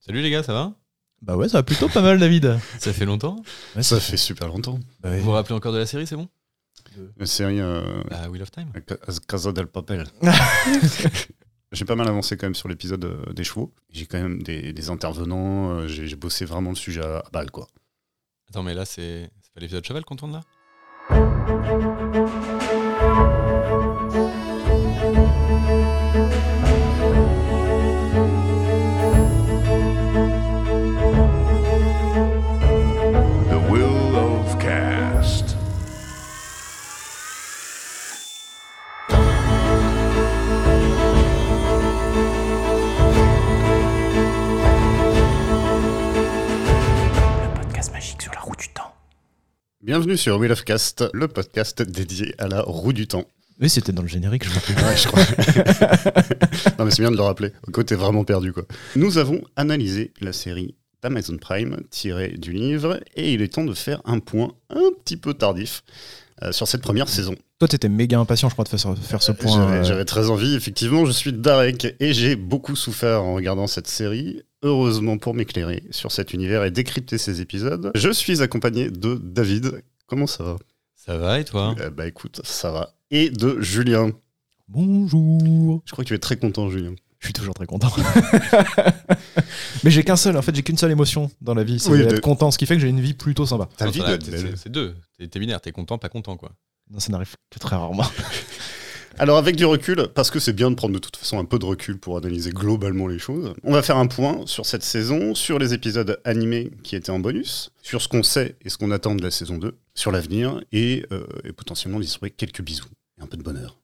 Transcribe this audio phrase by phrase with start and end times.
[0.00, 0.72] Salut les gars, ça va?
[1.22, 2.58] Bah ouais, ça va plutôt pas mal, David.
[2.78, 3.42] Ça fait longtemps?
[3.76, 4.78] Ouais, Ça fait super longtemps.
[5.00, 5.18] Bah ouais.
[5.18, 6.28] Vous vous rappelez encore de la série, c'est bon?
[7.18, 8.72] La série euh, Bah, Wheel of Time.
[8.88, 8.96] Ca-
[9.28, 10.06] Casa del Papel.
[11.72, 13.74] J'ai pas mal avancé quand même sur l'épisode euh, des chevaux.
[13.90, 15.70] J'ai quand même des, des intervenants.
[15.72, 17.66] euh, J'ai bossé vraiment le sujet à, à balle, quoi.
[18.48, 21.89] Attends, mais là, c'est c'est pas l'épisode cheval qu'on tourne là?
[49.82, 53.24] Bienvenue sur Wheel of Cast, le podcast dédié à la roue du temps.
[53.60, 54.74] Oui, c'était dans le générique, je crois.
[54.88, 55.22] Ouais, je crois.
[56.78, 57.52] non, mais c'est bien de le rappeler.
[57.72, 58.64] Côté vraiment perdu, quoi.
[58.96, 63.72] Nous avons analysé la série d'Amazon Prime tirée du livre et il est temps de
[63.74, 65.82] faire un point un petit peu tardif
[66.42, 67.34] euh, sur cette première saison.
[67.58, 69.54] Toi, t'étais méga impatient, je crois, de faire, ce- faire ce point.
[69.56, 71.04] J'avais euh, j'avais très envie, effectivement.
[71.06, 74.42] Je suis Darek et j'ai beaucoup souffert en regardant cette série.
[74.62, 79.82] Heureusement pour m'éclairer sur cet univers et décrypter ces épisodes, je suis accompagné de David.
[80.06, 80.56] Comment ça va?
[80.94, 81.74] Ça va et toi?
[81.80, 82.92] Euh, Bah écoute, ça va.
[83.10, 84.10] Et de Julien.
[84.68, 85.82] Bonjour.
[85.86, 86.92] Je crois que tu es très content, Julien.
[87.20, 87.90] Je suis toujours très content.
[89.84, 91.98] Mais j'ai qu'un seul, en fait, j'ai qu'une seule émotion dans la vie, c'est Oui,
[91.98, 93.68] d'être de- content, ce qui fait que j'ai une vie plutôt sympa.
[93.76, 94.00] Ta vie
[94.56, 94.94] c'est- deux.
[95.18, 96.52] T'es t'es binaire, t'es content, pas content, quoi.
[96.90, 98.04] Non, ça n'arrive que très rarement.
[99.18, 101.58] Alors avec du recul, parce que c'est bien de prendre de toute façon un peu
[101.58, 105.34] de recul pour analyser globalement les choses, on va faire un point sur cette saison,
[105.34, 108.90] sur les épisodes animés qui étaient en bonus, sur ce qu'on sait et ce qu'on
[108.90, 113.22] attend de la saison 2, sur l'avenir et, euh, et potentiellement distribuer quelques bisous et
[113.22, 113.78] un peu de bonheur.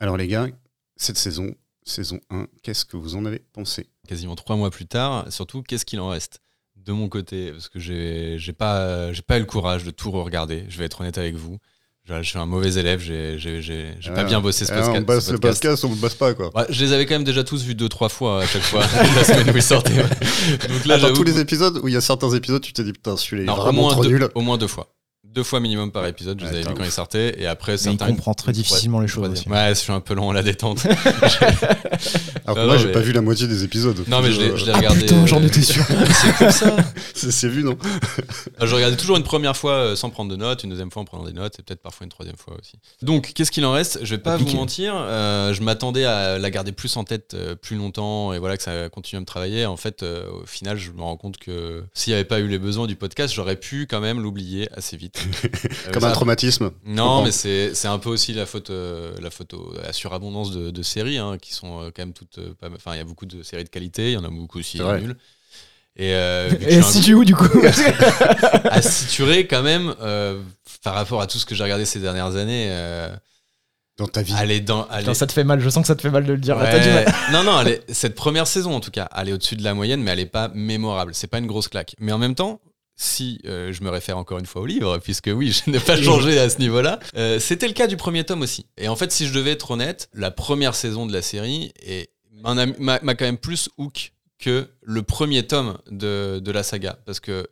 [0.00, 0.48] Alors les gars,
[0.96, 3.88] cette saison, saison 1, qu'est-ce que vous en avez pensé?
[4.08, 6.40] Quasiment trois mois plus tard, surtout, qu'est-ce qu'il en reste?
[6.76, 10.78] De mon côté Parce que j'ai pas, pas eu le courage de tout re-regarder, je
[10.78, 11.58] vais être honnête avec vous.
[12.08, 14.72] Je, je suis un mauvais élève, j'ai j'ai- j'ai- j'ai pas Ah, bien bossé ce
[14.72, 14.98] ah, podcast.
[14.98, 15.84] On bosse ce le podcast.
[15.84, 16.50] on le bosse pas quoi.
[16.56, 18.80] Ouais, je les avais quand même déjà tous vus deux, trois fois à chaque fois,
[19.16, 19.94] la semaine où ils sortaient.
[20.68, 22.92] Donc là, Attends, tous les épisodes où il y a certains épisodes, tu t'es dit
[22.92, 24.28] putain, celui-là il est au, vraiment moins trop deux, nul.
[24.34, 24.92] au moins deux fois.
[25.34, 26.86] Deux fois minimum par épisode, je Ouais, avais vus quand ouf.
[26.88, 27.40] ils sortaient.
[27.40, 29.48] Et après, Mais il comprend très difficilement les choses aussi.
[29.48, 30.84] Ouais, je suis un peu lent à la détente.
[32.44, 33.96] Alors que Non, moi j'ai mais- pas vu la moitié des épisodes.
[34.08, 35.00] non, mais je l'ai je l'ai Ah regardé.
[35.00, 35.84] putain, j'en euh, étais sûr.
[36.12, 36.76] C'est comme ça.
[37.14, 37.76] C'est vu, non
[38.60, 41.04] Je regardais toujours une première fois euh, sans prendre de notes, une deuxième fois en
[41.04, 42.74] prenant des notes, et peut-être parfois une troisième fois aussi.
[43.00, 44.00] Donc, qu'est-ce qu'il en reste?
[44.02, 44.50] Je vais pas Compliqué.
[44.52, 48.38] vous mentir, euh, je m'attendais à la garder plus en tête euh, plus longtemps, et
[48.38, 49.66] voilà que ça continue à me travailler.
[49.66, 52.48] En fait, euh, au final, je me rends compte que s'il n'y avait pas eu
[52.48, 55.21] les besoins du podcast, j'aurais pu quand même l'oublier assez vite.
[55.44, 56.70] Euh, Comme un traumatisme.
[56.86, 59.92] Non, mais c'est c'est un peu aussi la faute, euh, la faute au- à la
[59.92, 62.38] surabondance de, de séries hein, qui sont euh, quand même toutes.
[62.62, 64.80] Enfin, il y a beaucoup de séries de qualité, il y en a beaucoup aussi
[64.80, 65.16] nulles.
[65.96, 67.48] Et, euh, Et suis un si tu où du coup
[68.64, 70.40] à situer quand même euh,
[70.82, 72.68] par rapport à tout ce que j'ai regardé ces dernières années.
[72.70, 73.14] euh,
[73.98, 74.32] Dans ta vie.
[74.34, 74.84] aller dans.
[74.84, 76.56] Putain, ça te fait mal, je sens que ça te fait mal de le dire.
[76.56, 76.70] Ouais.
[76.70, 77.14] T'as du mal.
[77.32, 80.12] non, non, cette première saison en tout cas, elle est au-dessus de la moyenne, mais
[80.12, 81.14] elle est pas mémorable.
[81.14, 81.94] C'est pas une grosse claque.
[82.00, 82.60] Mais en même temps,
[82.96, 86.00] si euh, je me réfère encore une fois au livre, puisque oui, je n'ai pas
[86.00, 88.66] changé à ce niveau-là, euh, c'était le cas du premier tome aussi.
[88.76, 91.72] Et en fait, si je devais être honnête, la première saison de la série
[92.42, 96.98] m'a quand même plus hook que le premier tome de la saga.
[97.06, 97.46] Parce que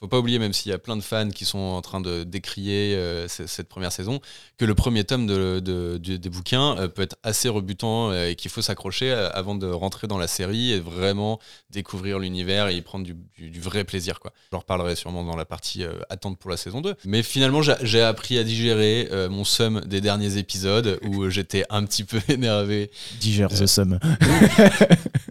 [0.00, 2.22] faut pas oublier, même s'il y a plein de fans qui sont en train de
[2.22, 4.20] décrier euh, cette première saison,
[4.56, 8.28] que le premier tome de, de- du- des bouquins euh, peut être assez rebutant euh,
[8.30, 12.76] et qu'il faut s'accrocher avant de rentrer dans la série et vraiment découvrir l'univers et
[12.76, 14.20] y prendre du, du- du vrai plaisir.
[14.20, 14.32] Quoi.
[14.52, 16.94] J'en reparlerai sûrement dans la partie attente pour la saison 2.
[17.04, 22.04] Mais finalement, j'ai- appris à digérer mon somme des derniers épisodes où j'étais un petit
[22.04, 23.98] peu énervé Digère the sum.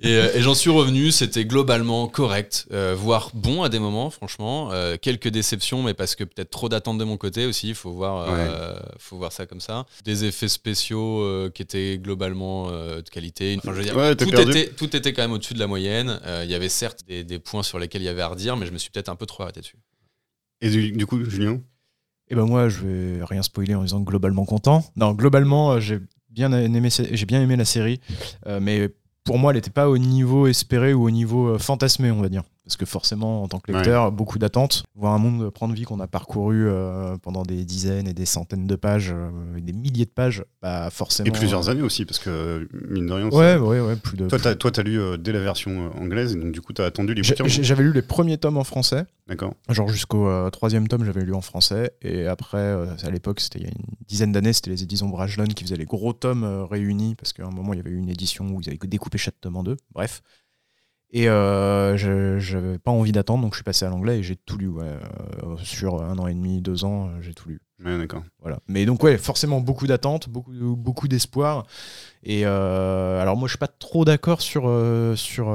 [0.02, 4.57] et, et j'en suis revenu, c'était globalement correct, voire bon à des moments, franchement.
[4.72, 7.92] Euh, quelques déceptions, mais parce que peut-être trop d'attentes de mon côté aussi, il faut
[7.92, 9.86] voir, euh, faut voir ça comme ça.
[10.06, 13.56] Des effets spéciaux euh, qui étaient globalement euh, de qualité.
[13.60, 15.68] Enfin, je veux dire, Ouais, t'es tout, était, tout était quand même au-dessus de la
[15.68, 16.20] moyenne.
[16.26, 18.58] Euh, Il y avait certes des, des points sur lesquels il y avait à redire,
[18.58, 19.78] mais je me suis peut-être un peu trop arrêté dessus.
[20.62, 21.62] Et du, du coup, Julien?
[22.30, 24.84] Et ben moi, je vais rien spoiler en disant globalement content.
[24.96, 26.00] Non, globalement, j'ai
[26.30, 28.00] bien aimé, j'ai bien aimé la série,
[28.48, 28.90] euh, mais
[29.24, 32.44] pour moi, elle n'était pas au niveau espéré ou au niveau fantasmé, on va dire.
[32.68, 34.84] Parce que forcément, en tant que lecteur, beaucoup d'attentes.
[34.94, 38.68] Voir un monde prendre vie qu'on a parcouru euh, pendant des dizaines et des centaines
[38.68, 41.28] de pages, euh, et des milliers de pages, bah forcément.
[41.28, 43.30] Et plusieurs années aussi, parce que mine de rien.
[43.30, 44.28] Ouais, ouais, ouais, plus de.
[44.28, 46.86] Toi, t'as, t'as lu euh, dès la version euh, anglaise, et donc du coup, t'as
[46.86, 47.48] attendu les bouquins.
[47.48, 49.06] J'avais lu les premiers tomes en français.
[49.28, 49.54] D'accord.
[49.70, 51.94] Genre jusqu'au euh, troisième tome, j'avais lu en français.
[52.02, 55.08] Et après, euh, à l'époque, c'était il y a une dizaine d'années, c'était les éditions
[55.08, 57.92] Brajlon qui faisaient les gros tomes euh, réunis, parce qu'à un moment, il y avait
[57.92, 59.78] eu une édition où ils avaient découpé chaque tome en deux.
[59.94, 60.22] Bref.
[61.12, 64.36] Et euh, je j'avais pas envie d'attendre, donc je suis passé à l'anglais et j'ai
[64.36, 64.68] tout lu.
[64.68, 64.84] ouais.
[64.84, 67.62] Euh, sur un an et demi, deux ans, euh, j'ai tout lu.
[67.84, 68.24] Ouais, d'accord.
[68.42, 68.60] Voilà.
[68.68, 71.66] Mais donc ouais, forcément beaucoup d'attentes, beaucoup, beaucoup d'espoir.
[72.24, 75.52] Et euh, alors moi je suis pas trop d'accord sur, euh, sur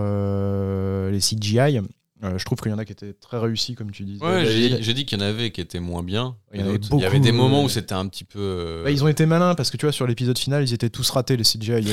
[1.10, 1.80] les CGI.
[2.24, 4.24] Euh, je trouve qu'il y en a qui étaient très réussis, comme tu disais.
[4.24, 6.36] Ouais, j'ai dit qu'il y en avait qui étaient moins bien.
[6.54, 8.38] Il y avait d'autres- Il y avait beaucoup, des moments où c'était un petit peu.
[8.38, 10.88] euh, Bah, ils ont été malins parce que tu vois sur l'épisode final ils étaient
[10.90, 11.84] tous ratés les CGI.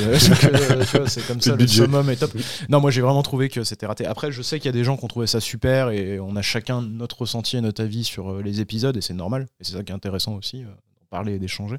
[0.94, 2.30] Euh, c'est comme ça le summum est top.
[2.68, 4.06] Non moi j'ai vraiment trouvé que c'était raté.
[4.06, 6.36] Après je sais qu'il y a des gens qui ont trouvé ça super et on
[6.36, 9.72] a chacun notre ressenti et notre avis sur les épisodes et c'est normal et c'est
[9.72, 10.64] ça qui est intéressant aussi
[11.10, 11.76] parler et d'échanger.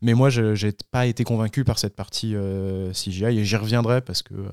[0.00, 4.00] Mais moi je j'ai pas été convaincu par cette partie euh, CGI et j'y reviendrai
[4.00, 4.46] parce que euh,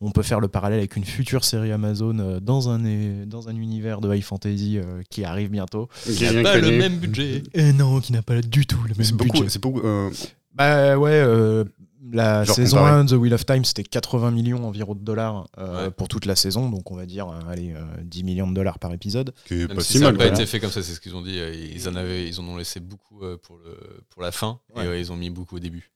[0.00, 2.80] on peut faire le parallèle avec une future série Amazon euh, dans un
[3.26, 5.88] dans un univers de high fantasy euh, qui arrive bientôt.
[6.06, 7.42] Il n'y a pas le même budget.
[7.54, 9.32] Et non, qui n'a pas du tout le même beaucoup.
[9.38, 9.48] budget.
[9.48, 9.80] C'est beaucoup.
[9.86, 10.10] euh,
[10.54, 11.64] Bah ouais, euh,
[12.10, 13.00] la Genre saison comparé.
[13.00, 15.90] 1 The Wheel of Time, c'était 80 millions environ de dollars euh, Ouais.
[15.90, 18.78] pour toute la saison, donc on va dire euh, allez, euh, 10 millions de dollars
[18.78, 19.32] par épisode.
[19.46, 21.22] qui pas si si ça n'a pas été fait comme ça, c'est ce qu'ils ont
[21.22, 21.38] dit.
[21.38, 23.78] euh, Ils en avaient, ils en ont laissé beaucoup euh, pour le
[24.10, 24.84] pour la fin Ouais.
[24.98, 25.90] et ils ont mis beaucoup au début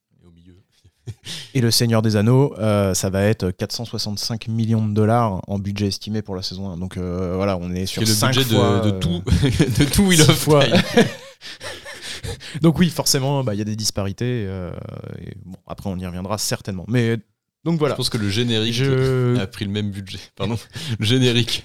[1.55, 5.87] et Le Seigneur des Anneaux, euh, ça va être 465 millions de dollars en budget
[5.87, 6.77] estimé pour la saison 1.
[6.79, 9.23] Donc euh, voilà, on est sur est le cinq budget fois, de, de euh, tout
[9.79, 10.65] de tout six of fois.
[12.63, 14.47] Donc oui, forcément, bah, il y a des disparités.
[14.49, 14.73] euh,
[15.21, 16.85] et bon, après, on y reviendra certainement.
[16.89, 17.19] Mais
[17.67, 17.95] donc Je voilà.
[17.97, 19.37] pense que le générique Je...
[19.39, 20.19] a pris le même budget.
[20.37, 20.57] Pardon,
[20.99, 21.65] le générique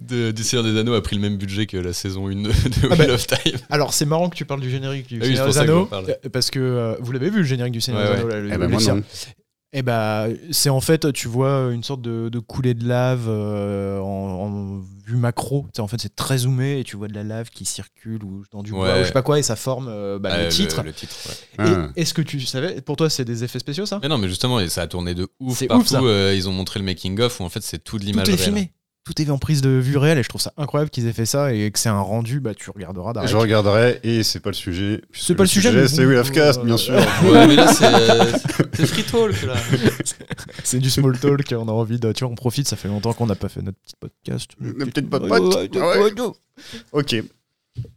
[0.00, 2.50] de, du Seigneur des Anneaux a pris le même budget que la saison 1 de,
[2.84, 3.56] Ah Wheel bah, of Time.
[3.70, 5.88] Alors, c'est marrant que tu parles du générique du Ah oui, Seigneur des que Anneaux,
[5.92, 8.34] euh, parce que euh, vous l'avez vu le générique du Seigneur Ouais, des ouais.
[8.34, 8.96] Anneaux là, le- Eh le moi cirque.
[8.98, 9.02] non.
[9.76, 13.98] Eh bah, c'est en fait, tu vois une sorte de, de coulée de lave euh,
[13.98, 15.62] en, en vue macro.
[15.64, 18.22] Tu sais, en fait, c'est très zoomé et tu vois de la lave qui circule
[18.22, 20.42] ou dans du bois ou je sais pas quoi et ça forme euh, bah, Ah,
[20.44, 20.80] le titre.
[20.84, 21.14] Le, titre
[21.58, 21.66] ouais.
[21.66, 21.88] Et Ah.
[21.96, 23.98] Est-ce que tu savais, pour toi, c'est des effets spéciaux ça?
[24.00, 25.92] Mais non, mais justement, et ça a tourné de ouf C'est partout.
[25.96, 28.26] ouf, euh, ils ont montré le making of où en fait c'est tout de l'image
[28.26, 28.44] Tout est réelle.
[28.44, 28.72] filmé.
[29.04, 31.26] Tout est en prise de vue réelle et je trouve ça incroyable qu'ils aient fait
[31.26, 33.28] ça et que c'est un rendu, bah tu regarderas Darek.
[33.28, 35.02] Je regarderai et c'est pas le sujet.
[35.12, 36.94] C'est pas le sujet, C'est of Cast, euh, bien sûr.
[36.94, 38.32] Ouais, mais là c'est euh,
[38.72, 39.54] c'est free talk là.
[40.64, 42.12] C'est du small talk, on a envie de.
[42.12, 44.52] Tu vois, on profite, ça fait longtemps qu'on n'a pas fait notre petit podcast.
[44.58, 46.12] Le petit ouais.
[46.92, 47.16] Ok.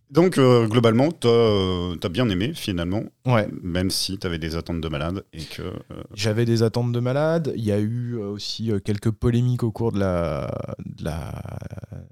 [0.09, 3.47] Donc, euh, globalement, t'as euh, t'as bien aimé, finalement, Ouais.
[3.61, 5.61] même si t'avais des attentes de malade et que.
[5.63, 7.51] euh, J'avais des attentes de malade.
[7.57, 10.49] Il y a eu euh, aussi quelques polémiques au cours de la,
[10.85, 11.33] de la,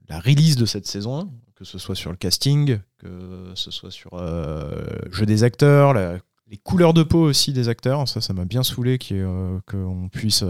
[0.10, 3.92] la release de cette saison 1, que ce soit sur le casting, que ce soit
[3.92, 6.18] sur le jeu des acteurs, la-
[6.52, 8.08] les couleurs de peau aussi des acteurs.
[8.10, 10.44] Ça, ça m'a bien saoulé qu'on puisse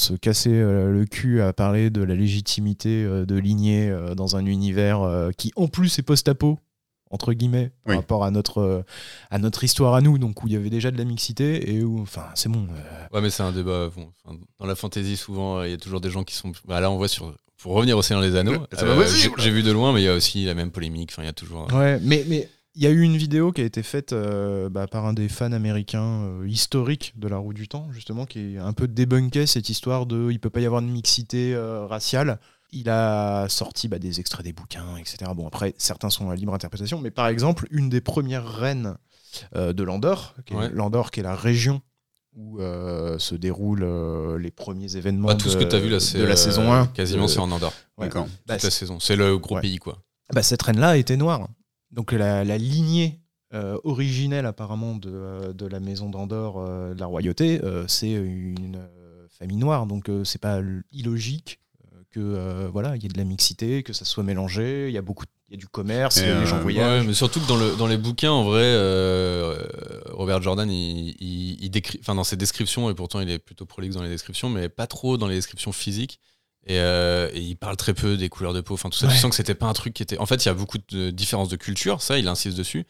[0.00, 4.36] se casser euh, le cul à parler de la légitimité euh, de lignée euh, dans
[4.36, 6.58] un univers qui, en plus, est post-apo
[7.12, 7.96] entre guillemets par Oui.
[7.96, 8.84] rapport à notre
[9.30, 11.82] à notre histoire à nous donc où il y avait déjà de la mixité et
[11.82, 13.90] où enfin c'est bon euh, Ouais, mais c'est un débat.
[13.94, 14.10] bon,
[14.60, 16.52] dans la fantasy, souvent, il y a toujours des gens qui sont.
[16.68, 17.34] Bah, là, on voit sur.
[17.60, 19.06] Pour revenir au Seigneur des Anneaux, euh,
[19.36, 21.10] j'ai vu de loin, mais il y a aussi la même polémique.
[21.12, 21.66] Enfin, il y a toujours.
[21.74, 22.24] Ouais, mais
[22.82, 25.52] y a eu une vidéo qui a été faite euh, bah, par un des fans
[25.52, 29.68] américains euh, historiques de la Roue du Temps, justement, qui est un peu débunkait cette
[29.68, 32.38] histoire de il peut pas y avoir de mixité euh, raciale.
[32.72, 35.30] Il a sorti bah, des extraits des bouquins, etc.
[35.34, 38.96] Bon, après, certains sont à libre interprétation, mais par exemple, une des premières reines
[39.56, 40.70] euh, de Landor, qui est, Ouais.
[40.70, 41.82] Landor, qui est la région
[42.36, 45.80] où euh, se déroulent euh, les premiers événements Bah, tout ce de, que tu as
[45.80, 46.86] vu là, de la euh, saison 1.
[46.88, 47.72] Quasiment, c'est en Andorre.
[47.98, 48.06] ouais.
[48.06, 48.28] D'accord.
[48.46, 49.00] Bah, Toute la saison.
[49.00, 49.60] C'est le gros Ouais.
[49.62, 49.98] pays, quoi.
[50.32, 51.48] bah, cette reine-là était noire.
[51.90, 53.20] Donc la, la lignée
[53.52, 58.12] euh, originelle apparemment de, euh, de la maison d'Andorre, euh, de la royauté, euh, c'est
[58.12, 58.78] une
[59.28, 59.86] famille noire.
[59.86, 60.60] Donc c'est pas
[60.92, 61.58] illogique
[62.10, 64.88] que voilà, il y ait de la mixité, que ça soit mélangé.
[64.88, 67.02] Il y a beaucoup, il y a du commerce, Et, les gens voyagent.
[67.02, 69.56] Ouais, mais surtout que dans, le, dans les bouquins, en vrai, euh,
[70.10, 73.64] Robert Jordan, il, il, il décrit, enfin dans ses descriptions, et pourtant il est plutôt
[73.64, 76.18] prolixe dans les descriptions, mais pas trop dans les descriptions physiques.
[76.66, 78.74] Et, euh, et il parle très peu des couleurs de peau.
[78.74, 79.12] Enfin, tout ça, Ouais.
[79.12, 80.18] tu sens que c'était pas un truc qui était.
[80.18, 82.86] En fait, il y a beaucoup de différences de culture, ça, il insiste dessus.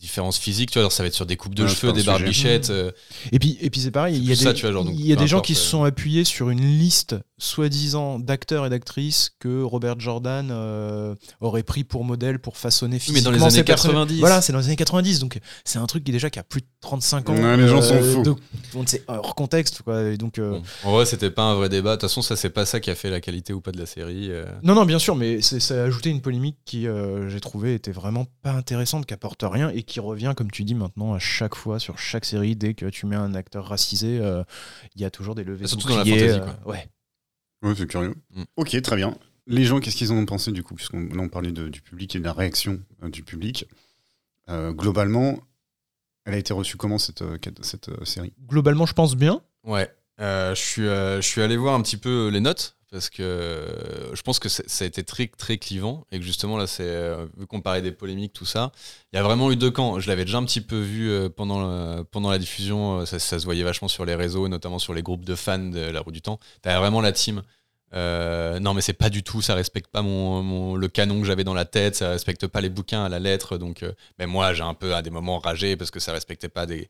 [0.00, 2.02] Différences physiques, tu vois, alors ça va être sur des coupes de Ouais, cheveux, des
[2.02, 2.70] barbichettes.
[2.70, 2.90] euh,
[3.32, 4.94] Et puis, et puis c'est pareil, il y a des, ça, tu vois, genre, donc,
[4.98, 5.70] il y a des gens qui se euh.
[5.70, 11.84] sont appuyés sur une liste soi-disant d'acteurs et d'actrices que Robert Jordan euh, aurait pris
[11.84, 13.94] pour modèle pour façonner Oui, mais dans les physiquement années ses personnages.
[13.96, 14.20] 90.
[14.20, 16.60] Voilà, c'est dans les années 90, donc c'est un truc qui déjà qui a plus
[16.62, 17.34] de 35 ans.
[17.34, 18.22] Ouais, les gens sont fous.
[18.22, 18.38] donc,
[18.72, 20.02] donc c'est hors contexte, quoi.
[20.04, 20.62] Et donc, euh, bon.
[20.84, 21.96] En vrai, c'était pas un vrai débat.
[21.96, 23.78] De toute façon, ça, c'est pas ça qui a fait la qualité ou pas de
[23.78, 24.28] la série.
[24.30, 24.44] euh.
[24.62, 27.90] Non, non, bien sûr, mais ça a ajouté une polémique qui, euh, j'ai trouvé, était
[27.92, 31.56] vraiment pas intéressante, qui apporte rien et qui revient, comme tu dis maintenant, à chaque
[31.56, 34.44] fois, sur chaque série, dès que tu mets un acteur racisé, euh,
[34.94, 36.72] il y a toujours des levées de Surtout dans la fantasy, euh, quoi.
[36.72, 36.88] ouais.
[37.62, 38.14] Ouais, c'est curieux.
[38.34, 38.42] Mm.
[38.56, 39.16] Ok, très bien.
[39.46, 40.74] Les gens, qu'est-ce qu'ils en ont pensé du coup?
[40.76, 43.66] Puisqu'on on parlait de- du public et de la réaction euh, du public.
[44.48, 45.40] Euh, globalement,
[46.24, 48.32] elle a été reçue comment cette, euh, cette euh, série?
[48.46, 49.42] Globalement, je pense bien.
[49.64, 49.90] Ouais.
[50.20, 53.22] Euh, je, suis, euh, je suis allé voir un petit peu les notes parce que
[53.22, 56.82] euh, je pense que ça a été très, très clivant et que justement là, c'est
[56.82, 58.72] euh, vu qu'on parlait des polémiques, tout ça,
[59.12, 60.00] il y a vraiment eu deux camps.
[60.00, 61.60] Je l'avais déjà un petit peu vu euh, pendant,
[62.30, 65.34] la- diffusion, euh, ça, se voyait vachement sur les réseaux, notamment sur les groupes de
[65.36, 66.38] fans de La Roue du Temps.
[66.62, 67.42] T'avais vraiment la team.
[67.94, 71.44] euh, non mais c'est pas du tout, ça respecte pas mon, le canon que j'avais
[71.44, 74.52] dans la tête, ça respecte pas les bouquins à la lettre, donc euh, même moi
[74.54, 76.88] j'ai un peu à des moments ragé parce que ça respectait pas des,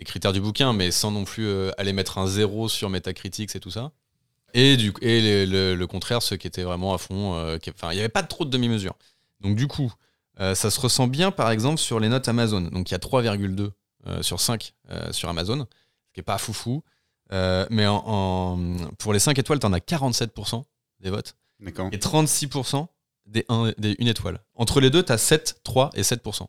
[0.00, 3.54] des critères du bouquin, mais sans non plus euh, aller mettre un zéro sur Metacritic
[3.54, 3.92] et tout ça.
[4.54, 7.70] Et, du, et le, le- le contraire, ceux qui étaient vraiment à fond, euh, qui-
[7.82, 8.94] il n'y avait pas trop de demi-mesure.
[9.40, 9.92] Donc du coup,
[10.40, 12.62] euh, ça se ressent bien, par exemple, sur les notes Amazon.
[12.62, 13.70] Donc il y a 3,2
[14.06, 15.66] euh, sur 5 euh, sur Amazon,
[16.08, 16.82] ce qui est pas foufou.
[17.30, 20.64] Mais en, en- pour les 5 étoiles, tu en as 47%
[21.00, 21.36] des votes
[21.92, 22.86] et 36%
[23.26, 24.40] des 1 des une étoile.
[24.54, 26.46] Entre les deux, tu as 7, 3 et 7%.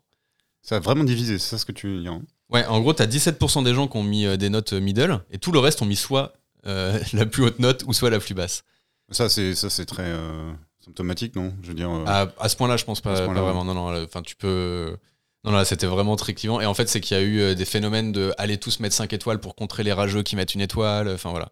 [0.63, 3.08] Ça a vraiment divisé, c'est ça ce que tu hein Ouais, en gros, tu as
[3.08, 5.86] 17% des gens qui ont mis euh, des notes middle, et tout le reste ont
[5.86, 6.34] mis soit
[6.67, 8.63] euh, la plus haute note ou soit la plus basse.
[9.10, 10.51] Ça, c'est ça, c'est très euh,
[10.86, 11.53] symptomatique, non?
[11.63, 11.89] Je veux dire.
[11.89, 13.65] euh, À, à ce point-là, je pense pas, vraiment.
[13.65, 14.96] Non, non, euh, enfin, tu peux.
[15.43, 16.62] Non, là, c'était vraiment très clivant.
[16.62, 18.96] Et en fait, c'est qu'il y a eu euh, des phénomènes de aller tous mettre
[18.96, 21.10] 5 étoiles pour contrer les rageux qui mettent une étoile.
[21.10, 21.50] Enfin, voilà.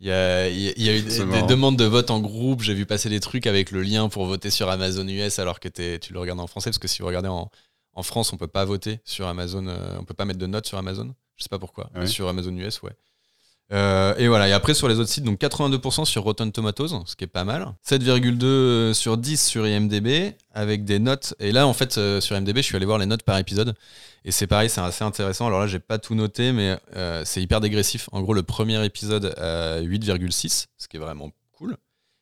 [0.00, 2.60] Il y a, il y a- eu des, demandes de vote en groupe.
[2.62, 5.68] J'ai vu passer des trucs avec le lien pour voter sur Amazon US alors que
[5.68, 6.70] tu le regardes en français.
[6.70, 7.50] Parce que si vous regardez en,
[7.94, 9.66] en France, on peut pas voter sur Amazon.
[9.66, 11.14] euh, on peut pas mettre de notes sur Amazon.
[11.36, 11.86] Je sais pas pourquoi.
[11.88, 12.92] Ah mais oui Sur Amazon US, ouais.
[13.72, 17.16] Euh, et voilà, et après sur les autres sites, donc 82% sur Rotten Tomatoes, ce
[17.16, 17.72] qui est pas mal.
[17.88, 21.34] 7,2 sur 10 sur IMDB, avec des notes.
[21.38, 23.74] Et là, en fait, euh, sur IMDB, je suis allé voir les notes par épisode.
[24.24, 25.46] Et c'est pareil, c'est assez intéressant.
[25.46, 28.08] Alors là, j'ai pas tout noté, mais euh, c'est hyper dégressif.
[28.12, 31.76] En gros, le premier épisode à 8,6, ce qui est vraiment cool.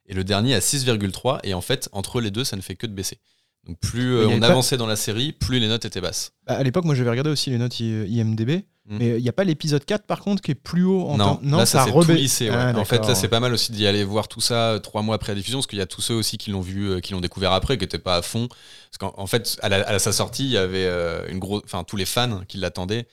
[0.06, 1.40] Et le dernier à 6,3.
[1.42, 3.18] Et en fait, entre les deux, ça ne fait que de baisser.
[3.66, 6.32] Donc plus euh, on pas- avançait dans la série, plus les notes étaient basses.
[6.46, 8.96] Bah, à l'époque, moi j'avais regardé aussi les notes IMDB, Mm.
[8.98, 11.36] mais il n'y a pas l'épisode 4 par contre qui est plus haut en non,
[11.36, 12.50] termes- là, ça, rebait- tout lycée.
[12.50, 12.56] ouais.
[12.56, 15.02] Ah, en fait, là, c'est pas mal aussi d'y aller voir tout ça euh, trois
[15.02, 17.00] mois après la diffusion, parce qu'il y a tous ceux aussi qui l'ont vu, euh,
[17.00, 18.48] qui l'ont découvert après, qui n'étaient pas à fond.
[18.48, 21.62] Parce qu'en en fait, à, la- à sa sortie, il y avait euh, une grosse,
[21.66, 23.06] enfin, tous les fans qui l'attendaient.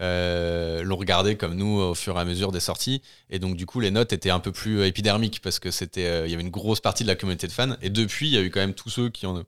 [0.00, 3.00] euh, l'ont regardé comme nous au fur et à mesure des sorties
[3.30, 6.26] et donc du coup les notes étaient un peu plus épidermiques parce que c'était euh,
[6.26, 8.36] il y avait une grosse partie de la communauté de fans et depuis il y
[8.36, 9.42] a eu quand même tous ceux qui en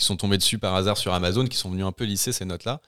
[0.00, 2.44] qui sont tombés dessus par hasard sur Amazon qui sont venus un peu lisser ces
[2.44, 2.80] notes là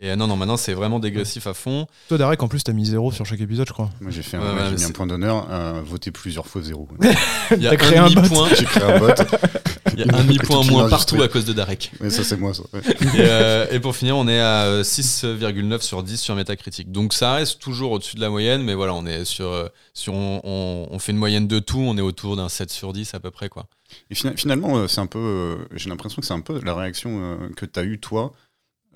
[0.00, 2.72] et euh, non non maintenant c'est vraiment dégressif à fond Toi, Darek, en plus, t'as
[2.72, 3.90] mis 0 sur chaque épisode, je crois.
[4.00, 6.88] Moi, j'ai fait un, ouais, mis un point d'honneur à voter plusieurs fois zéro.
[7.52, 8.14] il y a T'as créé un un bot.
[8.16, 9.06] demi-point j'ai créé un bot,
[9.92, 12.52] il y a un demi-point moins partout à cause de Darek mais ça c'est moi
[12.54, 12.64] ça.
[12.72, 12.80] ouais.
[12.90, 16.90] et, euh, et pour finir, on est à euh, 6,9 sur 10 sur Metacritic.
[16.90, 20.12] Donc ça reste toujours au-dessus de la moyenne, mais voilà, on est sur, euh, sur
[20.14, 23.14] on, on- on fait une moyenne de tout, on est autour d'un 7 sur 10
[23.14, 23.66] à peu près quoi.
[24.10, 26.74] Et fina- finalement, euh, c'est un peu, euh, j'ai l'impression que c'est un peu la
[26.74, 28.32] réaction euh, que tu as eue toi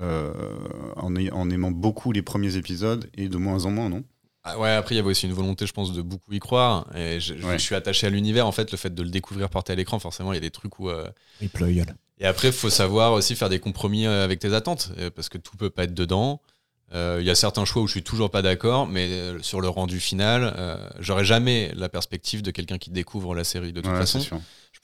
[0.01, 0.33] euh,
[0.97, 4.05] en, aimant beaucoup les premiers épisodes et de moins en moins, non?
[4.45, 6.87] Ah ouais, après il y avait aussi une volonté, je pense, de beaucoup y croire.
[6.97, 7.59] Et je, je- Ouais.
[7.59, 9.99] je suis attaché à l'univers, en fait, le fait de le découvrir porté à l'écran,
[9.99, 10.89] forcément, il y a des trucs où.
[10.89, 11.09] euh.
[12.21, 15.57] Et après, il faut savoir aussi faire des compromis avec tes attentes, parce que tout
[15.57, 16.41] peut pas être dedans.
[16.95, 19.61] Euh, Il y a certains choix où je suis toujours pas d'accord, mais euh, sur
[19.61, 23.83] le rendu final, euh, j'aurais jamais la perspective de quelqu'un qui découvre la série de
[23.83, 24.21] toute Ouais, façon.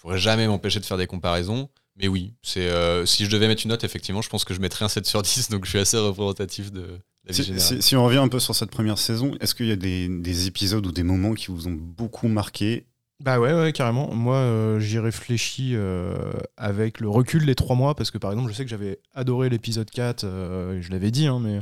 [0.05, 1.69] Pourrais jamais m'empêcher de faire des comparaisons.
[1.97, 4.61] Mais oui, c'est euh, si je devais mettre une note, effectivement, je pense que je
[4.61, 7.77] mettrais un 7 sur 10, donc je suis assez représentatif de la vie Si, générale.
[7.77, 10.09] si- si on revient un peu sur cette première saison, est-ce qu'il y a des,
[10.09, 12.87] des épisodes ou des moments qui vous ont beaucoup marqué?
[13.23, 14.13] Bah ouais, ouais, carrément.
[14.13, 18.51] Moi, euh, j'y réfléchis euh, avec le recul des trois mois, parce que par exemple,
[18.51, 21.61] je sais que j'avais adoré l'épisode 4, euh, je l'avais dit, hein, mais,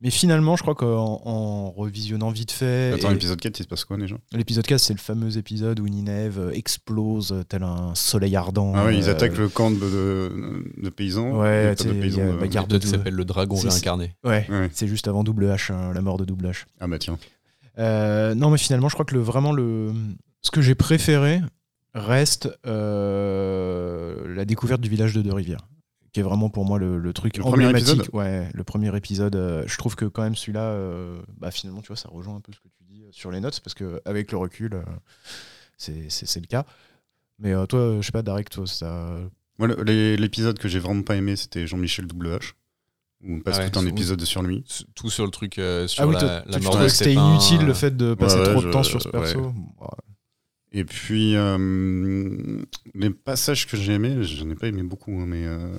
[0.00, 2.92] mais finalement, je crois qu'en en revisionnant vite fait.
[2.94, 4.16] Attends, l'épisode 4, il se passe quoi déjà?
[4.32, 8.72] L'épisode 4, c'est le fameux épisode où Ninève euh, explose euh, tel un soleil ardent.
[8.76, 11.30] Ah oui, ils euh, attaquent le camp de, de- de paysans.
[11.38, 11.74] Ouais, Et pas
[12.78, 14.14] de s'appelle Le Dragon C'est- réincarné.
[14.24, 14.68] Ouais, Ouais.
[14.72, 16.64] c'est juste avant Double H, hein, la mort de Double H.
[16.80, 17.18] Ah bah tiens.
[17.78, 19.92] Euh, non, mais finalement, je crois que le, vraiment le,
[20.42, 21.40] ce que j'ai préféré
[21.94, 25.66] reste euh, la découverte du village de Deux-Rivières,
[26.14, 27.88] qui est vraiment pour moi le, le truc Le premier emblématique.
[27.88, 29.34] épisode ouais, le premier épisode.
[29.36, 32.40] euh, je trouve que quand même celui-là, euh, bah, finalement, tu vois, ça rejoint un
[32.40, 34.82] peu ce que tu dis euh, sur les notes, parce que avec le recul, euh,
[35.76, 36.64] c'est le cas.
[37.40, 39.18] Mais euh, toi, je sais pas, Darek, toi, ça.
[39.58, 42.54] L'épisode que j'ai vraiment pas aimé, c'était Jean-Michel WH.
[43.26, 44.64] Où on passe Ah ouais, tout un épisode sur lui.
[44.94, 46.96] Tout sur le truc, euh, sur ah oui, la, la tu mort trouvais de que
[46.96, 49.40] c'était inutile le fait de passer ouais, trop je- de temps sur ce perso.
[49.46, 49.52] Ouais.
[50.72, 52.60] Et puis, euh,
[52.94, 55.74] les passages que j'ai aimés, j'en ai pas aimé beaucoup, hein, mais euh,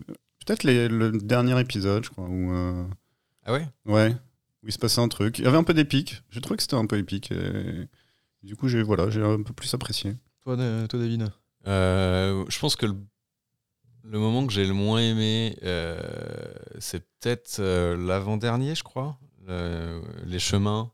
[0.00, 2.84] peut-être les- le dernier épisode, je crois, où, euh,
[3.44, 3.66] Ah ouais?
[3.86, 4.12] Ouais,
[4.62, 5.38] où il se passait un truc.
[5.38, 6.22] Il y avait un peu d'épique.
[6.30, 7.30] J'ai trouvé que c'était un peu épique.
[7.32, 7.88] Et,
[8.42, 10.16] du coup, j'ai voilà, j'ai un peu plus apprécié.
[10.42, 11.28] Toi, Da- toi, David?
[11.66, 12.94] Euh, je pense que le,
[14.04, 16.00] le moment que j'ai le moins aimé, euh,
[16.78, 19.18] c'est peut-être euh, l'avant-dernier, je crois.
[19.46, 20.90] Le- les chemins.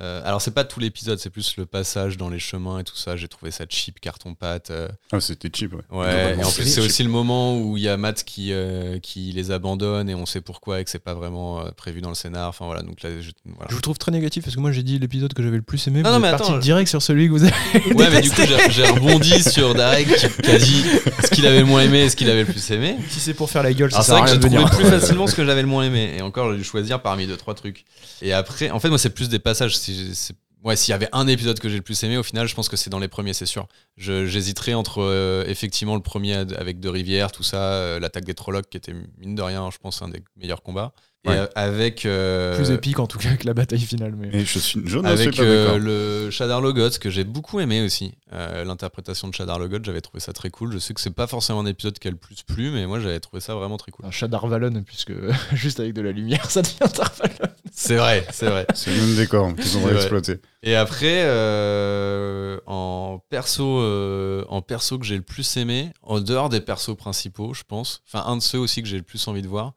[0.00, 2.96] Euh, alors c'est pas tout l'épisode, c'est plus le passage dans les chemins et tout
[2.96, 3.16] ça.
[3.16, 4.70] J'ai trouvé ça cheap, carton pâte.
[4.70, 5.80] euh, Ah, c'était cheap, ouais.
[5.90, 8.98] Ouais, et en plus c'est aussi le moment où il y a Matt qui, euh,
[8.98, 12.08] qui les abandonne et on sait pourquoi et que c'est pas vraiment euh, prévu dans
[12.08, 12.48] le scénar.
[12.48, 13.66] Enfin voilà, donc là, je- voilà.
[13.68, 15.86] Je vous trouve très négatif parce que moi j'ai dit l'épisode que j'avais le plus
[15.86, 16.02] aimé.
[16.02, 17.94] Non, vous non, êtes mais parti attends, direct sur celui que vous avez.
[17.94, 18.40] Ouais, mais du coup
[18.70, 20.84] j'ai- rebondi sur Darek qui, qui a dit
[21.24, 22.96] ce qu'il avait le moins aimé et ce qu'il avait le plus aimé.
[23.10, 25.44] si c'est pour faire la gueule, c'est vrai que j'ai trouvé plus facilement ce que
[25.44, 27.84] j'avais le moins aimé et encore j'ai dû choisir parmi deux trois trucs.
[28.22, 29.76] Et après, en fait moi c'est plus des passages.
[30.14, 30.32] Si
[30.64, 32.68] ouais, s'il y avait un épisode que j'ai le plus aimé, au final je pense
[32.68, 33.66] que c'est dans les premiers, c'est sûr.
[33.96, 38.34] Je- J'hésiterais entre euh, effectivement le premier avec De Rivière, tout ça, euh, l'attaque des
[38.34, 40.92] Trollocs qui était mine de rien, je pense un des meilleurs combats.
[41.24, 41.36] Et Ouais.
[41.36, 44.14] euh, avec euh, Plus épique en tout cas que la bataille finale.
[44.16, 44.30] Mais...
[44.32, 45.78] Et je suis, je ne suis avec pas euh, d'accord.
[45.78, 48.12] le Shadar Logoth que j'ai beaucoup aimé aussi.
[48.32, 50.72] Euh, L'interprétation de Shadar Logoth, j'avais trouvé ça très cool.
[50.72, 53.00] Je sais que c'est pas forcément un épisode qui a le plus plu, mais moi
[53.00, 54.06] j'avais trouvé ça vraiment très cool.
[54.06, 55.12] Un chat d'Arvalon, puisque
[55.52, 57.52] juste avec de la lumière, ça devient Arvalon.
[57.72, 58.66] C'est vrai, c'est vrai.
[58.74, 60.40] C'est le même décor qu'ils ont exploité.
[60.62, 66.48] Et après, euh, en perso, euh, en perso que j'ai le plus aimé, en dehors
[66.48, 68.02] des persos principaux, je pense.
[68.06, 69.74] Enfin, un de ceux aussi que j'ai le plus envie de voir.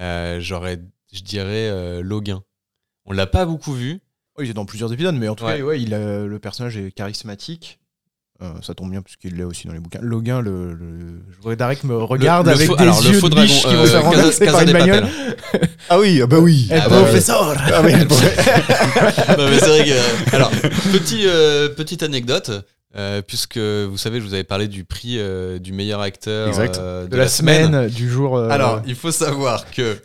[0.00, 0.78] euh, J'aurais,
[1.12, 2.42] je dirais, euh, Loguin.
[3.04, 4.00] On l'a pas beaucoup vu.
[4.38, 5.58] Oui, il est dans plusieurs épisodes, mais en tout Ouais.
[5.58, 7.78] cas, ouais, il a- le personnage est charismatique.
[8.42, 10.00] Euh, ça tombe bien puisqu'il l'est aussi dans les bouquins.
[10.02, 11.22] Logan, le, le...
[11.30, 13.34] je voudrais Darek me regarde Le- le avec faux- des alors, le yeux faux de
[13.36, 13.90] dragon, biche qui euh, vont se
[14.32, 15.06] faire par Casa une bagnole.
[15.88, 16.68] Ah oui, ah bah oui.
[16.72, 17.92] Ah bah professeur Ah oui,
[19.38, 20.34] non, mais c'est vrai que.
[20.34, 20.50] Alors,
[20.92, 22.50] petit, euh, petite anecdote.
[22.96, 26.78] euh, puisque vous savez, je vous avais parlé du prix euh, du meilleur acteur Exact.
[26.78, 28.36] euh, de la semaine, du jour.
[28.36, 29.98] euh, Alors, il faut savoir que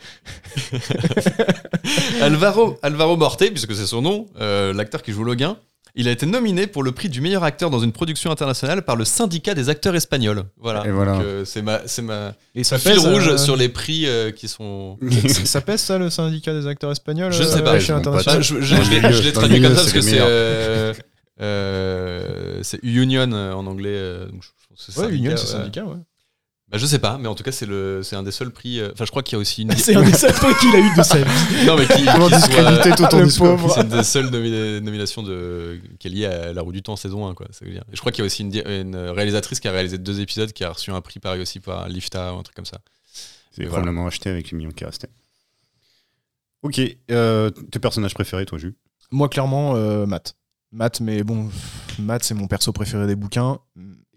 [2.21, 5.57] Alvaro, Alvaro Morte, puisque c'est son nom, euh, l'acteur qui joue Loguin,
[5.97, 8.95] il a été nominé pour le prix du meilleur acteur dans une production internationale par
[8.95, 10.43] le syndicat des acteurs espagnols.
[10.57, 10.85] Voilà.
[10.87, 11.19] Et voilà.
[11.19, 14.31] Euh, c'est ma, c'est ma, et ça fil pèse, rouge euh, sur les prix euh,
[14.31, 14.97] qui sont.
[15.45, 19.33] ça, pèse ça le syndicat des acteurs espagnols Je euh, sais pas, Enfin, je l'ai
[19.33, 20.19] traduit comme ça parce que c'est.
[20.21, 20.93] euh,
[21.41, 23.89] euh, c'est Union en anglais.
[23.93, 25.59] euh, donc je- je pense que c'est Ouais, syndicat, Union, c'est ouais.
[25.61, 25.97] syndicat, ouais.
[26.69, 28.79] Bah, je sais pas, mais en tout cas, c'est le- c'est un des seuls prix.
[28.81, 29.71] euh, Enfin, je crois qu'il y a aussi une.
[29.77, 31.65] C'est un des seuls trucs qu'il a eu de sa vie.
[31.65, 33.73] Non, mais qui, Comment qui soit- tout ton le discours pauvre.
[33.73, 36.97] C'est une des seules nomina- nominations de, qui est liée à La Roue du Temps
[36.97, 37.35] saison 1.
[37.35, 37.85] Quoi, ça veut dire.
[37.91, 40.65] Et je crois qu'il y a aussi une, réalisatrice qui a réalisé deux épisodes qui
[40.65, 42.79] a reçu un prix pareil aussi par Lifta ou un truc comme ça.
[43.51, 45.09] C'est probablement acheté avec les millions qui restaient.
[46.63, 48.75] Ok, euh, tes personnages préférés, toi, Jus
[49.11, 50.35] Moi, clairement, euh, Matt.
[50.73, 51.49] Matt, mais bon,
[51.97, 53.59] Matt, c'est mon perso préféré des bouquins.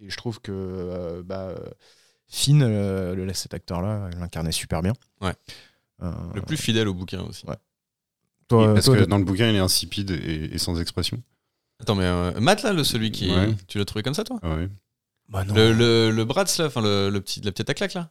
[0.02, 1.56] Et je trouve que euh, bah, euh,
[2.32, 4.92] Finn, euh, le, cet acteur-là, il l'incarnait super bien.
[5.20, 5.34] Ouais.
[6.02, 7.42] Euh, Le plus fidèle au bouquin aussi.
[8.48, 11.22] toi, Parce toi, que dans le bouquin, il est insipide et, et sans expression.
[11.80, 13.30] Attends, mais euh, Matt, là, le, celui qui.
[13.34, 13.54] Ouais.
[13.66, 14.68] Tu l'as trouvé comme ça, toi Ah ouais.
[15.28, 15.54] bah non.
[15.54, 18.08] Le, le, le Bratz, là, enfin, le, le petit, la petite claque, là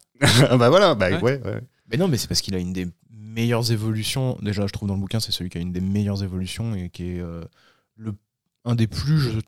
[0.50, 1.22] ah bah voilà, bah Ouais.
[1.22, 1.62] ouais, ouais.
[1.90, 4.38] Mais non, mais c'est parce qu'il a une des meilleures évolutions.
[4.42, 6.90] Déjà, je trouve dans le bouquin, c'est celui qui a une des meilleures évolutions et
[6.90, 7.44] qui est euh,
[7.96, 8.14] le,
[8.66, 9.40] un des plus je-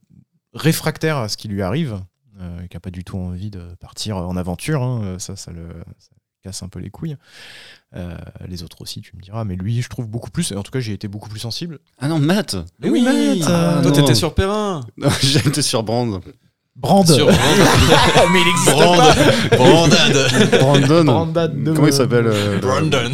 [0.53, 2.01] réfractaires à ce qui lui arrive,
[2.41, 4.81] euh, qui a pas du tout envie de partir en aventure.
[4.83, 5.17] hein.
[5.19, 5.67] Ça, ça le
[5.99, 6.09] ça
[6.43, 7.17] casse un peu les couilles.
[7.95, 9.43] Euh, les autres aussi, tu me diras.
[9.45, 10.51] Mais lui, je trouve beaucoup plus.
[10.53, 11.79] En tout cas, j'ai été beaucoup plus sensible.
[11.99, 13.15] Ah non, Matt Mais oui, Matt,
[13.47, 14.81] Ah, euh, Toi, t'étais sur Perrin
[15.21, 16.19] J'étais sur Brand.
[16.77, 17.05] Brand.
[17.05, 17.37] Sur Brand.
[18.33, 18.97] mais il existe Brand.
[18.97, 19.57] pas.
[19.57, 20.59] Brandad.
[20.59, 21.03] Brandon.
[21.03, 23.11] Brandad de- Comment il s'appelle euh, Brandon.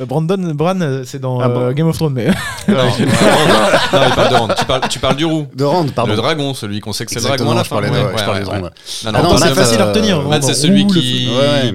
[0.00, 1.72] Euh, Brandon, Bran, euh, c'est dans Ah, euh.
[1.72, 2.12] Game of Thrones.
[2.14, 2.26] Mais
[2.68, 4.48] Non, non, il parle de Rand.
[4.56, 5.46] Tu parles, tu parles du roux.
[5.54, 6.10] De Rand, pardon.
[6.12, 7.76] Le dragon, celui qu'on sait que c'est le dragon à la je fin.
[7.82, 8.60] Ouais, ouais, parlais de Rand.
[8.60, 8.70] Non,
[9.06, 11.28] Ah non, non, c'est facile à retenir, Matt, c'est Rand, celui qui,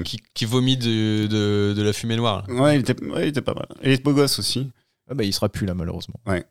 [0.06, 2.44] qui, qui vomit de, de, de la fumée noire.
[2.48, 3.66] Ouais, il était, ouais, il était pas mal.
[3.84, 4.70] Et il est beau gosse aussi.
[5.10, 6.20] Ah bah, il sera plus là, malheureusement.
[6.26, 6.46] Ouais.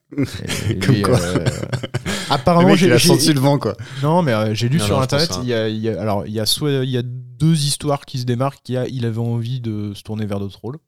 [0.71, 1.21] Et Comme quoi.
[1.21, 1.45] euh,
[2.31, 3.77] apparemment, j'ai senti le vent, quoi.
[4.03, 5.31] Non, mais euh, j'ai lu Non, sur non, internet.
[5.43, 7.65] Il y a, il y a- alors, il y a soit il y a deux
[7.65, 8.69] histoires qui se démarquent.
[8.69, 10.79] Il, y a, il avait envie de se tourner vers d'autres rôles.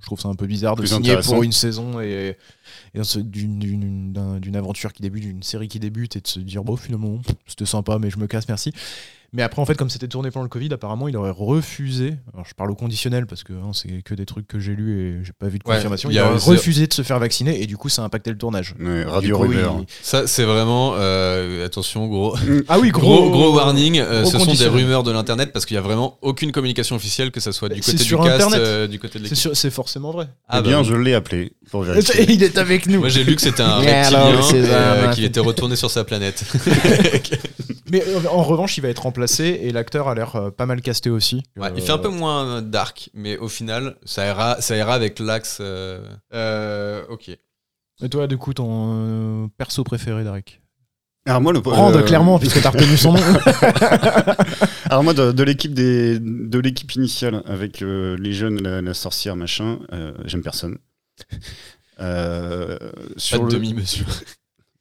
[0.00, 2.36] Je trouve ça un peu bizarre de Plus signer pour une saison et,
[2.94, 7.20] et d'une aventure qui débute, d'une série qui débute et de se dire bon finalement
[7.46, 8.72] c'était sympa mais je me casse merci.
[9.34, 12.16] Mais après en fait comme c'était tourné pendant le Covid apparemment il aurait refusé.
[12.34, 15.00] Alors je parle au conditionnel parce que hein, c'est que des trucs que j'ai lus
[15.00, 16.10] et j'ai pas vu de Ouais, confirmation.
[16.10, 18.74] il aurait refusé de se faire vacciner et du coup ça a impacté le tournage.
[18.78, 20.92] Ouais, Du Radio coup, il- Ça, c'est vraiment.
[20.96, 22.36] euh, attention, gros.
[22.68, 25.76] Ah oui Gros, gros warning, euh, gros ce sont des rumeurs de l'internet parce qu'il
[25.76, 28.58] y a vraiment aucune communication officielle, que ça soit du côté du sur cast, Internet.
[28.60, 29.54] euh, du côté de C'est l'équipe.
[29.54, 30.28] c'est forcément vrai.
[30.48, 30.84] Ah, eh bien, oui.
[30.84, 32.30] je l'ai appelé pour vérifier.
[32.30, 32.98] il est avec nous.
[33.00, 34.20] Moi j'ai lu que c'était un reptilien
[34.52, 36.44] euh, qu'il était retourné sur sa planète.
[37.90, 40.80] Mais euh, en revanche, il va être remplacé et l'acteur a l'air euh, pas mal
[40.82, 41.42] casté aussi.
[41.56, 44.94] Ouais, Euh, il fait un peu moins dark, mais au final, ça ira, ça ira
[44.94, 45.58] avec l'axe.
[45.60, 47.28] euh, euh, ok.
[47.30, 50.60] Et toi, du coup, ton euh, perso préféré, Darek
[51.26, 53.20] Alors moi, le Brand, euh, clairement, puisque t'as retenu son nom.
[54.86, 58.94] Alors moi, de, de l'équipe des de l'équipe initiale avec euh, les jeunes, la, la
[58.94, 60.78] sorcière, machin, euh, j'aime personne.
[62.00, 63.52] Euh, Pas sur de le...
[63.52, 64.06] demi-mesure.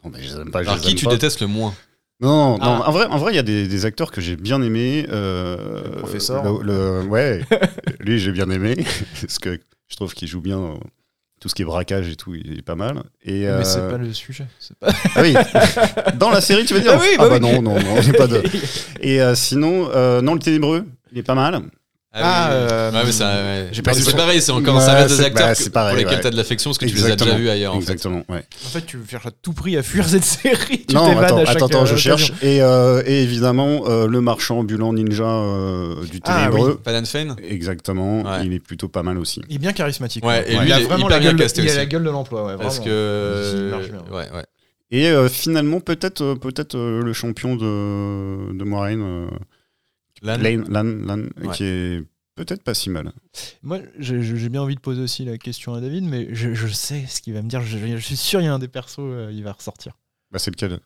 [0.04, 1.12] Non, mais je les aime pas, je Alors les qui aime tu pas.
[1.12, 1.74] détestes le moins?
[2.22, 2.84] Non, non, Ah.
[2.88, 5.08] en vrai, en vrai, il y a des, des acteurs que j'ai bien aimés.
[5.10, 6.62] euh, Le professeur.
[6.62, 7.42] le- le- ouais,
[8.00, 8.76] lui j'ai bien aimé
[9.22, 10.76] parce que je trouve qu'il joue bien euh,
[11.40, 13.02] tout ce qui est braquage et tout, il est pas mal.
[13.24, 14.46] Et Mais c'est euh, pas le sujet.
[14.80, 15.34] pas- ah oui,
[16.20, 17.40] dans la série tu veux dire Ah oui, bah oui.
[17.40, 18.44] non, non, non, j'ai pas de.
[19.00, 21.60] Et euh, sinon, euh, non, le ténébreux, il est pas mal.
[22.14, 22.56] Ah, oui.
[22.60, 23.70] euh, Ouais, mais ça, ouais.
[23.72, 25.92] j'ai perdu c'est son- pareil, c'est encore Ouais, ça reste des c'est- acteurs bah, pareil,
[25.94, 26.22] pour lesquels ouais.
[26.22, 27.72] tu as de l'affection parce que tu les as déjà vus ailleurs.
[27.72, 27.84] en fait.
[27.84, 28.44] Exactement, ouais.
[28.66, 30.86] En fait, tu veux faire à tout prix à fuir cette série.
[30.86, 32.34] Tu non, attends, à chaque, attends, attends, je euh, cherche.
[32.42, 36.76] Et, euh, et évidemment, euh, le marchand ambulant ninja euh, du Ah, ténébreux.
[36.84, 38.46] Padan Fein Exactement, Ouais.
[38.46, 39.42] il est plutôt pas mal aussi.
[39.48, 40.26] Il est bien charismatique.
[40.26, 42.10] Ouais, et lui, il a vraiment hyper la bien gueule, il a la gueule de
[42.10, 43.54] l'emploi, ouais, Parce que.
[43.56, 44.02] Il marche bien.
[44.12, 44.44] Ouais, ouais.
[44.94, 49.30] Et euh, finalement, peut-être euh, peut-être euh, le champion de, de Moiraine,
[50.22, 51.56] Lan, Lane, Lan, Lan, Ouais.
[51.56, 52.04] qui est
[52.36, 53.12] peut-être pas si mal.
[53.64, 57.06] Moi, j'ai bien envie de poser aussi la question à David, mais je, je sais
[57.08, 57.62] ce qu'il va me dire.
[57.62, 59.98] Je, je suis sûr, il y a un des persos, euh, il va ressortir.
[60.32, 60.80] Bah, c'est lequel?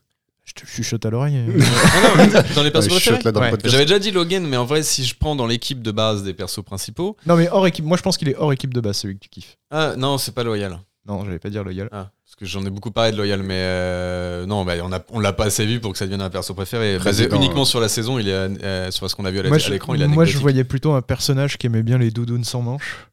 [0.46, 1.38] Je te chuchote à l'oreille.
[1.38, 1.60] euh.
[1.60, 3.54] Ah non, dans les persos préférés Ouais.
[3.66, 6.34] J'avais déjà dit Logan, mais en vrai, si je prends dans l'équipe de base des
[6.34, 7.18] persos principaux.
[7.26, 7.84] non, mais hors équipe.
[7.86, 9.58] Moi, je pense qu'il est hors équipe de base, celui que tu kiffes.
[9.72, 10.80] Ah non, c'est pas Loyal.
[11.08, 11.88] Non, j'allais pas dire loyal.
[11.92, 15.00] Ah, parce que j'en ai beaucoup parlé de Loyal, mais euh, non, bah, on a-
[15.12, 16.98] on l'a pas assez vu pour que ça devienne un perso préféré.
[17.06, 19.94] Basé uniquement sur la saison, il est euh, sur ce qu'on a vu à l'écran,
[19.94, 23.08] il est moi, je voyais plutôt un personnage qui aimait bien les doudounes sans manches.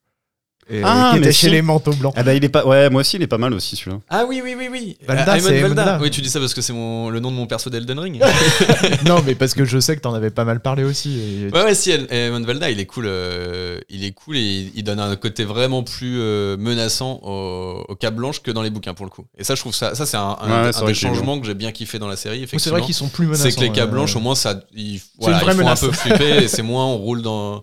[0.74, 1.52] Et Ah, qui était mais chez si.
[1.52, 2.14] les manteaux blancs.
[2.16, 2.64] Ah bah il est pas.
[2.66, 3.98] Ouais, moi aussi il est pas mal aussi celui-là.
[4.08, 4.96] Ah oui, oui, oui, oui.
[5.06, 5.98] Valda, Euh, c'est Valda.
[6.00, 7.10] Oui, tu dis ça parce que c'est mon...
[7.10, 8.20] le nom de mon perso d'Elden Ring.
[9.06, 11.18] non, mais parce que je sais que t'en avais pas mal parlé aussi.
[11.18, 13.04] et- Ouais, ouais, si, Ayman Valda, il est cool.
[13.06, 17.94] euh, il est cool et il, donne un côté vraiment plus euh, menaçant au, au
[17.94, 19.26] Cap Blanche que dans les bouquins pour le coup.
[19.36, 21.72] Et ça, je trouve ça, ça c'est un, un- Ouais, des changements que j'ai bien
[21.72, 22.46] kiffé dans la série.
[22.56, 23.44] c'est vrai qu'ils sont plus menaçants.
[23.44, 25.82] C'est que les Cap euh, Blanches, au moins, ça, ils, voilà, ils font menace.
[25.82, 27.62] un peu flipper et c'est moins on roule dans.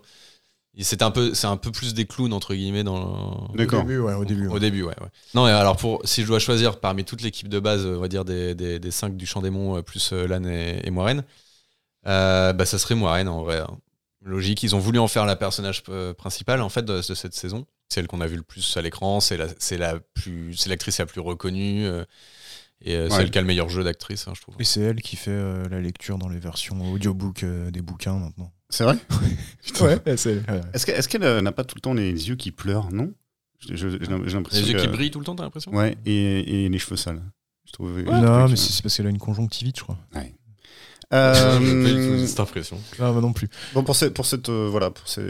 [0.82, 3.48] C'est un peu, c'est un peu plus des clowns entre guillemets dans.
[3.52, 3.82] Au D'accord.
[3.82, 4.46] début, ouais, au début.
[4.48, 4.60] Au ouais.
[4.60, 5.08] début, ouais, ouais.
[5.34, 8.24] Non, alors pour si je dois choisir parmi toute l'équipe de base, on va dire
[8.24, 11.24] des, des, des cinq du Champ des Monts euh, plus euh, Lan et, et Moiraine,
[12.06, 13.58] euh, bah ça serait Moiraine en vrai.
[13.58, 13.78] hein.
[14.22, 15.82] Logique, ils ont voulu en faire la personnage
[16.18, 17.66] principale en fait de, de cette saison.
[17.88, 20.98] Celle qu'on a vu le plus à l'écran, c'est la, c'est la plus, c'est l'actrice
[20.98, 22.04] la plus reconnue euh,
[22.82, 23.16] et euh, Ouais.
[23.16, 24.54] celle qui a le meilleur jeu d'actrice, hein, je trouve.
[24.58, 28.18] Et c'est elle qui fait euh, la lecture dans les versions audiobook euh, des bouquins
[28.18, 28.52] maintenant.
[28.70, 28.96] C'est vrai
[29.80, 30.00] Ouais, ouais.
[30.06, 33.12] Est-ce que- est-ce qu'elle euh, n'a pas tout le temps les yeux qui pleurent, non?
[33.60, 34.42] J'ai l'impression.
[34.52, 35.72] Les yeux que- qui brillent tout le temps, t'as l'impression?
[35.74, 37.20] Ouais, et, et les cheveux sales.
[37.66, 38.00] Je trouve.
[38.02, 39.98] non, mais c'est parce qu'elle a une conjonctivite, je crois.
[41.12, 42.78] Euh, du tout cette impression.
[43.00, 43.48] Ah, bah non plus.
[43.74, 44.48] Bon, pour, ces- pour cette.
[44.48, 45.28] euh, voilà, pour ces,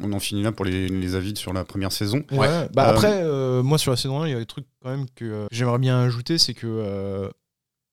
[0.00, 2.22] on en finit là pour les, les avis sur la première saison.
[2.30, 2.68] Ouais.
[2.72, 4.90] Bah Euh, après, euh, moi sur la saison 1, il y a des trucs quand
[4.90, 7.28] même que euh, j'aimerais bien ajouter, c'est que euh,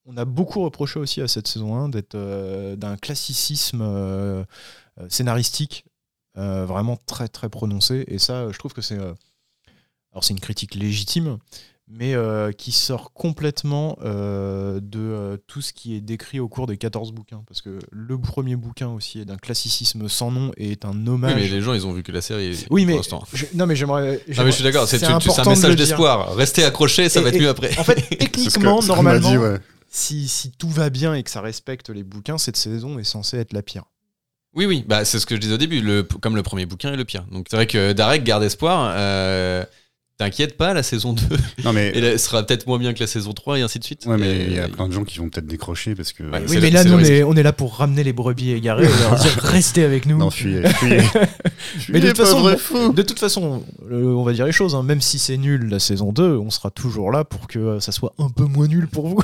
[0.06, 4.44] on a beaucoup reproché aussi à cette saison 1 d'être euh, d'un classicisme euh,
[5.00, 5.86] euh, scénaristique
[6.38, 8.06] euh, vraiment très très prononcé.
[8.08, 9.14] Et ça, je trouve que c'est euh,
[10.12, 11.38] alors c'est une critique légitime,
[11.88, 16.66] mais euh, qui sort complètement euh, de euh, tout ce qui est décrit au cours
[16.66, 17.44] des 14 bouquins.
[17.48, 21.10] Parce que le premier bouquin aussi est d'un classicisme sans nom et est un Oui,
[21.10, 21.36] hommage.
[21.36, 22.66] mais les gens, ils ont vu que la série.
[22.72, 23.00] Oui, mais
[23.34, 24.24] je- non, mais j'aimerais.
[24.36, 26.34] Non, mais je suis d'accord, c'est un message d'espoir.
[26.36, 27.78] Restez accrochés, ça Et- va être et- mieux après.
[27.78, 29.58] En fait, C'est ce que- techniquement, ce normalement.
[29.90, 33.38] Si, si tout va bien et que ça respecte les bouquins, cette saison est censée
[33.38, 33.84] être la pire.
[34.56, 36.98] Oui, oui, bah, c'est ce que je disais au début, comme le premier bouquin est
[36.98, 37.26] le pire.
[37.32, 38.94] Donc c'est vrai que Darek garde espoir.
[38.96, 39.64] euh,
[40.20, 41.24] T'inquiète pas, la saison 2
[41.64, 41.94] Non, mais.
[41.96, 44.06] elle sera peut-être moins bien que la saison 3 et ainsi de suite.
[44.06, 46.24] Ouais, mais il y a plein de gens qui vont peut-être décrocher parce que.
[46.24, 48.52] Ouais, Oui, c'est mais là, nous, on est, on est là pour ramener les brebis
[48.52, 50.18] égarées et leur dire restez avec nous.
[50.18, 51.00] Non, fuyez, fuyez.
[51.88, 52.92] Mais de toute façon, fou.
[52.92, 56.12] De toute façon, on va dire les choses, hein, même si c'est nul la saison
[56.12, 59.08] 2, on sera toujours là pour que euh, ça soit un peu moins nul pour
[59.08, 59.22] vous,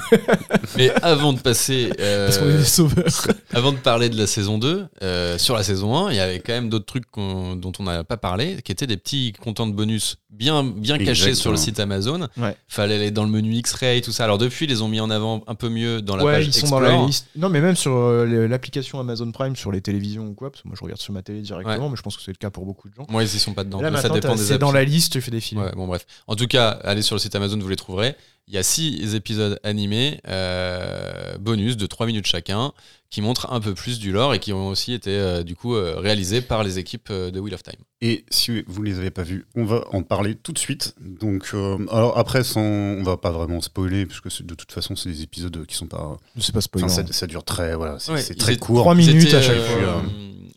[0.78, 1.90] Mais avant de passer.
[2.00, 3.28] euh, parce qu'on est des sauveurs.
[3.54, 6.40] Avant de parler de la saison 2, euh, sur la saison 1, il y avait
[6.40, 9.74] quand même d'autres trucs dont on n'a pas parlé, qui étaient des petits contents de
[9.74, 11.36] bonus bien, bien cachés Exactement.
[11.36, 12.28] sur le site Amazon.
[12.38, 12.56] Ouais.
[12.68, 14.24] Fallait aller dans le menu X-Ray, tout ça.
[14.24, 16.48] Alors depuis, ils les ont mis en avant un peu mieux dans la ouais, page
[16.48, 17.28] ils sont dans la liste.
[17.36, 20.68] Non, mais même sur euh, l'application Amazon Prime, sur les télévisions ou quoi, parce que
[20.68, 22.66] moi je regarde sur ma télé directement, mais je pense que c'est le cas pour
[22.66, 23.06] beaucoup de gens.
[23.10, 23.82] Moi, ils y sont pas dedans.
[23.82, 25.62] Là, Mais ça dépend des c'est dans la liste, tu fais des films.
[25.62, 26.06] Ouais, bon bref.
[26.28, 28.16] En tout cas, allez sur le site Amazon, vous les trouverez.
[28.48, 32.74] Il y a six épisodes animés, euh, bonus de 3 minutes chacun,
[33.10, 35.74] qui montrent un peu plus du lore et qui ont aussi été euh, du coup
[35.76, 37.80] euh, réalisés par les équipes euh, de Wheel of Time.
[38.02, 40.94] Et si vous les avez pas vus, on va en parler tout de suite.
[41.02, 45.10] Donc, euh, alors après, sans, on va pas vraiment spoiler, puisque de toute façon, c'est
[45.10, 46.18] des épisodes qui sont pas.
[46.40, 46.86] C'est pas spoiler.
[46.86, 48.82] Enfin, ça, ça dure très, voilà, c'est Ouais, très court.
[48.82, 50.04] Trois Ils minutes étaient, à chaque euh, fois.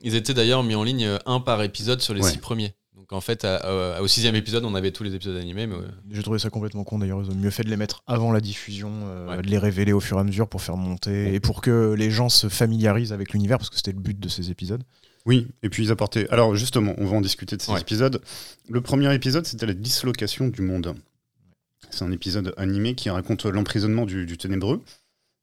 [0.03, 2.31] Ils étaient d'ailleurs mis en ligne un par épisode sur les Ouais.
[2.31, 2.74] six premiers.
[3.11, 5.66] Donc en fait, à- à- au sixième épisode, on avait tous les épisodes animés.
[5.66, 5.77] Mais,
[6.11, 7.23] J'ai trouvé ça complètement con d'ailleurs.
[7.25, 9.42] Ils ont mieux fait de les mettre avant la diffusion, euh, Ouais.
[9.42, 12.11] de les révéler au fur et à mesure pour faire monter et pour que les
[12.11, 14.83] gens se familiarisent avec l'univers, parce que c'était le but de ces épisodes.
[15.25, 16.29] Oui, et puis ils apportaient.
[16.31, 17.81] Alors justement, on va en discuter de ces Ouais.
[17.81, 18.21] épisodes.
[18.68, 20.94] Le premier épisode, c'était la dislocation du monde.
[21.90, 24.83] C'est un épisode animé qui raconte l'emprisonnement du, du ténébreux.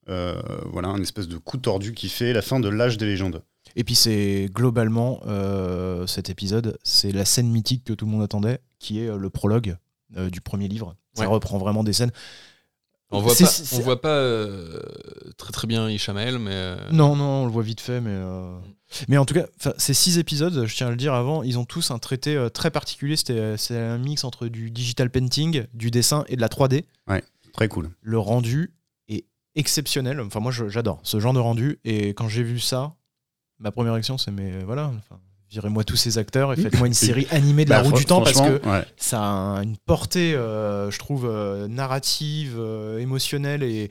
[0.08, 0.40] Euh,
[0.72, 3.42] voilà, un espèce de coup tordu qui fait la fin de l'âge des légendes.
[3.76, 8.24] Et puis c'est globalement euh, cet épisode, c'est la scène mythique que tout le monde
[8.24, 9.78] attendait, qui est euh, le prologue
[10.18, 10.96] euh, du premier livre.
[11.14, 11.28] Ça Ouais.
[11.28, 12.12] reprend vraiment des scènes.
[13.12, 14.82] On voit pas, on voit pas euh,
[15.38, 18.10] très très bien Ishamael, mais euh, Non, non, on le voit vite fait, mais.
[18.12, 18.58] euh,
[19.08, 19.46] Mais en tout cas,
[19.78, 22.50] ces six épisodes, je tiens à le dire avant, ils ont tous un traité euh,
[22.50, 23.16] très particulier.
[23.16, 26.84] C'était, C'est un mix entre du digital painting, du dessin et de la 3D.
[27.54, 27.90] Très cool.
[28.02, 28.74] Le rendu
[29.08, 30.20] est exceptionnel.
[30.20, 31.80] Enfin, moi, j'adore ce genre de rendu.
[31.86, 32.96] Et quand j'ai vu ça,
[33.60, 37.28] ma première réaction, c'est mais voilà, enfin, virez-moi tous ces acteurs et faites-moi une série
[37.32, 38.86] animée de la Bah, roue du temps parce que ouais.
[38.98, 43.90] ça a un- une portée, euh, je trouve, euh, narrative, euh, émotionnelle et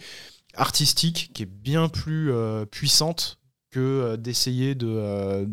[0.57, 3.39] artistique qui est bien plus euh, puissante
[3.71, 5.47] que euh, d'essayer de, euh,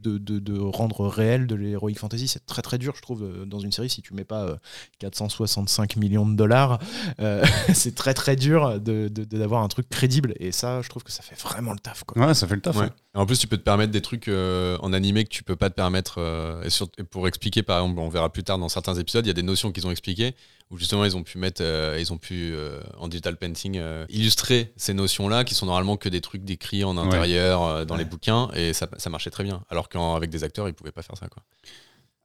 [0.00, 2.28] de, de- de rendre réel de l'heroic fantasy.
[2.28, 3.90] C'est très très dur, je trouve, euh, dans une série.
[3.90, 4.56] Si tu mets pas euh,
[5.00, 6.78] 465 millions de dollars,
[7.20, 10.34] euh, c'est très très dur de- de- de- d'avoir un truc crédible.
[10.38, 12.04] Et ça, je trouve que ça fait vraiment le taf.
[12.04, 12.24] Quoi.
[12.24, 12.76] Ouais, ça fait le taf.
[12.76, 12.84] Ouais.
[12.86, 12.90] hein.
[13.16, 15.70] En plus, tu peux te permettre des trucs euh, en animé que tu peux pas
[15.70, 16.16] te permettre.
[16.18, 19.24] euh, et, sur- et pour expliquer, par exemple, on verra plus tard dans certains épisodes,
[19.24, 20.34] il y a des notions qu'ils ont expliquées
[20.70, 22.54] où justement ils ont pu mettre, euh, ils ont pu
[22.98, 27.86] en digital painting illustrer ces notions-là qui sont normalement que des trucs décrits en intérieur
[27.86, 29.62] dans les bouquins et ça, ça marchait très bien.
[29.70, 31.28] Alors qu'avec des acteurs, ils pouvaient pas faire ça.
[31.28, 31.42] Quoi.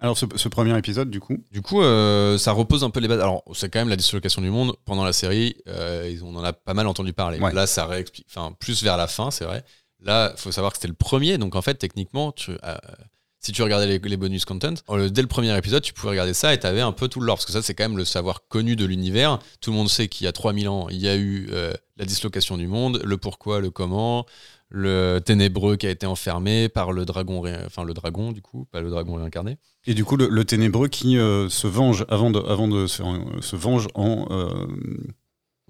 [0.03, 3.07] Alors, ce, ce premier épisode, du coup, Du coup, euh, ça repose un peu les
[3.07, 3.19] bases.
[3.19, 4.73] Alors, c'est quand même la dislocation du monde.
[4.83, 7.37] Pendant la série, euh, on en a pas mal entendu parler.
[7.39, 7.53] Ouais.
[7.53, 8.25] Là, ça réexplique.
[8.27, 9.63] Enfin, plus vers la fin, c'est vrai.
[10.01, 11.37] Là, faut savoir que c'était le premier.
[11.37, 12.77] Donc, en fait, techniquement, euh,
[13.39, 14.73] si tu regardais les, bonus content,
[15.09, 17.37] dès le premier épisode, tu pouvais regarder ça et tu un peu tout le lore.
[17.37, 19.39] Parce que ça, c'est quand même le savoir connu de l'univers.
[19.61, 22.05] Tout le monde sait qu'il y a 3000 ans, il y a eu euh, la
[22.05, 24.25] dislocation du monde, le pourquoi, le comment,
[24.69, 28.81] le ténébreux qui a été enfermé par le dragon, enfin le dragon du coup, pas
[28.81, 29.57] le dragon réincarné.
[29.85, 34.27] et du coup, le, ténébreux qui euh, se venge avant de, se, venge en,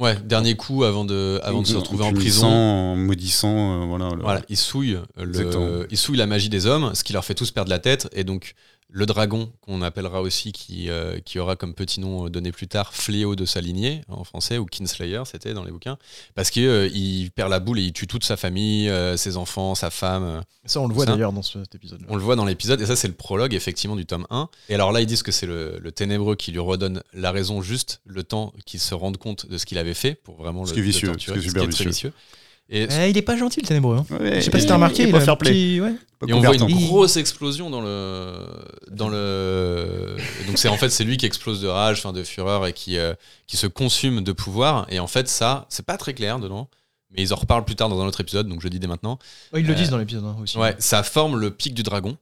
[0.02, 2.48] Ouais, dernier coup avant de, avant de se retrouver en prison.
[2.48, 4.10] en maudissant, euh, voilà.
[4.16, 7.36] le- Voilà, ils souillent, le, ils souillent la magie des hommes, ce qui leur fait
[7.36, 8.10] tous perdre la tête.
[8.14, 8.56] Et donc,
[8.94, 12.68] le dragon, qu'on appellera aussi, qui, euh, qui aura comme petit nom euh, donné plus
[12.68, 15.98] tard Fléau de sa lignée, en français, ou Kinslayer, c'était dans les bouquins,
[16.36, 19.90] parce qu'il perd la boule et il tue toute sa famille, euh, ses enfants, sa
[19.90, 20.24] femme.
[20.24, 20.42] euh.
[20.66, 22.02] Ça, on le voit d'ailleurs dans ce- cet épisode.
[22.10, 24.50] On le voit dans l'épisode, et ça, c'est le prologue, effectivement, du tome 1.
[24.70, 27.62] Et alors là, ils disent que c'est le, le ténébreux qui lui redonne la raison
[27.62, 30.72] juste, le temps qu'il se rende compte de ce qu'il avait fait, pour vraiment Ce
[30.72, 32.10] le, qui est le vicieux, torturer, ce qui est ce super qui est très vicieux.
[32.10, 32.14] vicieux.
[32.74, 33.98] Et Eh, il est pas gentil le ténébreux.
[33.98, 34.06] hein.
[34.20, 35.04] Ouais, Je sais pas si il- t'as remarqué.
[35.04, 35.52] il il pas a un fair play.
[35.52, 35.94] petit- ouais.
[36.28, 38.34] Et on voit une grosse explosion dans le
[38.92, 40.16] dans le
[40.48, 42.98] donc c'est en fait c'est lui qui explose de rage, enfin de fureur et qui
[42.98, 43.14] euh,
[43.48, 46.70] qui se consume de pouvoir et en fait ça c'est pas très clair dedans
[47.14, 48.88] mais ils en reparlent plus tard dans un autre épisode donc je le dis dès
[48.88, 49.20] maintenant.
[49.52, 50.58] Ouais, ils le Euh, disent dans l'épisode hein, aussi.
[50.58, 52.16] Ouais, ça forme le pic du dragon.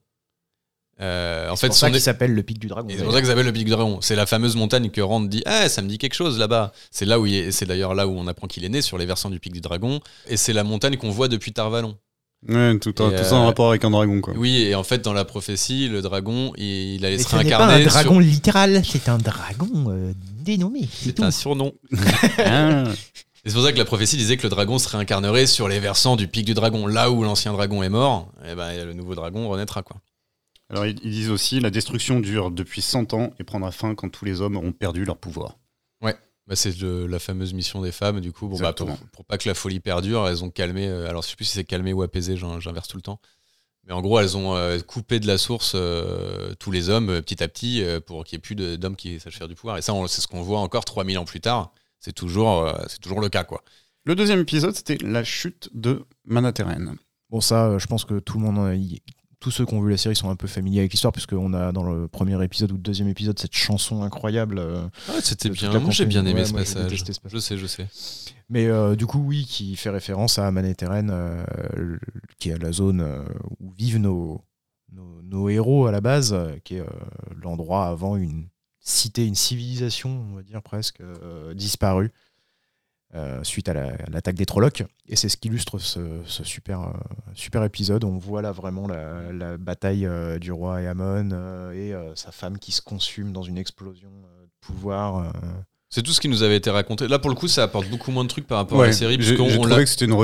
[1.01, 2.88] Euh, en C'est fait pour ça son qu'il s'appelle le pic du dragon.
[2.89, 3.99] c'est pour ça que ça s'appelle le pic du dragon.
[4.01, 6.73] C'est la fameuse montagne que Rand dit Ah, ça me dit quelque chose là-bas.
[6.91, 8.97] C'est là où il est- c'est d'ailleurs là où on apprend qu'il est né, sur
[8.97, 10.01] les versants du pic du dragon.
[10.27, 11.95] Et c'est la montagne qu'on voit depuis Tarvalon.
[12.47, 14.33] Ouais, tout, tout ça en euh, rapport avec un dragon, quoi.
[14.38, 17.35] Oui, et en fait, dans la prophétie, le dragon, il, il allait Mais se ce
[17.35, 17.73] n'est pas réincarner.
[17.85, 20.88] un sur- dragon littéral, c'est un dragon euh, dénommé.
[20.91, 21.73] C'est C'est un surnom.
[22.39, 22.83] Ah.
[23.45, 25.79] Et c'est pour ça que la prophétie disait que le dragon se réincarnerait sur les
[25.79, 26.88] versants du pic du dragon.
[26.88, 29.81] Là où l'ancien dragon est mort, et ben, le nouveau dragon renaîtra.
[29.81, 29.95] Quoi.
[30.69, 34.10] Alors, ils, ils disent aussi la destruction dure depuis 100 ans et prendra fin quand
[34.10, 35.58] tous les hommes auront perdu leur pouvoir.
[36.47, 38.47] Bah, c'est la fameuse mission des femmes, du coup.
[38.47, 40.88] Bon, bah, pour, pas que la folie perdure, elles ont calmé.
[40.88, 43.19] euh, alors, je sais plus si c'est calmé ou apaisé, j'in- j'inverse tout le temps.
[43.86, 47.21] Mais en gros, elles ont euh, coupé de la source euh, tous les hommes euh,
[47.21, 49.53] petit à petit euh, pour qu'il n'y ait plus de- d'hommes qui sachent faire du
[49.53, 49.77] pouvoir.
[49.77, 51.71] Et ça, c'est ce qu'on voit encore 3000 ans plus tard.
[51.99, 53.63] C'est toujours, euh, c'est toujours le cas, quoi.
[54.05, 56.65] Le deuxième épisode, c'était la chute de Manhattan.
[57.29, 59.03] Bon, ça, euh, je pense que tout le monde, en a- y-
[59.39, 61.71] tous ceux qui ont vu la série sont un peu familiers avec l'histoire, puisqu'on a
[61.71, 64.60] dans le premier épisode ou le deuxième épisode cette chanson incroyable.
[64.60, 64.88] euh,
[65.21, 65.78] c'était de bien.
[65.80, 66.84] Moi, j'ai bien aimé Ouais, ce moi, passage.
[66.89, 67.39] détesté ce passage.
[67.39, 67.88] Je sais, je sais.
[68.49, 71.45] Mais euh, du coup, oui, qui fait référence à Manhattan, euh,
[72.38, 73.25] qui est la zone
[73.60, 74.41] où vivent nos,
[74.91, 76.86] nos, nos héros à la base, qui est euh,
[77.41, 78.47] l'endroit avant une
[78.82, 81.02] cité, une civilisation, on va dire presque,
[81.56, 82.12] disparue.
[83.15, 84.84] Euh, suite à la- à l'attaque des Trollocs.
[85.08, 86.91] Et c'est ce qui illustre ce, ce super, euh,
[87.34, 88.04] super épisode.
[88.04, 92.32] On voit là vraiment la, la bataille euh, du roi Eamon euh, et euh, sa
[92.32, 95.17] femme qui se consume dans une explosion euh, de pouvoir.
[95.17, 95.32] euh.
[95.91, 97.08] C'est tout ce qui nous avait été raconté.
[97.08, 99.17] Là, pour le coup, ça apporte beaucoup moins de trucs par rapport à la série.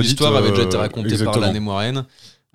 [0.09, 2.05] L'histoire avait déjà été racontée par l'année moiraine.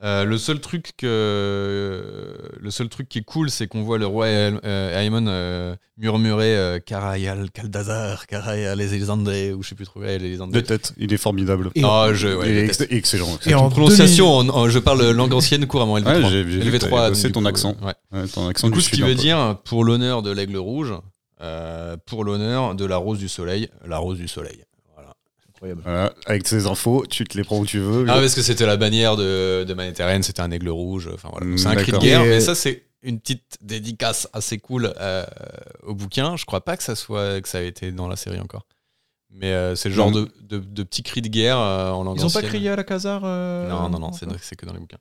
[0.02, 4.06] Euh, le seul truc que le seul truc qui est cool, c'est qu'on voit le
[4.06, 9.84] roi euh, Aemon euh, murmurer euh, Karayal Kaldazar, Karayal les Elisandé, ou je sais plus
[9.84, 11.70] trop, les De tête, il est formidable.
[11.74, 12.92] Et- Ah, je, ouais, il est je ex- déteste.
[12.92, 13.38] excellent.
[13.46, 16.22] Et en prononciation, en- en- je parle langue ancienne couramment LV3.
[16.22, 17.76] Ouais, j'ai- j'ai vu que LV3 t'avais donc, bossé du ton accent.
[17.82, 17.94] ouais.
[18.18, 20.94] Ouais, ton accent Du coup, du ce qui veut dire, pour l'honneur de l'aigle rouge,
[21.42, 23.68] euh, pour l'honneur de la rose du soleil.
[23.86, 24.62] La rose du soleil.
[25.60, 25.74] Voilà.
[25.74, 25.82] Incroyable.
[25.84, 28.06] Voilà, avec ces infos, tu te les prends où tu veux.
[28.08, 31.10] Ah, parce que c'était la bannière de, de c'était un aigle rouge.
[31.12, 31.46] Enfin, voilà.
[31.46, 34.92] Mm, C'est un cri de guerre, Et- mais ça, c'est une petite dédicace assez cool
[35.00, 35.24] euh,
[35.82, 36.36] au bouquin.
[36.36, 38.66] Je crois pas que ça soit que ça a été dans la série encore.
[39.32, 42.16] Mais euh, c'est le genre de, de, de petits cris de guerre euh, en langue
[42.18, 44.80] Ils ont pas crié à la casar euh, Non, non, non, c'est que dans les
[44.80, 44.98] bouquins.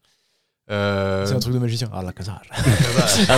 [0.71, 1.89] Euh, C'est un truc de magicien.
[1.91, 2.41] Ah, la casar.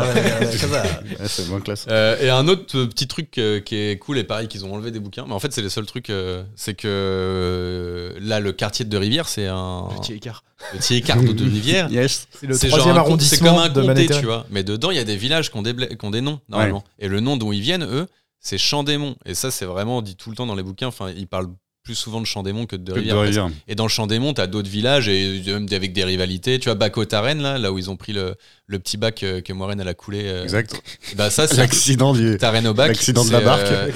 [0.00, 1.86] Ouais, c'est moins classe.
[1.88, 4.72] Euh, et un autre euh, petit truc euh, qui est cool et pareil qu'ils ont
[4.74, 6.12] enlevé des bouquins, mais en fait c'est les seuls trucs,
[6.56, 10.44] c'est que là le quartier de Rivière c'est un Petit écart.
[10.72, 11.90] petit écart de Rivière.
[11.90, 12.28] Yes.
[12.38, 14.46] C'est le troisième genre un con- C'est comme arrondissement un de comté, tu vois.
[14.50, 16.40] Mais dedans il y a des villages qui ont des, bla- qui ont des noms
[16.48, 16.84] normalement.
[16.98, 18.06] Et le nom dont ils viennent eux,
[18.40, 19.16] c'est Champ-des-Monts.
[19.26, 20.86] Et ça c'est vraiment dit tout le temps dans les bouquins.
[20.88, 21.48] Enfin ils parlent
[21.90, 23.20] plus souvent de Champ-des-Monts que de De Rivière.
[23.20, 23.48] Rivière.
[23.66, 26.60] Et dans le Champ-des-Monts, t'as d'autres villages et même des- avec des rivalités.
[26.60, 29.52] Tu vois, Bac-au-Taren, là, là où ils ont pris le, le petit bac euh, que
[29.52, 30.22] Moiraine elle a coulé.
[30.24, 30.80] euh, Exact.
[31.16, 32.34] Bah ça, c'est L'accident du.
[32.36, 32.88] Au bac.
[32.88, 33.62] l'accident de la barque.
[33.66, 33.90] euh,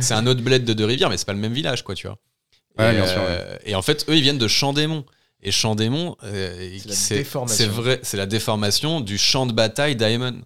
[0.00, 2.06] c'est un, autre bled de deux rivières, mais c'est pas le même village, quoi, tu
[2.06, 2.16] vois.
[2.78, 5.04] Ouais, et, bien sûr, euh, et en fait, eux, ils viennent de Champ-des-Monts.
[5.42, 7.56] Et euh, C'est la déformation.
[7.56, 10.42] c'est vrai, c'est la déformation du champ de bataille d'Aemon.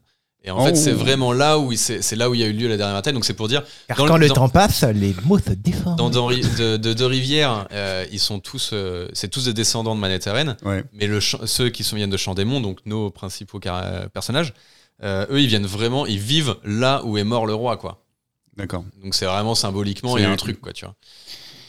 [0.46, 0.64] Et en Oh.
[0.64, 2.76] fait, c'est vraiment là où il- c'est là où il y a eu lieu la
[2.76, 3.12] dernière bataille.
[3.12, 5.50] Donc c'est pour dire Car Dans quand le- le dans- temps passe, les mots se
[5.50, 5.96] déforment.
[5.96, 10.00] dans de, de deux rivières, euh, ils sont tous, euh, c'est tous des descendants de
[10.00, 10.54] Manhattan.
[10.64, 10.84] Ouais.
[10.92, 14.54] Mais le ceux qui sont, viennent de Champ-des-Monts, donc nos principaux car- personnages,
[15.02, 18.04] euh, eux, ils viennent vraiment, ils vivent là où est mort le roi, quoi.
[18.56, 18.84] D'accord.
[19.02, 20.94] Donc c'est vraiment symboliquement, il y a un truc, quoi, tu vois.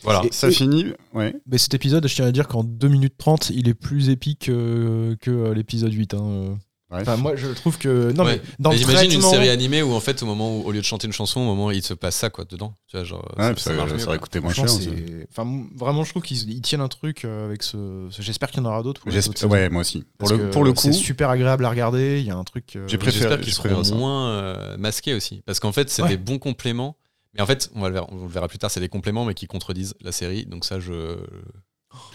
[0.03, 0.21] Voilà.
[0.25, 0.85] Et- Ça finit.
[1.13, 1.33] Ouais.
[1.49, 4.47] Mais cet épisode, je tiens à dire qu'en 2 minutes 30, il est plus épique
[4.49, 6.13] euh, que l'épisode 8.
[6.13, 6.55] hein, euh.
[6.89, 6.99] Ouais.
[7.01, 8.13] Enfin, moi, je trouve que.
[8.13, 8.37] Non, Ouais.
[8.37, 10.71] mais dans Mais le J'imagine une série animée où en fait au moment où au
[10.71, 12.95] lieu de chanter une chanson, au moment où il se passe ça quoi dedans, tu
[12.95, 14.69] vois genre Ouais, ça, ça ça, aurait coûté moins cher.
[14.69, 18.07] C'est- enfin, vraiment, je trouve qu'ils ils tiennent un truc euh, avec ce.
[18.17, 19.01] J'espère qu'il y en aura d'autres.
[19.47, 20.05] Ouais, moi aussi.
[20.17, 22.19] Pour le, pour le coup, c'est super agréable à regarder.
[22.21, 22.77] Il y a un truc.
[22.77, 26.09] euh, J'ai préféré- J'espère qu'ils seront moins euh, masqués aussi parce qu'en fait c'est Ouais.
[26.09, 26.95] des bons compléments.
[27.33, 29.33] Mais en fait, on va le on le verra plus tard, c'est des compléments mais
[29.33, 30.45] qui contredisent la série.
[30.45, 31.17] Donc ça je,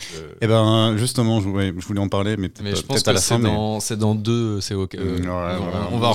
[0.01, 3.39] je- eh ben, justement, je, ouais, je voulais en parler, mais, je pense que c'est
[3.39, 3.49] mais-
[3.97, 4.95] dans deux, c'est ok.
[4.97, 5.29] euh, ouais, ouais,
[5.93, 6.13] on, on va en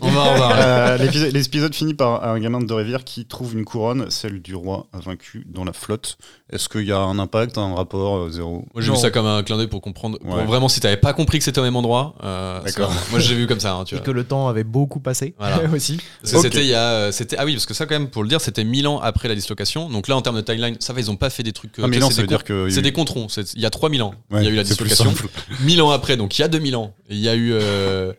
[0.00, 0.06] On.
[0.08, 0.62] On va en reparler.
[0.62, 0.96] Euh,
[1.32, 5.46] l'épisode- finit par un gamin de Deux-Rivières qui trouve une couronne, celle du roi vaincu
[5.48, 6.16] dans la flotte.
[6.52, 8.66] Est-ce qu'il y a un impact, un rapport euh, zéro?
[8.74, 10.18] Moi j'ai vu ça comme un clin d'œil pour comprendre.
[10.18, 12.92] pour vraiment, si t'avais pas compris que c'était au même endroit, euh, D'accord.
[13.10, 13.74] Moi j'ai vu comme ça.
[13.74, 14.04] hein, tu Et vois.
[14.06, 15.62] que le temps avait beaucoup passé Voilà.
[15.74, 15.98] aussi.
[16.20, 16.42] Parce que Ok.
[16.44, 18.28] c'était il y a, euh, c'était ah oui parce que ça quand même pour le
[18.28, 19.88] dire c'était 1000 ans après la dislocation.
[19.88, 21.78] Donc là en termes de timeline, ça va ils ont pas fait des trucs.
[21.78, 22.68] euh, Ah, c'est ça veut dire que.
[22.72, 23.28] C'est des controns.
[23.28, 24.14] c'est- Il y a 3000 ans.
[24.30, 25.04] Ouais, il y a eu la dislocation.
[25.14, 25.28] simple.
[25.60, 26.94] 1000 ans après, donc il y a 2000 ans.
[27.08, 28.12] Il y a eu, euh,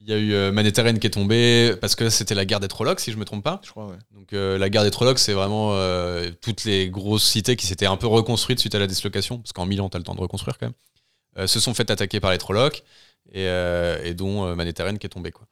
[0.00, 0.52] il y a eu euh,
[0.98, 3.60] qui est tombé parce que c'était la guerre des Trollocs, si je me trompe pas.
[3.64, 3.96] Je crois, ouais.
[4.14, 7.86] Donc euh, la guerre des Trollocs, c'est vraiment euh, toutes les grosses cités qui s'étaient
[7.86, 10.20] un peu reconstruites suite à la dislocation, parce qu'en 1000 ans, t'as le temps de
[10.20, 10.74] reconstruire quand même,
[11.38, 12.82] euh, se sont fait attaquer par les Trollocs
[13.32, 15.46] et, euh, et dont euh, Manhattan qui est tombé quoi.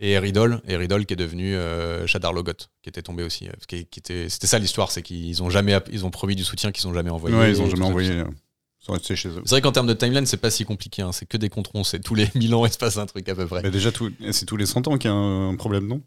[0.00, 3.46] Et Eridol, Eridol qui est devenu euh, Shadar Logoth, qui était tombé aussi.
[3.48, 6.42] euh, qui, qui était, c'était ça l'histoire, c'est qu'ils ont jamais, ils ont promis du
[6.44, 7.36] soutien qu'ils ont jamais envoyé.
[7.36, 8.10] Ouais, ils ont et tout jamais envoyé.
[8.10, 8.24] euh.
[8.86, 11.00] C'est vrai qu'en termes de timeline, c'est pas si compliqué.
[11.02, 11.12] hein.
[11.12, 11.84] C'est que des controns.
[11.84, 13.62] C'est tous les 1000 ans, il se passe un truc à peu près.
[13.62, 16.02] Mais déjà, tout- c'est tous les 100 ans qu'il y a un problème, non?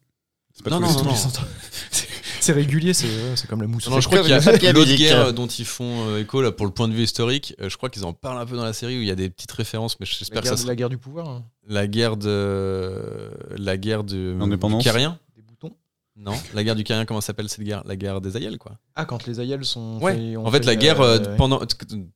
[0.53, 1.47] C'est pas Non, tous non, les non, 100 non.
[2.47, 3.87] C'est- régulier, c'est comme la mousse.
[3.89, 6.65] Non, je crois qu'il y a l'autre guerre dont ils font euh, écho là, pour
[6.65, 7.53] le point de vue historique.
[7.61, 9.15] euh, je crois qu'ils en parlent un peu dans la série où il y a
[9.15, 11.29] des petites références, mais la j'espère que guerre, ça sera la guerre du pouvoir.
[11.29, 11.43] hein.
[11.67, 14.83] la guerre de la guerre de L'indépendance.
[14.83, 15.19] du Carien.
[15.35, 15.73] Des boutons.
[16.15, 17.05] Non, la guerre du Carien.
[17.05, 17.83] Comment s'appelle cette guerre?
[17.85, 18.73] La guerre des Aïels, quoi.
[18.95, 19.99] Ah, quand les aïeuls sont.
[20.01, 20.15] Ouais.
[20.15, 21.59] fait- En fait, la guerre euh, euh, pendant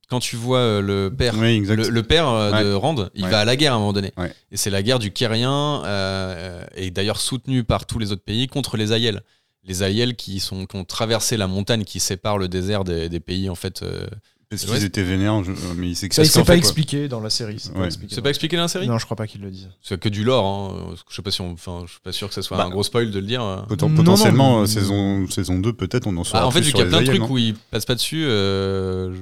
[0.08, 1.34] quand tu vois euh, le père.
[1.38, 1.60] Oui.
[1.60, 3.30] Le, le père euh, de Rand, il Ouais.
[3.30, 4.12] va à la guerre à un moment donné.
[4.16, 4.32] Ouais.
[4.50, 8.48] Et c'est la guerre du Kérien, euh, et d'ailleurs soutenue par tous les autres pays
[8.48, 9.22] contre les Aïels.
[9.66, 13.20] Les Aïels qui, sont, qui ont traversé la montagne qui sépare le désert des, des
[13.20, 13.82] pays, en fait.
[13.82, 14.06] euh,
[14.50, 14.74] Parce Ouais.
[14.74, 16.56] qu'ils étaient vénères, je- euh, mais ils Ça, il s'est pas quoi.
[16.56, 17.58] expliqué dans la série.
[17.58, 17.88] c'est Ouais.
[17.88, 19.70] dans- pas expliqué dans la série Non, je crois pas qu'ils le disent.
[19.80, 20.44] C'est que du lore.
[20.44, 20.94] Hein.
[21.08, 22.70] Je sais pas si on, enfin, je suis pas sûr que ce soit Bah, un
[22.70, 23.40] gros spoil de le dire.
[23.68, 26.50] Poten- Non, Potentiellement, non, euh, mais- saison, saison 2, peut-être, on en saura Ah, en
[26.50, 29.14] fait, plus vu qu'il y a plein de trucs où il passe pas dessus, euh,
[29.14, 29.20] je-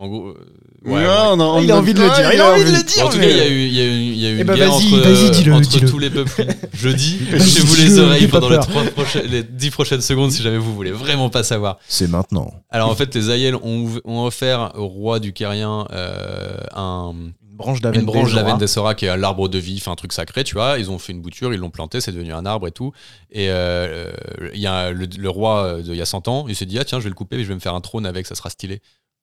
[0.00, 0.28] en gros.
[0.28, 0.34] euh,
[0.82, 1.06] Ouais, ouais, ouais.
[1.08, 3.04] on a- on Il a envie de le dire, il a envie de le dire.
[3.06, 4.36] en tout cas, il y a eu, il y a eu, il y a eu
[4.38, 6.46] Eh une ben, guerre entre, dis-le, entre tous les peuples.
[6.72, 10.42] Jeudi, Vas-y, chez vous les oreilles pendant les, trois prochaines, les 10 prochaines secondes si
[10.42, 11.78] jamais vous voulez vraiment pas savoir.
[11.86, 12.50] C'est maintenant.
[12.70, 17.56] Alors en fait, les Aïels ont, ont offert au roi du Kérien euh, un, Une
[17.58, 20.44] branche d'Aven une branche d'Aven Dessora qui est l'arbre de vie, enfin un truc sacré,
[20.44, 20.78] tu vois.
[20.78, 22.92] Ils ont fait une bouture, ils l'ont planté, c'est devenu un arbre et tout.
[23.30, 24.10] Et euh,
[24.54, 26.78] il y a le, le roi de il y a 100 ans, il s'est dit
[26.78, 28.34] ah tiens je vais le couper, mais je vais me faire un trône avec, ça
[28.34, 28.80] sera stylé.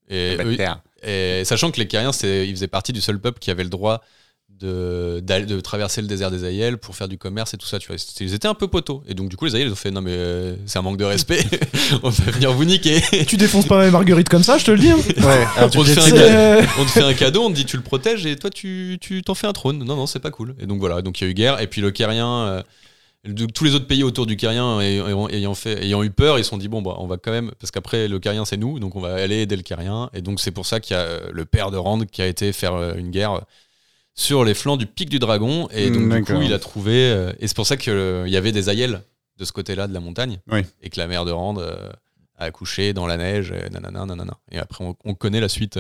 [0.10, 0.58] Et, eux-
[1.04, 3.70] et sachant que les Kériens, c'est- ils faisaient partie du seul peuple qui avait le
[3.70, 4.02] droit
[4.60, 7.98] de, traverser le désert des Aïels pour faire du commerce et tout ça, tu vois.
[8.20, 9.04] Ils étaient un peu poteaux.
[9.08, 10.98] Et donc, du coup, les Aïels, ils ont fait non, mais euh, c'est un manque
[10.98, 11.44] de respect,
[12.04, 13.02] on va venir vous niquer.
[13.28, 14.90] Tu défonces pas mes marguerites comme ça, je te le dis.
[14.92, 14.98] hein.
[14.98, 17.66] Ouais, On te, fait un cadeau, euh, on te fait un cadeau, on te dit
[17.66, 19.80] tu le protèges et toi tu tu t'en fais un trône.
[19.84, 20.56] Non, non, c'est pas cool.
[20.60, 21.62] Et donc voilà, donc il y a eu guerre.
[21.62, 22.64] Et puis le Kérien, euh,
[23.28, 26.44] de- tous les autres pays autour du Kérien ayant, ayant fait, ayant eu peur, ils
[26.44, 28.80] se sont dit bon bah on va quand même parce qu'après le Kérien c'est nous,
[28.80, 30.10] donc on va aller aider le Kérien.
[30.14, 32.28] Et donc c'est pour ça qu'il y a euh, le père de Rand qui a
[32.28, 33.42] été faire euh, une guerre
[34.16, 35.68] sur les flancs du pic du dragon.
[35.72, 38.52] Et donc du coup il a trouvé euh, et c'est pour ça qu'il y avait
[38.52, 39.02] des aïels
[39.38, 40.62] de ce côté-là de la montagne Oui.
[40.82, 44.38] et que la mère de Rand a accouché dans la neige, et nanana, nanana.
[44.52, 45.80] Et après on, on connaît la suite.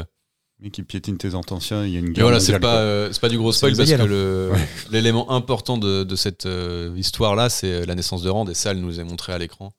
[0.59, 2.25] Mais qui piétine tes intentions, il y a une guerre.
[2.25, 4.51] voilà, c'est pas, euh, c'est pas du gros spoil parce que le-
[4.91, 8.71] l'élément important de, de cette euh, histoire-là, c'est euh, la naissance de Rand, et ça,
[8.71, 9.71] elle nous est montrée à l'écran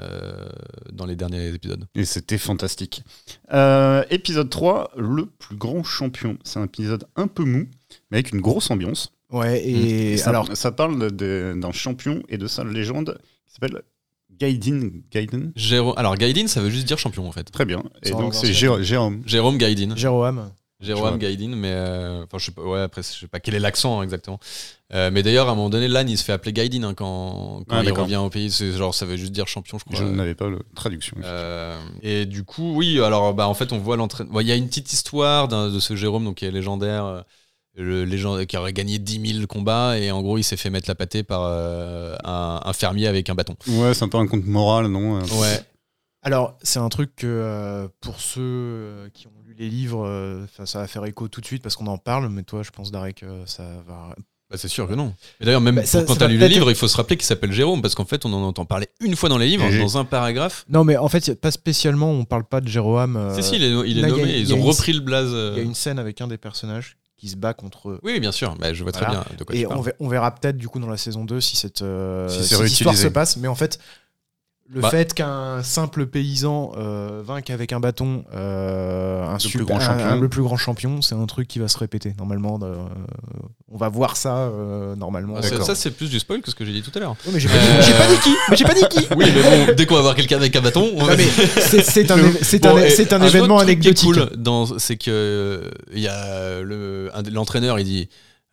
[0.00, 0.48] euh,
[0.92, 1.86] dans les derniers épisodes.
[1.94, 3.02] Et c'était fantastique.
[3.52, 6.36] Euh, épisode 3, le plus grand champion.
[6.42, 7.68] C'est un épisode un peu mou,
[8.10, 9.12] mais avec une grosse ambiance.
[9.30, 13.82] Ouais, et, ça, alors, ça parle de- d'un champion et de sa légende qui s'appelle
[14.38, 15.02] Gaiden.
[15.10, 17.44] Gaiden Jéro- Alors, Gaidin, ça veut juste dire champion, en fait.
[17.44, 17.82] Très bien.
[18.02, 19.22] Et donc c'est Jérôme.
[19.26, 19.94] Jérôme Gaidin.
[19.96, 20.50] Jérôme.
[20.80, 21.18] Jérôme Jérôme.
[21.18, 21.72] Gaidin, mais.
[21.72, 24.38] euh, Enfin, je sais pas, ouais, après, je sais pas quel est l'accent hein, exactement.
[24.94, 27.64] Euh, mais d'ailleurs, à un moment donné, Lan, il se fait appeler Gaidin hein, quand,
[27.68, 28.48] quand Ah, il revient au pays.
[28.50, 29.98] Genre, ça veut juste dire champion, je crois.
[29.98, 31.16] Je n'avais pas la traduction.
[31.24, 34.38] Euh, et du coup, oui, alors bah, en fait, on voit l'entraînement.
[34.40, 37.24] Il y a une petite histoire de ce Jérôme donc, qui est légendaire,
[37.82, 40.88] le légende, qui aurait gagné 10 000 combats, et en gros, il s'est fait mettre
[40.88, 43.54] la pâtée par euh, un, un fermier avec un bâton.
[43.68, 45.60] Ouais, c'est un peu un conte moral, non Euh, Ouais.
[46.22, 50.80] Alors, c'est un truc que euh, pour ceux qui ont lu les livres, euh, ça
[50.80, 53.24] va faire écho tout de suite parce qu'on en parle, mais toi, je pense, Darek,
[53.46, 54.14] ça va.
[54.50, 55.14] Bah, c'est sûr que non.
[55.40, 57.16] Et d'ailleurs, même Bah, ça- quand tu as lu les livres, il faut se rappeler
[57.16, 59.64] qu'il s'appelle Jérôme, parce qu'en fait, on en entend parler une fois dans les livres,
[59.78, 60.64] dans un paragraphe.
[60.68, 63.16] Non, mais en fait, pas spécialement, on parle pas de Jéroam.
[63.16, 65.00] euh, si, si, il est, il est là, a- nommé, ils ont une- repris le
[65.00, 65.30] blaze.
[65.32, 67.98] euh, Il y a une scène avec un des personnages qui se bat contre.
[68.02, 69.92] Oui, bien sûr, bah, je vois très bien de quoi Et tu on, parles.
[70.00, 72.70] verra peut-être du coup dans la saison 2 si cette, euh, Si c'est si cette
[72.72, 73.36] histoire se passe.
[73.36, 73.78] Mais en fait,
[74.70, 74.90] le Bah.
[74.90, 79.80] fait qu'un simple paysan euh, vainque avec un bâton euh, un, plus super- grand un-
[79.80, 80.04] champion.
[80.06, 82.58] un- le plus grand champion, c'est un truc qui va se répéter normalement.
[82.62, 82.76] euh,
[83.72, 85.36] on va voir ça euh, normalement.
[85.38, 87.16] Ah, ça, c'est plus du spoil que ce que j'ai dit tout à l'heure.
[87.32, 89.26] Mais j'ai pas, Euh, dit- j'ai pas dit qui Mais j'ai pas dit qui Oui,
[89.34, 91.82] mais bon, dès qu'on va voir quelqu'un avec un bâton, on Non, va- mais c'est
[91.82, 92.16] c'est un,
[93.18, 94.04] Bon, événement truc qui est anecdotique.
[94.04, 98.08] cool dans- c'est que euh, il y a le l'entraîneur, il dit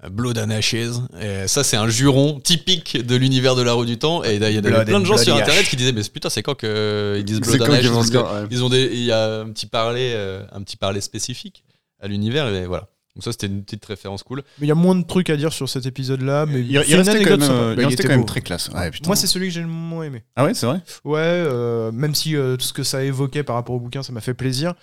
[0.10, 1.00] Blood and Ashes.
[1.22, 4.24] Et ça, c'est un juron typique de l'univers de la roue du temps.
[4.24, 5.70] Et il y a Blood plein de gens sur Internet Ash.
[5.70, 8.48] qui disaient Mais putain, c'est quand qu'ils disent C'est Blood and Ashes Parce dire, ouais.
[8.52, 11.64] ils ont des, Il y a un petit parler, euh, un petit parler spécifique
[12.02, 12.48] à l'univers.
[12.48, 12.89] Et voilà.
[13.16, 14.43] Donc, ça, c'était une petite référence cool.
[14.60, 16.46] Mais il y a moins de trucs à dire sur cet épisode-là.
[16.46, 18.41] Mais Il, il restait quand anecdote même, euh, il il restait était quand même très
[18.41, 18.70] classe.
[18.70, 18.91] Ouais.
[19.06, 20.24] Moi, c'est celui que j'ai le moins aimé.
[20.36, 23.56] Ah ouais, c'est vrai Ouais, euh, même si euh, tout ce que ça évoquait par
[23.56, 24.74] rapport au bouquin, ça m'a fait plaisir.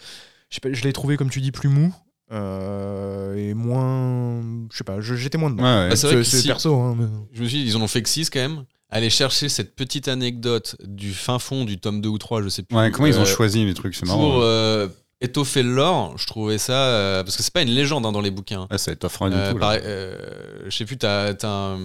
[0.50, 1.94] Je l'ai trouvé, comme tu dis, plus mou.
[2.32, 4.42] Euh, et moins.
[4.70, 5.62] Je sais pas, j'étais moins dedans.
[5.62, 5.88] Ouais, ouais.
[5.90, 6.74] Bah, c'est vrai que c'est si- perso.
[6.80, 8.64] hein, mais- Je me suis dit, ils en ont fait que 6 quand même.
[8.90, 12.62] Aller chercher cette petite anecdote du fin fond du tome 2 ou 3, je sais
[12.62, 12.76] plus.
[12.76, 14.18] Ouais, comment ils ont euh, choisi les trucs, c'est marrant.
[14.20, 14.44] pour ouais.
[14.44, 14.88] euh,
[15.22, 18.20] étoffer le lore, je trouvais ça euh, parce que c'est pas une légende hein, dans
[18.20, 18.66] les bouquins.
[18.68, 19.58] Ah, ça t'offre rien Euh, du tout.
[19.60, 19.72] là.
[19.82, 20.18] euh,
[20.66, 21.78] je sais plus, t'as as un,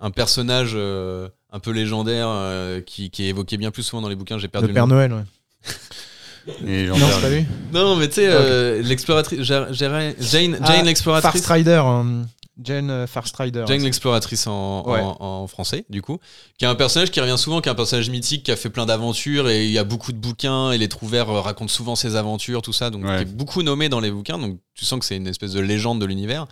[0.00, 4.08] un personnage euh, un peu légendaire euh, qui, qui est évoqué bien plus souvent dans
[4.08, 4.38] les bouquins.
[4.38, 4.94] J'ai perdu Le le, Père nom.
[4.94, 5.24] Noël, ouais.
[6.46, 7.44] Non, pas lui.
[7.72, 11.50] Non, mais tu sais, euh, l'exploratrice, Jane, Jane, Jane Ah, Far l'exploratrice.
[11.50, 12.26] Hein.
[12.60, 13.06] Jane euh.
[13.66, 14.98] Jane l'exploratrice en, Ouais.
[15.00, 16.18] en, en français, du coup,
[16.58, 18.70] qui est un personnage qui revient souvent, qui est un personnage mythique, qui a fait
[18.70, 21.94] plein d'aventures et il y a beaucoup de bouquins et les Trouvères euh, racontent souvent
[21.94, 23.16] ses aventures, tout ça, donc Ouais.
[23.16, 25.60] qui est beaucoup nommé dans les bouquins, donc tu sens que c'est une espèce de
[25.60, 26.46] légende de l'univers.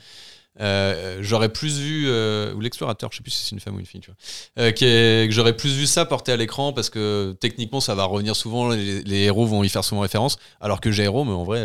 [0.60, 3.80] Euh, j'aurais plus vu euh, ou l'explorateur, je sais plus si c'est une femme ou
[3.80, 4.16] une fille, tu vois,
[4.64, 7.94] euh, qui est- que j'aurais plus vu ça porté à l'écran parce que techniquement ça
[7.94, 11.44] va revenir souvent, les, les héros vont y faire souvent référence, alors que Jérôme, en
[11.44, 11.62] vrai,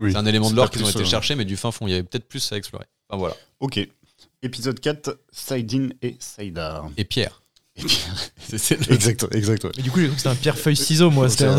[0.00, 0.10] Oui.
[0.10, 1.94] c'est un élément de pas qu'ils ont été chercher, mais du fin fond, il y
[1.94, 2.86] avait peut-être plus à explorer.
[3.08, 3.36] Enfin voilà.
[3.60, 3.78] Ok.
[4.42, 6.88] Épisode 4, Saidin et Saïdar.
[6.96, 7.40] Et Pierre.
[7.76, 7.98] Et puis-
[8.56, 9.64] C'est- le- exact, exact.
[9.64, 9.70] ouais.
[9.76, 11.28] Mais du coup, j'ai cru que c'était un pierre-feuille-ciseau, moi.
[11.28, 11.50] C'était Ouais,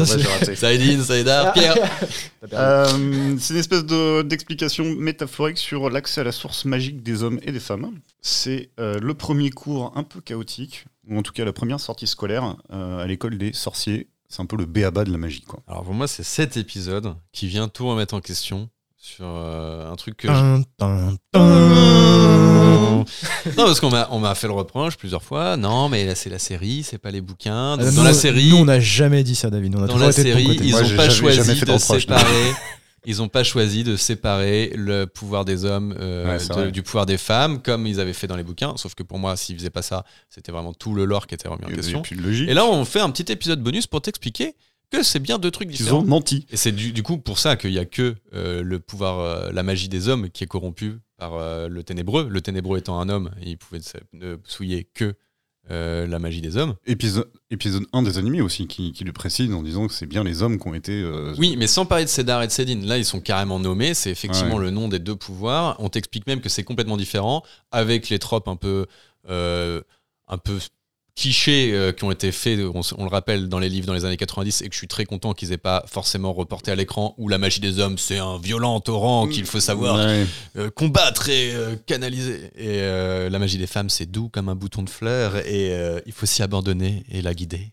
[0.51, 0.55] un-.
[0.55, 1.75] Saïdine, Saïdar, Pierre.
[2.53, 7.39] Euh, c'est une espèce de- d'explication métaphorique sur l'accès à la source magique des hommes
[7.41, 7.91] et des femmes.
[8.21, 12.05] C'est euh, le premier cours un peu chaotique, ou en tout cas la première sortie
[12.05, 14.07] scolaire euh, à l'école des sorciers.
[14.29, 15.59] C'est un peu le béaba de la magie, quoi.
[15.67, 18.69] Alors pour moi, c'est cet épisode qui vient tout remettre en question
[19.05, 20.27] sur euh, un truc que.
[20.27, 20.63] non,
[23.55, 25.57] parce qu'on m'a on m'a fait le reproche plusieurs fois.
[25.57, 27.79] Non, mais là c'est la série, c'est pas les bouquins.
[27.79, 29.75] Euh, dans la série, Nous, on n'a jamais dit ça, David.
[29.75, 31.77] On a dans toujours la série, ils Moi, ont j'ai pas choisi jamais fait de
[31.77, 32.53] séparer.
[33.07, 37.05] Ils ont pas choisi de séparer le pouvoir des hommes euh, Ouais, de- du pouvoir
[37.05, 38.73] des femmes comme ils avaient fait dans les bouquins.
[38.77, 41.47] Sauf que pour moi, s'ils faisaient pas ça, c'était vraiment tout le lore qui était
[41.47, 42.01] remis en question.
[42.49, 44.55] Et là, on fait un petit épisode bonus pour t'expliquer
[44.89, 45.99] que c'est bien deux trucs ils différents.
[45.99, 46.45] ont menti.
[46.51, 49.51] Et c'est du, du coup pour ça qu'il n'y a que euh, le pouvoir, euh,
[49.51, 52.27] la magie des hommes qui est corrompue par euh, le ténébreux.
[52.29, 53.79] Le ténébreux étant un homme, il pouvait
[54.13, 55.13] ne souiller que
[55.71, 56.75] euh, la magie des hommes.
[56.85, 60.23] Épisode, épisode 1 des animés aussi, qui, qui le précise en disant que c'est bien
[60.23, 60.91] les hommes qui ont été.
[61.01, 63.95] euh, Oui, mais sans parler de Cédar et de Cédine, là ils sont carrément nommés,
[63.95, 64.65] c'est effectivement Ouais.
[64.65, 65.75] le nom des deux pouvoirs.
[65.79, 68.85] On t'explique même que c'est complètement différent avec les tropes un peu.
[69.29, 69.81] euh,
[70.27, 70.57] un peu
[71.15, 72.59] clichés euh, qui ont été faits,
[72.97, 75.05] on, le rappelle, dans les livres dans les années 90, et que je suis très
[75.05, 78.37] content qu'ils aient pas forcément reporté à l'écran, où la magie des hommes, c'est un
[78.37, 80.25] violent torrent qu'il faut savoir Ouais.
[80.57, 82.51] euh, combattre et euh, canaliser.
[82.57, 85.99] Et euh, la magie des femmes, c'est doux comme un bouton de fleur, et euh,
[86.05, 87.71] il faut s'y abandonner et la guider.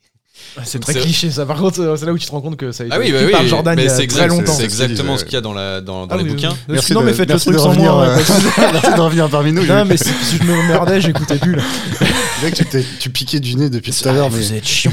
[0.64, 1.45] C'est très c'est- cliché ça.
[1.47, 3.12] Par contre, c'est là où tu te rends compte que ça a été Ah oui,
[3.12, 4.53] bah oui, par Jordan mais il y a c'est très exact- longtemps.
[4.55, 6.51] c'est exactement ce qu'il y a dans, la, dans, dans Ah les oui, bouquins.
[6.51, 6.57] oui.
[6.74, 8.03] Merci non, de, mais faites le truc sans moi.
[8.09, 8.32] euh, merci
[8.97, 9.64] de revenir parmi nous.
[9.66, 11.55] Non, mais si, si je me merdais, j'écoutais plus.
[11.57, 11.62] Là.
[12.43, 12.64] Mec, tu,
[12.99, 14.30] tu piquais du nez depuis tout à l'heure.
[14.30, 14.90] mais- Vous êtes chiant.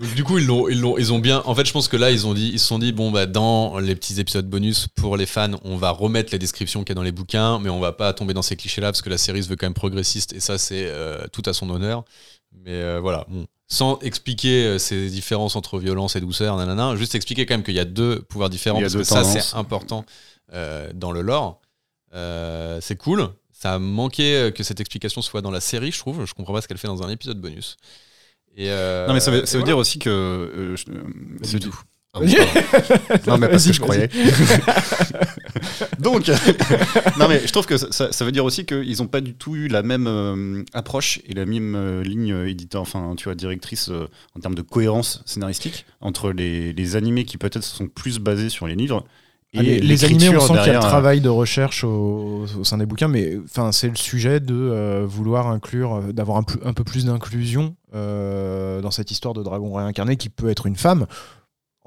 [0.00, 1.42] Donc, Du coup, ils l'ont, ils l'ont, ils ont bien.
[1.46, 3.26] En fait, je pense que là, ils ont dit, ils se sont dit, bon, bah,
[3.26, 6.92] dans les petits épisodes bonus pour les fans, on va remettre les descriptions qu'il y
[6.92, 9.18] a dans les bouquins, mais on va pas tomber dans ces clichés-là parce que la
[9.18, 12.04] série se veut quand même progressiste et ça, c'est euh, tout à son honneur.
[12.64, 13.46] Mais euh, voilà, bon.
[13.68, 17.74] sans expliquer euh, ces différences entre violence et douceur, nanana, juste expliquer quand même qu'il
[17.74, 19.50] y a deux pouvoirs différents Il y a parce deux que ça, tendances.
[19.50, 20.04] c'est important
[20.52, 21.60] euh, dans le lore.
[22.14, 23.28] Euh, c'est cool.
[23.64, 26.26] Ça a manqué euh, que cette explication soit dans la série, je trouve.
[26.26, 27.78] Je comprends pas ce qu'elle fait dans un épisode bonus.
[28.58, 29.64] Et euh, Non, mais ça veut, ça et veut voilà.
[29.64, 30.10] dire aussi que.
[30.10, 30.76] euh,
[31.42, 31.74] c'est tout.
[32.12, 32.20] Ah,
[33.26, 34.08] non, mais parce que je croyais.
[35.98, 36.28] Donc,
[37.18, 39.68] non, mais je trouve que ça, veut dire aussi qu'ils n'ont pas du tout eu
[39.68, 44.08] la même euh, approche et la même euh, ligne éditeur, enfin, tu vois, directrice euh,
[44.36, 48.66] en termes de cohérence scénaristique entre les, les animés qui peut-être sont plus basés sur
[48.66, 49.06] les livres.
[49.54, 51.84] Et Ah, les, les animés, on sent qu'il y a le euh, travail de recherche
[51.84, 56.12] au, au sein des bouquins, mais enfin, c'est le sujet de euh, vouloir inclure, euh,
[56.12, 60.48] d'avoir un, un peu plus d'inclusion euh, dans cette histoire de dragon réincarné qui peut
[60.48, 61.06] être une femme.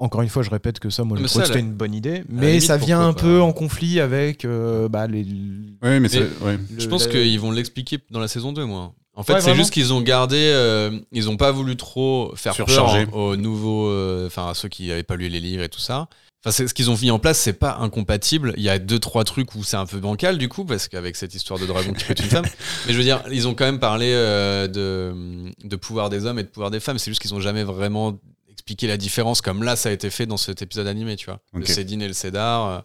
[0.00, 2.22] Encore une fois, je répète que ça, moi, je trouve que c'était une bonne idée,
[2.28, 3.20] mais limite, ça vient un pas.
[3.22, 5.24] peu en conflit avec euh, bah, les.
[5.24, 6.56] Oui, mais, c'est- ouais.
[6.56, 8.92] le- Je pense la- qu'ils vont l'expliquer dans la saison 2, moi.
[9.16, 10.36] En fait, Ouais, c'est juste qu'ils ont gardé.
[10.38, 13.06] euh, ils ont pas voulu trop faire Surcharger.
[13.06, 13.88] peur aux nouveaux.
[13.88, 16.06] euh, Enfin, à ceux qui n'avaient pas lu les livres et tout ça.
[16.44, 18.54] Enfin, ce qu'ils ont mis en place, c'est pas incompatible.
[18.56, 21.16] Il y a deux, trois trucs où c'est un peu bancal, du coup, parce qu'avec
[21.16, 22.46] cette histoire de dragon qui peut être une femme.
[22.86, 26.38] Mais je veux dire, ils ont quand même parlé euh, de, de pouvoir des hommes
[26.38, 26.98] et de pouvoir des femmes.
[26.98, 28.18] C'est juste qu'ils ont jamais vraiment
[28.52, 31.40] expliqué la différence, comme là, ça a été fait dans cet épisode animé, tu vois.
[31.54, 32.66] Le Cédine et le Cédar.
[32.66, 32.78] euh,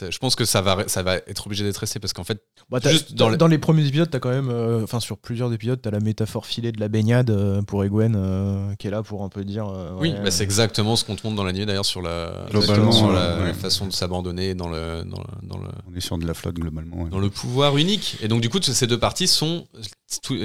[0.00, 2.78] je pense que ça va, ça va être obligé d'être resté parce qu'en fait, Bah,
[2.82, 5.90] Juste dans dans, les- premiers épisodes, t'as quand même, euh, enfin sur plusieurs épisodes, t'as
[5.90, 9.28] la métaphore filée de la baignade euh, pour Egwen euh, qui est là pour un
[9.28, 9.66] peu dire.
[9.68, 12.46] euh, Oui, ouais, bah, c'est exactement ce qu'on te montre dans l'anime d'ailleurs sur la,
[12.50, 13.52] Globalement, sur la ouais.
[13.54, 16.54] façon de s'abandonner dans le, dans, le, dans, le, On est sur de la flotte
[16.56, 17.02] globalement.
[17.02, 17.10] ouais.
[17.10, 18.16] dans le pouvoir unique.
[18.22, 19.66] Et donc du coup, ces deux parties sont,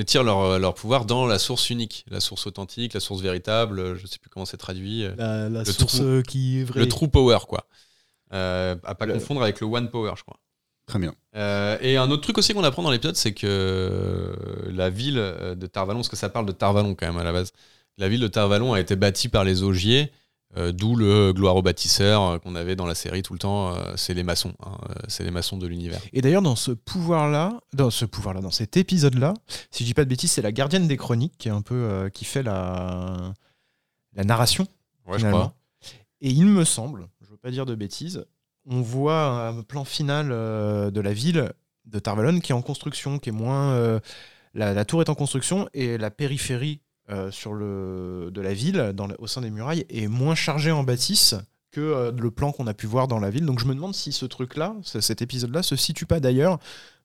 [0.05, 4.07] tirent leur, leur pouvoir dans la source unique, la source authentique, la source véritable, je
[4.07, 6.79] sais plus comment c'est traduit, la, la le source trou- euh, qui est vraie.
[6.81, 7.65] le true power quoi.
[8.34, 10.38] Euh, à pas Le- confondre avec le one power, je crois.
[10.86, 11.13] Très bien.
[11.36, 14.34] Euh, et un autre truc aussi qu'on apprend dans l'épisode, c'est que
[14.69, 17.34] la ville euh, de Tarvalon, parce que ça parle de Tarvalon quand même à la
[17.34, 17.51] base,
[17.97, 20.11] la ville de Tarvalon a été bâtie par les Augiers,
[20.55, 23.75] euh, d'où le gloire aux bâtisseurs euh, qu'on avait dans la série tout le temps.
[23.75, 25.99] euh, c'est les maçons, hein, euh, c'est les maçons de l'univers.
[26.13, 29.34] Et d'ailleurs, dans ce pouvoir-là, dans ce pouvoir-là, dans cet épisode-là,
[29.71, 31.75] si je dis pas de bêtises, c'est la gardienne des chroniques qui est un peu
[31.75, 33.34] euh, qui fait la
[34.13, 34.67] la narration.
[35.05, 35.53] Ouais, je crois.
[36.21, 37.07] Et il me semble,
[37.51, 38.25] dire de bêtises,
[38.65, 41.51] on voit un plan final euh, de la ville
[41.85, 43.71] de Tarvalon qui est en construction, qui est moins.
[43.71, 43.99] euh,
[44.53, 49.27] la, tour est en construction et la périphérie euh, sur le, de la ville, au
[49.27, 51.35] sein des murailles, est moins chargée en bâtisse
[51.71, 53.45] que le plan qu'on a pu voir dans la ville.
[53.45, 56.59] Donc je me demande si ce truc-là, ce- cet épisode-là, se situe pas d'ailleurs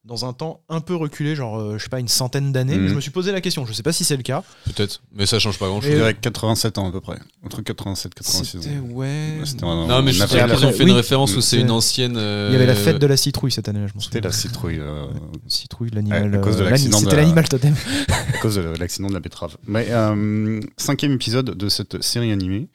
[0.04, 2.76] dans un temps un peu reculé, genre, euh, je sais pas, une centaine d'années.
[2.76, 2.88] Mhm.
[2.88, 4.42] Je me suis posé la question, je sais pas si c'est le cas.
[4.64, 7.18] Peut-être, mais ça change pas grand Je dirais 87 ans à peu près.
[7.44, 8.82] Entre 87 et 86 C'était, ans.
[8.90, 9.38] ouais.
[9.44, 10.90] C'était un- Non, mais je sûr qu'ils ont fait Oui.
[10.90, 12.14] une référence où c'est une ancienne.
[12.14, 14.32] Il y avait la euh, fête de la citrouille cette année, je m'en C'était la
[14.32, 14.80] citrouille.
[14.80, 15.06] euh,
[15.46, 16.34] Citrouille, l'animal.
[16.34, 16.52] Euh,
[16.86, 17.74] C'était la- l'animal totem.
[18.34, 19.56] à cause de l'accident de la betterave.
[19.66, 22.68] Mais euh, cinquième épisode de cette série animée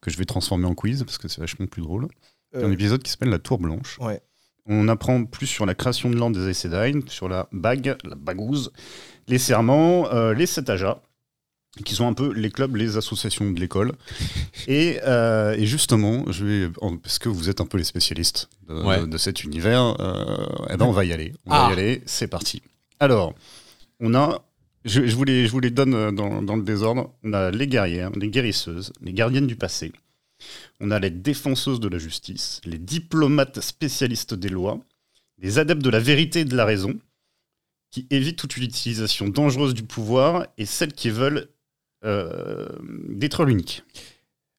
[0.00, 2.08] que je vais transformer en quiz parce que c'est vachement plus drôle.
[2.54, 3.98] Il y a un Euh, épisode qui s'appelle La Tour Blanche.
[4.00, 4.20] Ouais.
[4.68, 8.16] On apprend plus sur la création de l'an des Aes Sedai, sur la bague, la
[8.16, 8.72] bagouze,
[9.28, 10.98] les serments, euh, les setajas,
[11.84, 13.92] qui sont un peu les clubs, les associations de l'école.
[14.66, 18.48] et, euh, et justement, je vais, en- parce que vous êtes un peu les spécialistes
[18.68, 19.06] de, Ouais.
[19.06, 21.32] de cet univers, euh, eh ben on va y aller.
[21.46, 21.64] On Ah.
[21.64, 22.62] va y aller, c'est parti.
[22.98, 23.34] Alors,
[24.00, 24.40] on a,
[24.84, 27.12] je, je vous, les, je vous les donne dans, dans le désordre.
[27.22, 29.92] On a les guerrières, les guérisseuses, les gardiennes du passé.
[30.80, 34.78] On a les défenseuses de la justice, les diplomates spécialistes des lois,
[35.38, 36.94] les adeptes de la vérité et de la raison,
[37.90, 41.48] qui évitent toute utilisation dangereuse du pouvoir et celles qui veulent
[42.04, 42.68] euh,
[43.08, 43.82] détruire l'unique.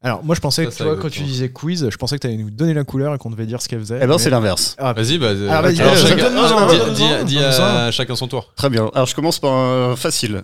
[0.02, 2.16] Alors, moi, je pensais Ça, que, tu ça, vois, quand tu disais quiz, je pensais
[2.18, 3.98] que tu allais nous donner la couleur et qu'on devait dire ce qu'elle faisait.
[3.98, 4.76] Eh ben, Mais- c'est l'inverse.
[4.78, 5.32] Ah, Vas-y, bah.
[5.50, 8.54] Ah, alors, chacun- un, dis- à chacun son tour.
[8.56, 8.90] Très bien.
[8.94, 10.44] Alors, je commence par un facile.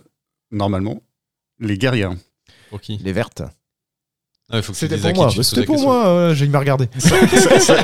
[0.50, 1.00] Normalement,
[1.60, 2.14] les guerrières.
[2.70, 2.98] Pour qui?
[2.98, 3.42] Les vertes.
[4.52, 5.30] Ah, C'était pour moi.
[5.42, 6.06] C'était pour moi.
[6.06, 6.86] euh, J'ai il m'a regardé.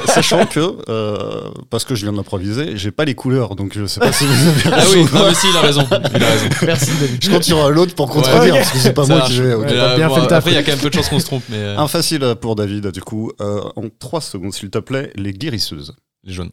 [0.07, 3.87] Sachant que, euh, parce que je viens de l'improviser, j'ai pas les couleurs, donc je
[3.87, 5.87] sais pas si vous avez Ah oui, non, mais si, il a raison.
[6.15, 6.49] Il a raison.
[6.67, 7.25] Merci David.
[7.25, 8.61] Je compte sur l'autre pour contredire, Ouais.
[8.61, 9.55] parce que c'est pas Ça moi qui vais.
[9.55, 9.65] ok.
[9.65, 10.39] Mais Ouais, là, t'as bien bon, fait le taf.
[10.39, 11.89] Après, il y a quand même peu de chances qu'on se trompe, mais euh, Un
[11.89, 13.33] facile pour David, du coup.
[13.41, 15.95] Euh, en 3 secondes, s'il te plaît, les guérisseuses.
[16.25, 16.51] les jaunes.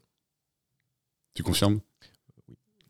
[1.35, 1.79] Tu confirmes?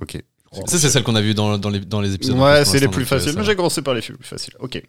[0.02, 0.22] Ok.
[0.68, 2.38] Ça, c'est celle qu'on a vue dans, dans, les, dans les épisodes.
[2.38, 3.36] Ouais, c'est les plus euh, faciles.
[3.44, 4.54] j'ai commencé par les plus faciles.
[4.60, 4.82] Ok.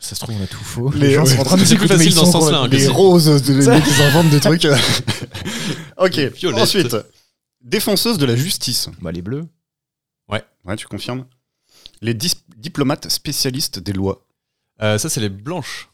[0.00, 0.90] Ça se trouve, on a tout faux.
[0.92, 1.34] Les- Les gens ouais.
[1.34, 3.84] sont en train de C'est plus facile dans ce sens-là, hein, Les roses, les mecs,
[3.86, 4.64] ils inventent des trucs.
[5.98, 6.18] ok.
[6.36, 6.60] Violette.
[6.62, 6.96] Ensuite,
[7.62, 8.88] défenseuse de la justice.
[9.00, 9.44] Bah, les bleus.
[10.64, 11.24] Ouais, tu confirmes
[12.02, 14.26] Les dis- diplomates spécialistes des lois.
[14.82, 15.88] Euh, ça, c'est les blanches.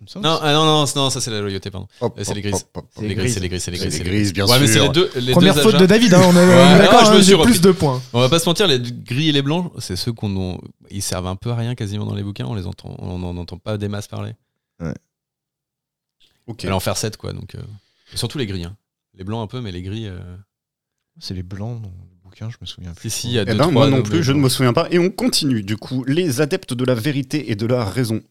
[0.00, 1.88] Me Non, ah, non, non, non, ça, c'est la loyauté, pardon.
[2.00, 2.54] Hop, Euh, c'est les grises.
[2.54, 3.02] hop, hop, hop.
[3.04, 3.92] Les grises, c'est les grises, c'est les grises.
[3.92, 4.82] les c'est les grises, bien Ouais, mais c'est sûr.
[4.84, 5.10] les deux.
[5.16, 5.80] Les Première deux faute agents.
[5.82, 7.50] de David, hein, on est, Ouais, d'accord, je me hein, suis j'ai repris.
[7.52, 8.00] plus de points.
[8.12, 11.02] On va pas se mentir, les gris et les blancs, c'est ceux qu'on ont- ils
[11.02, 12.46] servent un peu à rien quasiment dans les bouquins.
[12.46, 14.34] On les entend, on n'en entend pas des masses parler.
[16.46, 16.64] Ok.
[16.64, 17.32] Elle en faire 7 quoi.
[17.32, 17.60] Donc euh,
[18.14, 18.64] surtout les gris.
[18.64, 18.76] hein.
[19.14, 20.06] Les blancs un peu, mais les gris.
[20.06, 20.18] euh,
[21.18, 23.10] C'est les blancs dans le bouquin, je me souviens plus.
[23.10, 24.48] Si si, il y a Eh deux ben, trois moi non plus, je ne me
[24.48, 24.86] souviens pas.
[24.90, 26.04] Et on continue, du coup.
[26.04, 28.22] Les adeptes de la vérité et de la raison.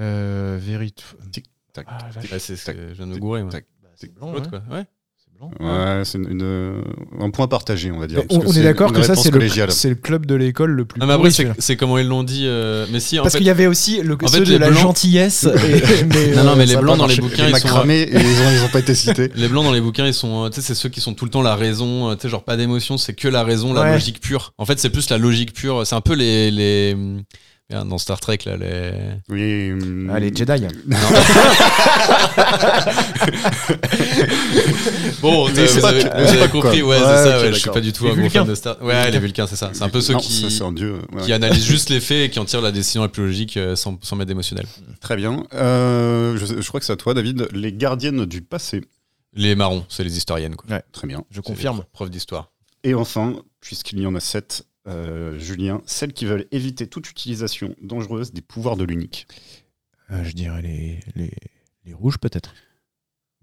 [0.00, 1.02] Euh, Vérité.
[1.32, 3.42] Tic, tac, Ah, je viens de gourer.
[3.50, 3.66] tac.
[3.82, 4.40] Bah, c'est blanc, ouais.
[4.48, 4.62] quoi.
[4.70, 4.84] Ouais.
[5.22, 5.50] C'est blanc.
[5.60, 6.82] Ouais, c'est une- une-
[7.20, 8.22] un point partagé, on va dire.
[8.26, 11.12] Parce on, est d'accord que ça, c'est le, club de l'école le plus Non, mais
[11.12, 12.44] après, c'est, comment ils l'ont dit.
[12.46, 14.70] euh, Mais si, en Parce qu'il y avait aussi le, en ceux fait, de la
[14.70, 15.44] blancs- gentillesse.
[15.44, 17.88] et- mais, Non, non, euh, mais les blancs dans les bouquins, Les ils sont.
[17.90, 19.30] et ils ont, ils ont pas été cités.
[19.34, 21.26] Les blancs dans les bouquins, ils sont, euh, tu sais, c'est ceux qui sont tout
[21.26, 23.82] le temps la raison, euh, tu sais, genre pas d'émotion, c'est que la raison, la
[23.82, 23.92] Ouais.
[23.92, 24.54] logique pure.
[24.56, 25.86] En fait, c'est plus la logique pure.
[25.86, 26.96] C'est un peu les, les,
[27.70, 28.92] dans Star Trek là, les.
[29.28, 29.72] Oui.
[29.72, 30.66] hum, Ah, les Jedi.
[35.20, 37.36] Bon, Les vous avez, vous compris, ouais, Ouais, c'est ça.
[37.38, 38.82] ok, ouais, je suis pas du tout Les un gros fan de Star.
[38.82, 39.70] Ouais, les Vulcains, c'est ça.
[39.72, 40.98] C'est un peu ceux Non, qui, ça, c'est un dieu.
[41.12, 41.22] ouais.
[41.22, 43.76] qui analysent juste les faits et qui en tirent la décision la plus logique euh,
[43.76, 44.66] sans, sans mettre d'émotionnel.
[45.00, 45.44] Très bien.
[45.54, 47.48] Euh, je, je crois que c'est à toi, David.
[47.52, 48.82] Les gardiennes du passé.
[49.34, 50.80] Les marrons, c'est les historiennes, quoi.
[50.92, 51.24] Très bien.
[51.30, 51.84] Je confirme.
[51.92, 52.50] Preuve d'histoire.
[52.82, 57.74] Et enfin, puisqu'il y en a sept, euh, Julien, celles qui veulent éviter toute utilisation
[57.82, 59.26] dangereuse des pouvoirs de l'unique.
[60.10, 61.32] Euh, je dirais les, les,
[61.84, 62.54] les rouges, peut-être.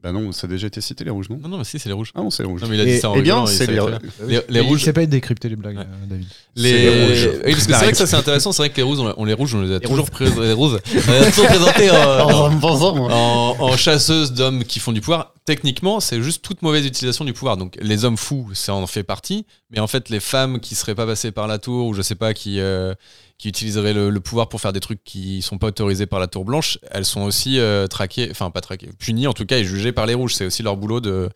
[0.04, 1.89] Bah non, ça a déjà été cité, les rouges, non Non, non, mais si, c'est
[1.89, 2.12] les rouges.
[2.14, 2.62] Ah non, c'est les rouges.
[2.62, 3.82] Non, mais il a Et- dit ça en eh bien, c'est les-.
[4.28, 4.82] Les, les rouges.
[4.82, 5.84] Il sait pas décrypter les blagues, Ouais.
[5.84, 6.28] euh, David.
[6.56, 6.89] Les...
[7.08, 7.30] Rouges.
[7.45, 8.52] Oui, parce que c'est vrai que ça c'est intéressant.
[8.52, 10.54] C'est vrai que les rouges, on, on les rouges, on les a toujours pré- les
[10.54, 10.78] rouges,
[11.08, 11.95] on les a toujours présentés en,
[12.62, 15.34] en, en chasseuses d'hommes qui font du pouvoir.
[15.45, 17.58] Techniquement, c'est juste toute mauvaise utilisation du pouvoir.
[17.58, 19.45] Donc les hommes fous, ça en fait partie.
[19.72, 22.16] Mais en fait, les femmes qui seraient pas passées par la tour ou je sais
[22.16, 22.93] pas qui euh,
[23.38, 26.44] qui utiliseraient le, pouvoir pour faire des trucs qui sont pas autorisés par la tour
[26.44, 29.92] blanche, elles sont aussi euh, traquées, enfin pas traquées, punies en tout cas et jugées
[29.92, 30.34] par les rouges.
[30.34, 31.30] C'est aussi leur boulot de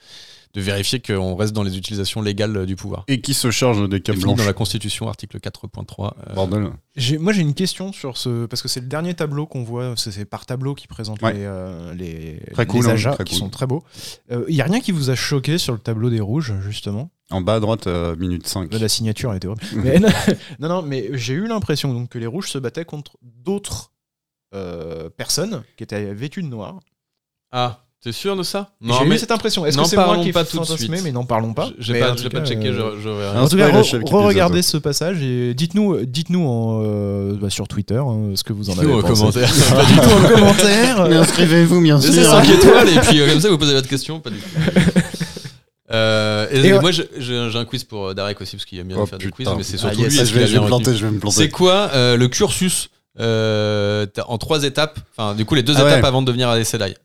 [0.54, 3.04] de vérifier qu'on reste dans les utilisations légales euh, du pouvoir.
[3.08, 6.14] Et qui se charge des C'est câbles blanches dans la Constitution, article 4.3.
[6.30, 6.70] euh, Bordel.
[6.95, 8.45] J'ai- Moi, j'ai une question sur ce.
[8.47, 9.93] Parce que c'est le dernier tableau qu'on voit.
[9.97, 11.34] C'est par tableau qui présente Ouais.
[11.34, 13.39] les, euh, les, Très cool, les hein, ajats très qui cool.
[13.39, 13.84] sont très beaux.
[14.30, 17.10] Il n'y a rien qui vous a choqué sur le tableau des rouges, justement?
[17.30, 18.74] En bas à droite, euh, minute 5.
[18.74, 19.64] La signature elle était horrible.
[19.84, 23.93] mais, non, non, mais j'ai eu l'impression donc, que les rouges se battaient contre d'autres
[24.54, 26.80] euh, personnes qui étaient vêtues de noir.
[27.54, 29.66] Ah, t'es sûr de ça J'ai eu cette impression.
[29.66, 31.04] Est-ce que c'est moi qui pas tout de fantasmé suite.
[31.06, 31.70] Mais n'en parlons pas.
[31.80, 34.78] J'ai Mais pas, pas cas, checké, euh, je, je En tout cas, re- re-regardez ce
[34.78, 38.88] passage et dites-nous, dites-nous en, euh, bah, sur Twitter hein, ce que vous en avez
[38.88, 39.20] Dites-nous en pensé.
[39.22, 39.49] commentaire.
[39.88, 41.08] Dites-nous en commentaire.
[41.10, 42.26] Mais inscrivez-vous, bien C'est sûr.
[42.26, 44.20] 5 étoiles et puis euh, comme ça vous posez votre question.
[44.20, 44.45] Pas du tout.
[45.93, 49.06] Euh, et Et, moi j'ai un quiz pour Darek aussi parce qu'il aime bien Oh,
[49.06, 49.52] faire des putain.
[49.52, 50.20] quiz, mais c'est Ah, surtout yes, lui.
[50.22, 51.36] ah, je qu'il vais, je me planter, je vais me planter.
[51.36, 52.89] C'est quoi euh, le cursus
[53.20, 55.91] euh, en trois étapes Enfin, du coup, les deux Ah ouais.
[55.91, 56.95] étapes avant de devenir à Sedai.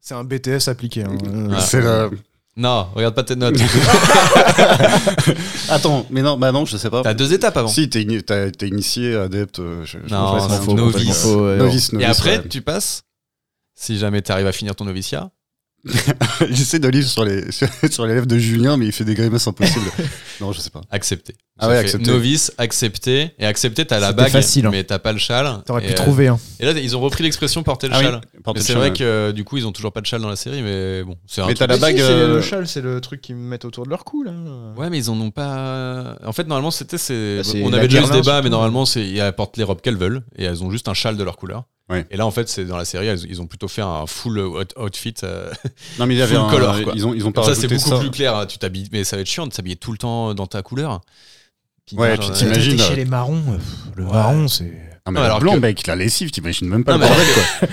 [0.00, 1.04] C'est un BTS appliqué.
[1.04, 1.16] hein.
[1.26, 1.60] Euh, Ah.
[1.60, 2.10] C'est la-
[2.56, 3.56] Non, regarde pas tes notes.
[5.68, 7.02] Attends, mais non, bah non, je sais pas.
[7.02, 7.68] T'as deux étapes avant.
[7.68, 9.60] Si, t'es initié, adepte.
[9.60, 10.36] euh, je- je- Non,
[10.74, 11.24] novice.
[11.26, 12.48] Novice, Et après, ouais.
[12.48, 13.02] tu passes.
[13.74, 15.30] Si jamais t'arrives à finir ton noviciat,
[16.50, 19.14] J'essaie de lire sur les, sur, sur les lèvres de Julien, mais il fait des
[19.14, 19.90] grimaces impossibles.
[20.40, 20.82] non, je sais pas.
[20.90, 21.34] accepter.
[21.58, 22.10] Ah ouais, accepter.
[22.10, 23.30] Novice, accepter.
[23.38, 24.70] Et accepter, t'as la bague, facile, hein.
[24.72, 25.62] mais t'as pas le châle.
[25.66, 26.28] T'aurais pu euh, trouver.
[26.28, 26.38] hein.
[26.58, 28.20] Et là, ils ont repris l'expression porter le Ah oui, châle.
[28.54, 28.96] le c'est vrai ouais.
[28.96, 31.16] que euh, du coup, ils ont toujours pas de châle dans la série, mais bon,
[31.26, 31.96] c'est un Mais t'as la bague.
[31.96, 34.32] si, c'est euh, le châle, c'est le truc qu'ils mettent autour de leur cou là.
[34.76, 36.16] Ouais, mais ils en ont pas.
[36.24, 36.98] En fait, normalement, c'était.
[36.98, 38.44] c'est- Bah, On avait déjà eu ce débat, surtout.
[38.44, 41.16] mais normalement, c'est ils apportent les robes qu'elles veulent et elles ont juste un châle
[41.16, 41.64] de leur couleur.
[41.90, 42.06] Ouais.
[42.10, 44.72] Et là, en fait, c'est dans la série, ils ont plutôt fait un full out-
[44.78, 45.14] outfit.
[45.24, 45.50] euh,
[45.98, 46.50] Non, mais il y avait full un.
[46.50, 46.92] color, quoi.
[46.94, 47.98] Ils ont, ils ont pas ça, c'est beaucoup ça.
[47.98, 48.36] plus clair.
[48.36, 48.46] hein.
[48.46, 51.00] Tu t'habilles, mais ça va être chiant de s'habiller tout le temps dans ta couleur.
[51.86, 52.78] Puis, Ouais, tu euh, t'imagines.
[52.78, 53.42] Chez les marrons.
[53.48, 54.12] euh, pff, Le Ouais.
[54.12, 54.89] marron, c'est.
[55.06, 57.08] Ah, mais Non, alors blanc, que- mec, la lessive, t'imagines même pas Non, le mais-
[57.10, 57.26] bordel,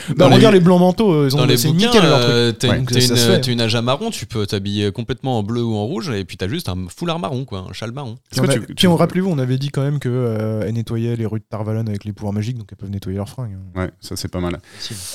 [0.08, 0.16] quoi.
[0.16, 2.30] Dans regarde les- les blancs manteaux, ils ont Dans les c'est bouquins, nickel leur truc.
[2.32, 5.62] euh, t'as Ouais, une, une- une nage à marron, tu peux t'habiller complètement en bleu
[5.64, 8.16] ou en rouge, et puis t'as juste un foulard marron, quoi, un châle marron.
[8.32, 10.74] Est-ce On tu- puis tu- on rappelez-vous, on avait dit quand même que euh, elles
[10.74, 13.58] nettoyaient les rues de Tarvalon avec les pouvoirs magiques, donc elles peuvent nettoyer leurs fringues.
[13.76, 13.80] hein.
[13.82, 14.60] Ouais, ça c'est pas mal.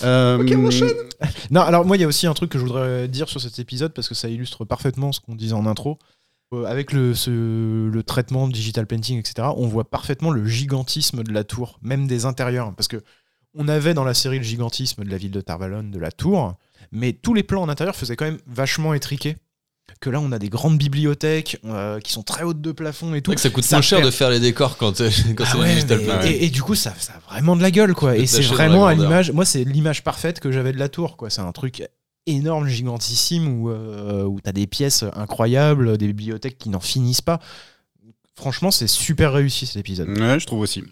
[0.05, 0.39] Euh,
[1.51, 3.59] Non, alors moi, il y a aussi un truc que je voudrais dire sur cet
[3.59, 5.99] épisode parce que ça illustre parfaitement ce qu'on disait en intro.
[6.53, 11.33] Euh, avec le, ce- le traitement digital painting, etc., on voit parfaitement le gigantisme de
[11.33, 12.75] la tour, même des intérieurs.
[12.75, 13.03] Parce que
[13.55, 16.55] on avait dans la série le gigantisme de la ville de Tarvalon, de la tour,
[16.91, 19.37] mais tous les plans en intérieur faisaient quand même vachement étriqués.
[20.01, 23.21] Que là, on a des grandes bibliothèques euh, qui sont très hautes de plafond et
[23.21, 23.33] tout.
[23.35, 25.51] que ça coûte Ça moins cher perd- de faire les décors quand, euh, quand Ah
[25.53, 26.31] c'est ouais, du digital mais- painting.
[26.31, 26.37] Ouais.
[26.37, 28.17] et, et du coup, ça, ça a vraiment de la gueule, quoi.
[28.17, 29.33] Et c'est vraiment à l'image.
[29.33, 31.29] Moi, c'est l'image parfaite que j'avais de la tour, quoi.
[31.31, 31.83] C'est un truc
[32.27, 37.41] énorme, gigantissime, où, euh, où t'as des pièces incroyables, des bibliothèques qui n'en finissent pas.
[38.35, 40.09] Franchement, c'est super réussi cet épisode.
[40.19, 40.83] Ouais, je trouve aussi.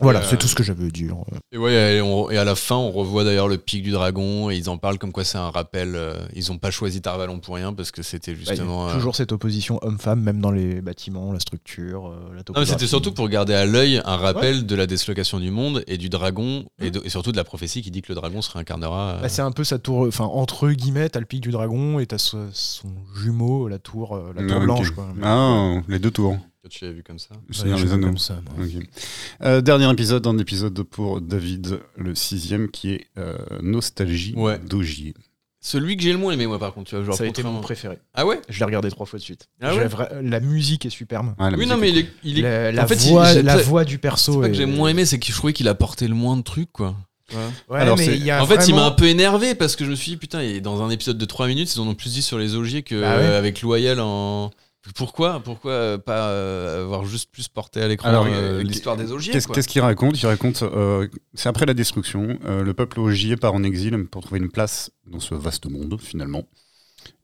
[0.00, 1.14] Voilà, Euh, c'est tout ce que j'avais à dire.
[1.52, 4.50] Et ouais, et, on- et à la fin, on revoit d'ailleurs le pic du dragon
[4.50, 5.94] et ils en parlent comme quoi c'est un rappel.
[5.94, 8.54] euh, ils ont pas choisi Tarvalon pour rien parce que c'était Bah, il y a
[8.54, 8.88] justement.
[8.88, 12.42] euh, toujours cette opposition homme-femme, même dans les bâtiments, la structure, euh, la Non, mais
[12.44, 12.70] topographie.
[12.72, 16.08] c'était surtout pour garder à l'œil un rappel de la dislocation du monde et du
[16.08, 19.16] dragon et, de- et surtout de la prophétie qui dit que le dragon se réincarnera.
[19.16, 21.98] euh, Bah, c'est un peu sa tour, enfin entre guillemets, t'as le pic du dragon
[21.98, 24.90] et t'as ce- son jumeau, la tour, la tour Ah, blanche.
[24.92, 25.06] Quoi.
[25.22, 26.36] Ah, les deux tours.
[26.68, 27.30] Tu l'as vu comme ça.
[27.50, 28.06] Seigneur Ouais, des Anneaux.
[28.08, 28.66] comme ça, moi.
[29.42, 34.58] Euh, dernier épisode, un épisode pour David, le sixième, qui est euh, Nostalgie Ouais.
[34.58, 35.14] d'Ogier.
[35.62, 36.88] Celui que j'ai le moins aimé, moi, par contre.
[36.90, 37.98] Tu vois, genre, ça a été mon préféré.
[38.14, 38.40] Ah ouais?
[38.48, 39.46] Je l'ai regardé trois fois de suite.
[39.60, 39.86] Ah ouais?
[39.88, 41.34] Vra- la musique est superbe.
[41.56, 42.06] Oui, non, mais il est.
[42.24, 44.32] il est- La, la en fait, il- voix, la voix du perso.
[44.32, 46.36] C'est pas est- que j'ai moins aimé, c'est que je trouvais qu'il apportait le moins
[46.36, 46.96] de trucs, quoi.
[47.68, 49.90] Ouais, Alors, mais y a En fait, il m'a un peu énervé parce que je
[49.90, 52.14] me suis dit, putain, et dans un épisode de 3 minutes, ils en ont plus
[52.14, 53.22] dit sur les ogiers que Bah ouais.
[53.22, 54.50] euh, Loyal en.
[54.94, 59.32] Pourquoi Pourquoi euh, pas euh, avoir juste plus porté à l'écran euh, l'histoire des ogiers
[59.32, 60.20] Qu'est-ce qu'il raconte?
[60.22, 64.22] Il raconte, euh, c'est après la destruction, euh, le peuple ogier part en exil pour
[64.22, 66.44] trouver une place dans ce vaste monde, finalement.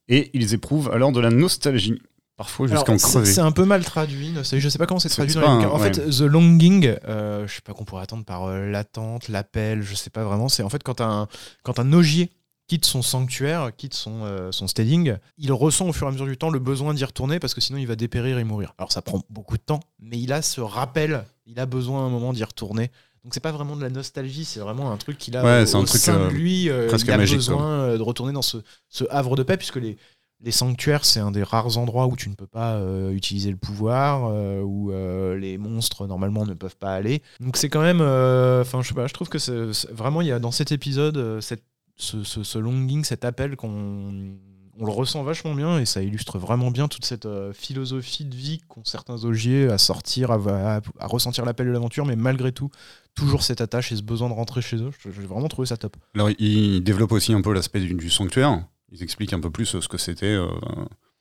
[0.09, 2.01] Et ils éprouvent alors de la nostalgie,
[2.37, 3.25] parfois jusqu'en crever.
[3.25, 4.35] C'est un peu mal traduit.
[4.43, 5.69] Je sais pas comment c'est traduit dans les un-.
[5.71, 5.93] En ouais.
[5.95, 9.95] fait, The Longing, euh, je sais pas qu'on pourrait attendre par euh, l'attente, l'appel, je
[9.95, 10.51] sais pas vraiment.
[10.51, 11.27] C'est en fait quand un,
[11.63, 12.31] quand un ogier
[12.69, 16.27] quitte son sanctuaire, quitte son, euh, son steading, il ressent au fur et à mesure
[16.27, 18.75] du temps le besoin d'y retourner parce que sinon il va dépérir et mourir.
[18.79, 22.07] Alors ça prend beaucoup de temps, mais il a ce rappel, il a besoin à
[22.07, 22.91] un moment d'y retourner.
[23.25, 25.77] Donc c'est pas vraiment de la nostalgie, c'est vraiment un truc qu'il a Ouais, au,
[25.77, 26.69] un au truc, sein euh, de lui.
[26.71, 28.59] euh, presque il a magique, besoin euh, de retourner dans ce,
[28.89, 29.97] ce havre de paix puisque les,
[30.41, 33.57] les sanctuaires, c'est un des rares endroits où tu ne peux pas euh, utiliser le
[33.57, 37.23] pouvoir, euh, où euh, les monstres normalement ne peuvent pas aller.
[37.41, 39.55] Donc c'est quand même, euh, enfin je sais pas, je trouve que c'est
[39.93, 41.65] vraiment il y a dans cet épisode euh, cette,
[41.97, 44.37] ce, longing, cet appel qu'on
[44.79, 48.35] on le ressent vachement bien et ça illustre vraiment bien toute cette euh, philosophie de
[48.35, 52.71] vie qu'ont certains ogiers à sortir, à, ressentir l'appel de l'aventure, mais malgré tout
[53.15, 54.91] toujours cette attache et ce besoin de rentrer chez eux.
[55.05, 55.97] J'ai vraiment trouvé ça top.
[56.15, 58.67] Alors, il développe aussi un peu l'aspect du, du sanctuaire.
[58.93, 60.27] Ils expliquent un peu plus euh, ce que c'était.
[60.27, 60.49] euh,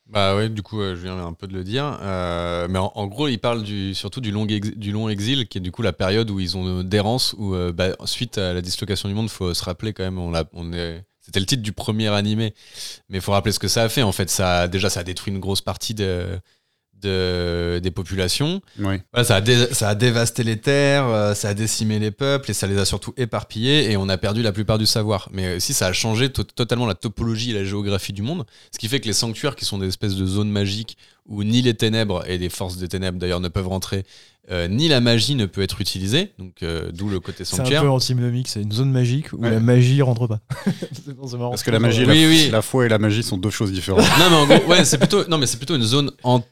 [0.08, 1.97] Bah ouais, du coup, euh, je viens un peu de le dire.
[2.01, 5.58] Euh, mais en, gros, il parle du, surtout du long, ex- du long exil, qui
[5.58, 8.53] est du coup la période où ils ont euh, d'errance, où euh, bah, suite à
[8.53, 11.47] la dislocation du monde, faut se rappeler quand même, on, l'a- on est, c'était le
[11.47, 12.53] titre du premier animé,
[13.10, 14.03] mais il faut rappeler ce que ça a fait.
[14.03, 16.39] En fait, ça, a- déjà, ça a détruit une grosse partie de,
[17.02, 18.62] de- des populations.
[18.78, 22.50] Voilà, ça, a dé- ça a dévasté les terres, euh, ça a décimé les peuples
[22.52, 25.30] et ça les a surtout éparpillés et on a perdu la plupart du savoir.
[25.32, 28.46] Mais aussi, ça a changé to- totalement la topologie et la géographie du monde.
[28.72, 31.62] Ce qui fait que les sanctuaires, qui sont des espèces de zones magiques où ni
[31.62, 34.04] les ténèbres et les forces des ténèbres d'ailleurs ne peuvent rentrer,
[34.52, 37.58] euh, ni la magie ne peut être utilisée, donc euh, d'où le côté C'est un
[37.58, 37.82] sanctuaire.
[37.82, 39.50] peu antinomique, c'est une zone magique où Ouais.
[39.50, 40.39] la magie rentre pas.
[41.38, 41.50] Marrant.
[41.50, 42.50] Parce que la magie, Oui, la, oui.
[42.52, 44.06] la foi et la magie sont deux choses différentes.
[44.20, 46.43] non mais en gros, ouais, c'est plutôt, non mais c'est plutôt une zone an-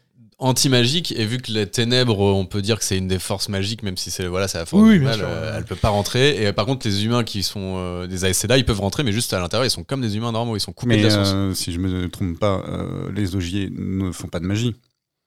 [0.43, 3.81] anti-magique et vu que les ténèbres, on peut dire que c'est une des forces magiques,
[3.83, 6.43] même si c'est voilà, c'est la force Oui, du mal, euh, elle peut pas rentrer.
[6.45, 9.11] Et par contre, les humains qui sont euh, des Aes Sedai, ils peuvent rentrer, mais
[9.11, 11.09] juste à l'intérieur, ils sont comme des humains normaux, ils sont coupés Mais de la
[11.11, 11.31] source.
[11.33, 12.63] euh, si je me trompe pas,
[13.15, 14.75] les ogiers ne font pas de magie.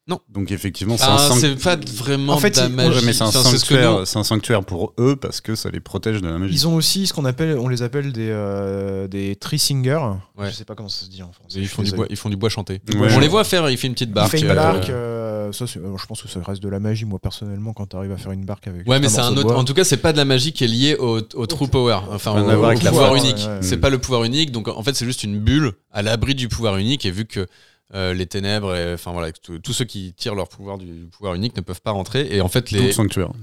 [0.09, 0.20] Non.
[0.32, 3.04] Donc effectivement, c'est Ah, un, pas vraiment En fait, de la ils- magie.
[3.04, 5.40] Ouais, c'est un, Enfin, c'est ce que nous- sanctuaire, c'est un sanctuaire pour eux parce
[5.40, 6.54] que ça les protège de la magie.
[6.54, 9.98] Ils ont aussi ce qu'on appelle, on les appelle des, euh, des tree singers.
[10.38, 10.48] Ouais.
[10.48, 11.59] Je sais pas comment ça se dit en français.
[11.59, 12.80] Ils font, du bois, ils font du bois chanté.
[12.94, 13.09] Ouais.
[13.16, 14.30] On les voit faire, il fait une petite barque.
[14.30, 17.04] fait une euh, barque, euh, ça, euh, je pense que ça reste de la magie,
[17.04, 18.88] moi personnellement, quand tu arrives à faire une barque avec.
[18.88, 19.57] Ouais, mais c'est un autre.
[19.57, 21.98] En tout cas, c'est pas de la magie qui est liée au, au true power.
[22.12, 22.44] Enfin, au,
[22.78, 23.44] pouvoir unique.
[23.61, 24.52] C'est pas le pouvoir unique.
[24.52, 27.04] Donc, en fait, c'est juste une bulle à l'abri du pouvoir unique.
[27.07, 27.48] Et vu que
[27.95, 31.57] euh, les ténèbres, et, enfin voilà, tous ceux qui tirent leur pouvoir du pouvoir unique
[31.57, 32.26] ne peuvent pas rentrer.
[32.34, 32.80] Et en fait, Tout le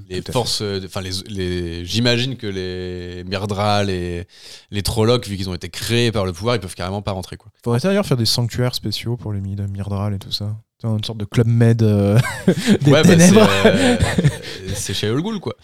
[0.10, 4.26] les, les forces, euh, enfin les, les j'imagine que les Myrdra, les
[4.70, 7.38] les Trollocs, vu qu'ils ont été créés par le pouvoir, ils peuvent carrément pas rentrer
[7.38, 7.52] quoi.
[7.64, 10.58] Faudrait d'ailleurs faire des sanctuaires spéciaux pour les Myrdral et tout ça.
[10.84, 12.20] Une sorte de club med euh,
[12.82, 13.50] des Ouais, bah, c'est, ténèbres.
[13.66, 13.98] euh,
[14.76, 15.56] c'est chez All Ghoul, quoi.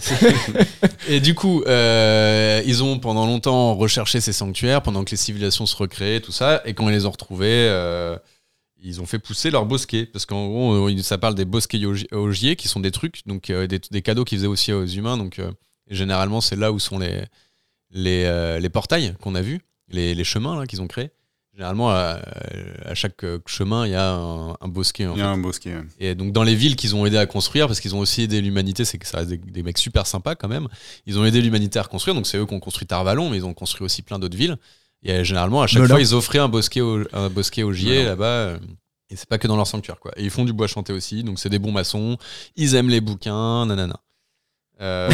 [1.08, 5.64] et du coup, euh, ils ont pendant longtemps recherché ces sanctuaires pendant que les civilisations
[5.66, 6.60] se recréaient, tout ça.
[6.66, 8.16] Et quand ils les ont retrouvés, euh,
[8.82, 10.04] ils ont fait pousser leurs bosquets.
[10.06, 11.80] Parce qu'en gros, ça parle des bosquets
[12.12, 15.16] ogiers, qui sont des trucs, donc des, des cadeaux qu'ils faisaient aussi aux humains.
[15.16, 15.40] Donc,
[15.90, 17.22] généralement, c'est là où sont les,
[17.90, 21.10] les, les portails qu'on a vus, les, les chemins qu'ils ont créés.
[21.58, 22.20] Généralement, à,
[22.86, 25.06] à chaque euh, chemin, il y a un, un bosquet.
[25.08, 25.74] en Il y a un bosquet.
[25.74, 25.82] ouais.
[25.98, 28.40] et donc dans les villes qu'ils ont aidé à construire, parce qu'ils ont aussi aidé
[28.40, 30.68] l'humanité, c'est que ça reste des, des mecs super sympas quand même.
[31.06, 33.44] Ils ont aidé l'humanité à reconstruire, donc c'est eux qui ont construit Tarvalon, mais ils
[33.44, 34.56] ont construit aussi plein d'autres villes.
[35.02, 35.94] Et euh, généralement, à chaque Melun.
[35.96, 38.24] fois, ils offraient un bosquet au, un bosquet au gier là-bas.
[38.24, 38.58] euh,
[39.10, 40.12] et c'est pas que dans leur sanctuaire, quoi.
[40.16, 42.18] Et ils font du bois chanté aussi, donc c'est des bons maçons.
[42.54, 43.98] Ils aiment les bouquins, nanana.
[44.80, 45.08] Euh,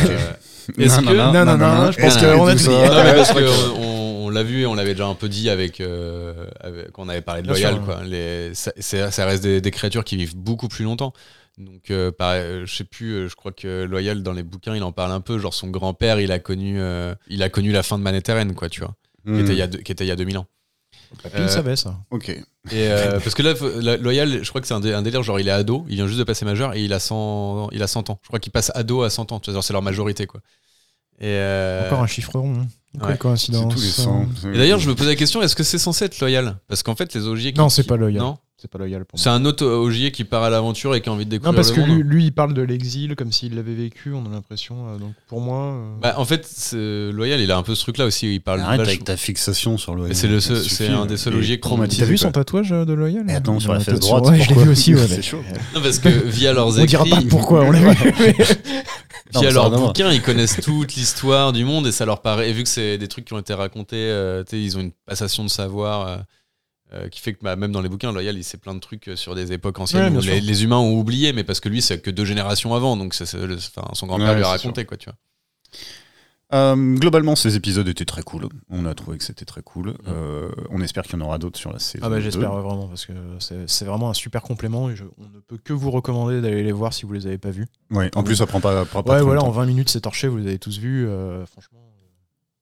[0.77, 2.69] Est-ce que- Non, non, non, je pense qu'on a tout dit.
[2.69, 3.41] non, mais parce qu'on
[3.81, 7.09] on, l'a vu et on l'avait déjà un peu dit avec, euh, avec- quand on
[7.09, 7.75] avait parlé de Bien Loyal.
[7.77, 8.05] sûr, quoi.
[8.05, 11.13] Les, ça, reste des, des créatures qui vivent beaucoup plus longtemps.
[11.57, 14.75] Donc, euh, pareil, euh, je sais plus, euh, je crois que Loyal, dans les bouquins,
[14.77, 15.39] il en parle un peu.
[15.39, 18.69] Genre, son grand-père, il, a connu, euh, il a connu la fin de Manhattan, quoi,
[18.69, 19.39] tu vois, qui, Hmm.
[19.41, 20.47] était il y a qui était il y a 2000 ans.
[21.33, 21.97] Le Euh, savait ça.
[22.11, 22.29] Ok.
[22.31, 25.39] Et euh, parce que là, Loyal, je crois que c'est un, dé- un délire, genre
[25.39, 27.87] il est ado, il vient juste de passer majeur et il a 100, il a
[27.87, 28.19] 100 ans.
[28.23, 30.41] Je crois qu'il passe ado à 100 ans, tu vois, genre, c'est leur majorité, quoi.
[31.21, 32.55] Et, euh, Encore un chiffre rond.
[32.63, 32.67] hein.
[32.99, 33.19] Quelle ouais.
[33.19, 33.75] Coïncidence.
[33.75, 33.89] tous les.
[33.89, 34.27] 100.
[34.55, 36.57] Et d'ailleurs, je me posais la question, est-ce que c'est censé être loyal?
[36.69, 37.59] Parce qu'en fait, les ogiers qui...
[37.59, 38.23] Non, c'est pas loyal.
[38.23, 38.39] Non?
[38.65, 39.23] C'est pas loyal pour moi.
[39.23, 41.55] C'est un autre ogier qui part à l'aventure et qui a envie de découvrir Non,
[41.57, 44.25] parce le que monde lui, lui, il parle de l'exil comme s'il l'avait vécu, on
[44.25, 44.89] a l'impression.
[44.89, 45.75] euh, donc pour moi.
[45.75, 48.41] euh, Bah, en fait, c'est- Loyal, il a un peu ce truc-là aussi, où il
[48.41, 50.05] parle Arrête avec ta fixation sur le.
[50.09, 52.17] Mais c'est le seul- c'est un des seuls il est ogiers qu'on- traumatisé, T'as vu
[52.17, 54.25] son tatouage euh, de Loyal Et attends, sur la fesse droite.
[54.29, 54.95] Ouais, je l'ai pourquoi vu aussi.
[54.95, 55.43] ouais, C'est chaud.
[55.75, 58.13] Non, parce que via leurs On dira écrits, pas pourquoi, on l'a vu.
[59.35, 62.49] via leurs bouquins, ils connaissent toute l'histoire du monde et ça leur paraît.
[62.49, 65.45] Et vu que c'est des trucs qui ont été racontés, euh, ils ont une passation
[65.45, 66.21] de savoir
[66.95, 69.09] euh, qui fait que bah, même dans les bouquins, Loyal, il sait plein de trucs
[69.09, 71.69] euh, sur des époques anciennes Ouais, où les, les humains ont oublié, mais parce que
[71.69, 74.45] lui, c'est que deux générations avant, donc c'est- c'est le- enfin, son grand-père Ouais, lui
[74.45, 75.17] a raconté, quoi, tu vois.
[76.53, 78.49] Euh, globalement, ces épisodes étaient très cool.
[78.71, 79.95] On a trouvé que c'était très cool.
[80.07, 82.05] Euh, on espère qu'il y en aura d'autres sur la saison.
[82.07, 82.21] Ah bah 2.
[82.23, 83.13] j'espère vraiment parce que
[83.67, 86.71] c'est vraiment un super complément et je- on ne peut que vous recommander d'aller les
[86.71, 87.67] voir si vous les avez pas vus.
[87.91, 89.51] Ouais, en plus, ça prend pas, prend pas Ouais trop voilà en temps.
[89.53, 91.84] 20 minutes c'est torché, vous les avez tous vus euh, franchement.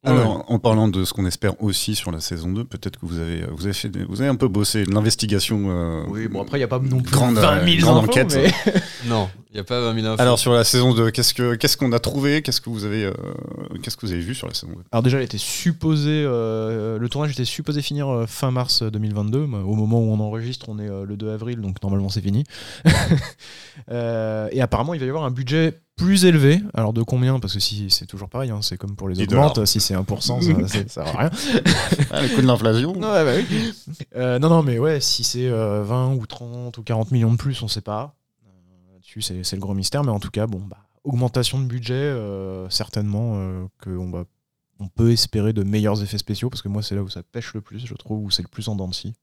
[0.05, 3.21] Alors, en parlant de ce qu'on espère aussi sur la saison 2, peut-être que vous
[3.21, 5.67] avez, vous avez, fait vous avez un peu bossé l'investigation.
[5.69, 8.09] euh, Oui bon après il y a pas non plus grande, 20 000 grande infos,
[8.11, 8.35] enquête.
[8.67, 8.73] mais-
[9.09, 10.21] Non, il n'y a pas 20 000 infos.
[10.21, 12.43] Alors, sur la saison 2, qu'est-ce que qu'est-ce qu'on a trouvé?
[12.43, 13.13] Qu'est-ce que vous avez euh,
[13.81, 16.99] qu'est-ce que vous avez vu sur la saison 2 Alors déjà, elle était supposée, euh,
[16.99, 19.47] le tournage était supposé finir euh, fin mars 2022.
[19.47, 22.23] mais Au moment où on enregistre, on est euh, le 2 avril, donc normalement c'est
[22.23, 22.43] fini.
[23.91, 26.61] Euh, et apparemment, il va y avoir un budget plus élevé.
[26.75, 27.39] Alors de combien?
[27.41, 29.65] Parce que si c'est toujours pareil, hein, c'est comme pour les 10 augmentes.
[29.67, 31.31] Si c'est 1%, ça, ça, ça sert à rien.
[32.11, 33.73] ah, Le coup de l'inflation Ouais, bah oui.
[34.17, 37.37] Euh, non, non, mais ouais, si c'est euh, 20 ou 30 ou 40 millions de
[37.37, 38.15] plus, on sait pas.
[38.45, 40.05] Euh, Là-dessus, c'est c'est le gros mystère.
[40.05, 44.25] Mais en tout cas, bon, bah, augmentation de budget, euh, certainement euh, qu'on va,
[44.79, 47.55] on peut espérer de meilleurs effets spéciaux parce que moi, c'est là où ça pêche
[47.55, 49.15] le plus, je trouve, où c'est le plus en dents de scie.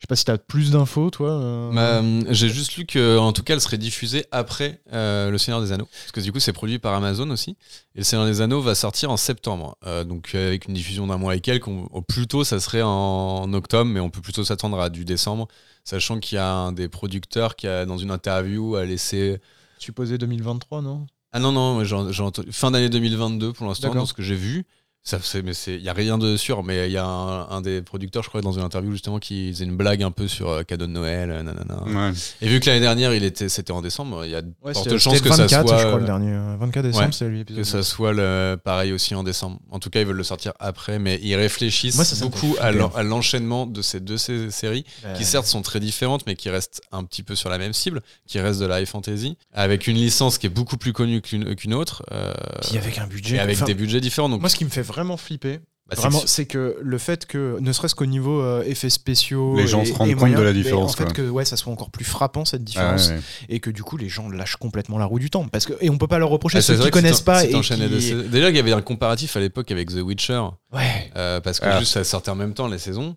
[0.00, 1.28] Je sais pas si t'as plus d'infos, toi.
[1.30, 1.72] euh.
[1.74, 5.60] Bah, J'ai juste lu que, en tout cas, elle serait diffusée après euh, Le Seigneur
[5.60, 5.84] des Anneaux.
[5.92, 7.50] Parce que du coup, c'est produit par Amazon aussi.
[7.94, 9.76] Et Le Seigneur des Anneaux va sortir en septembre.
[9.86, 12.80] Euh, donc, avec une diffusion d'un mois et quelques, on- au plus tôt, ça serait
[12.80, 15.48] en octobre, mais on peut plutôt s'attendre à du décembre.
[15.84, 19.38] Sachant qu'il y a un des producteurs qui, a, dans une interview, a laissé.
[19.78, 21.06] Supposé 2023, non?
[21.32, 24.64] Ah non, non, entendu- fin d'année 2022 pour l'instant, dans ce que j'ai vu.
[25.02, 27.48] Ça, c'est- mais c'est- il y a rien de sûr, mais il y a un,
[27.48, 30.28] un des producteurs, je crois, dans une interview justement, qui faisait une blague un peu
[30.28, 31.82] sur euh, cadeau de Noël, euh, nanana.
[31.86, 32.12] Ouais.
[32.42, 34.84] Et vu que l'année dernière, il était, c'était en décembre, il y a Ouais, forte
[34.84, 36.32] c'était- chance c'était que le 24, ça soit, je crois, le euh, dernier.
[36.32, 37.62] euh, 24 décembre, ouais, c'est l'épisode.
[37.62, 39.58] que ça soit le, pareil aussi en décembre.
[39.70, 42.68] En tout cas, ils veulent le sortir après, mais ils réfléchissent Moi, ça, beaucoup à
[42.68, 42.78] flipper.
[42.78, 44.84] l'en- à l'enchaînement de ces deux sé- séries,
[45.16, 48.02] qui certes sont très différentes, mais qui restent un petit peu sur la même cible,
[48.26, 51.54] qui restent de la high fantasy, avec une licence qui est beaucoup plus connue qu'une
[51.56, 52.34] qu'une autre, euh,
[52.68, 53.36] Puis avec un budget.
[53.36, 54.28] et avec enfin, des budgets différents.
[54.28, 56.98] Donc, Moi, ce qui me fait vraiment flipper, bah, c'est Vraiment, que- c'est que le
[56.98, 60.34] fait que, ne serait-ce qu'au niveau euh, effets spéciaux, Les gens et- se rendent compte
[60.34, 61.12] de la différence, En fait, quoi.
[61.14, 63.20] que ouais, ça soit encore plus frappant cette Ah, différence, ouais, ouais.
[63.48, 65.48] et que du coup, les gens lâchent complètement la roue du temps.
[65.48, 67.70] Parce que et on peut pas leur reprocher Ah, ceux qui connaissent pas et qui...
[68.28, 71.10] Déjà, il y avait un comparatif à l'époque avec The Witcher, Ouais.
[71.16, 71.80] euh, parce que Ah.
[71.80, 73.16] juste ça sortait en même temps les saisons.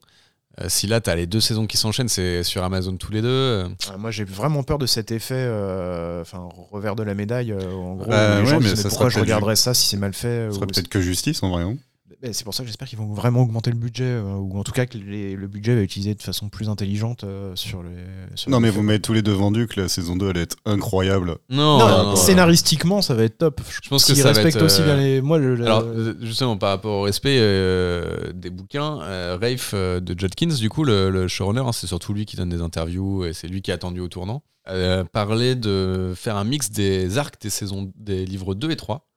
[0.61, 3.27] Euh, si là, t'as les deux saisons qui s'enchaînent, c'est sur Amazon tous les deux.
[3.27, 7.51] euh, Euh, Moi, j'ai vraiment peur de cet effet, euh, enfin revers de la médaille.
[7.51, 9.87] euh, en gros, Bah, où les ouais, gens mais disent, pourquoi je regarderais ça si
[9.87, 11.63] c'est mal fait Ce ou- serait peut-être que justice en vrai.
[11.63, 11.75] hein.
[12.23, 14.63] Ben, c'est pour ça que j'espère qu'ils vont vraiment augmenter le budget, euh, ou en
[14.63, 17.83] tout cas que les- le budget va être utilisé de façon plus intelligente euh, sur
[17.83, 17.89] les.
[18.35, 20.43] sur Non, les mais vous mettez tous les deux vendus que la saison 2 allait
[20.43, 21.35] être incroyable.
[21.49, 22.15] Non, Non, non, non.
[22.15, 23.59] scénaristiquement, ça va être top.
[23.83, 25.21] Je pense que ça être, aussi euh, bien les.
[25.21, 29.99] Moi, le- Alors, le- justement, par rapport au respect euh, des bouquins, euh, Rafe euh,
[29.99, 33.25] de Judkins, du coup, le, le showrunner, hein, c'est surtout lui qui donne des interviews
[33.25, 37.17] et c'est lui qui est attendu au tournant, euh, parlait de faire un mix des
[37.17, 39.09] arcs des saisons des livres 2 et 3.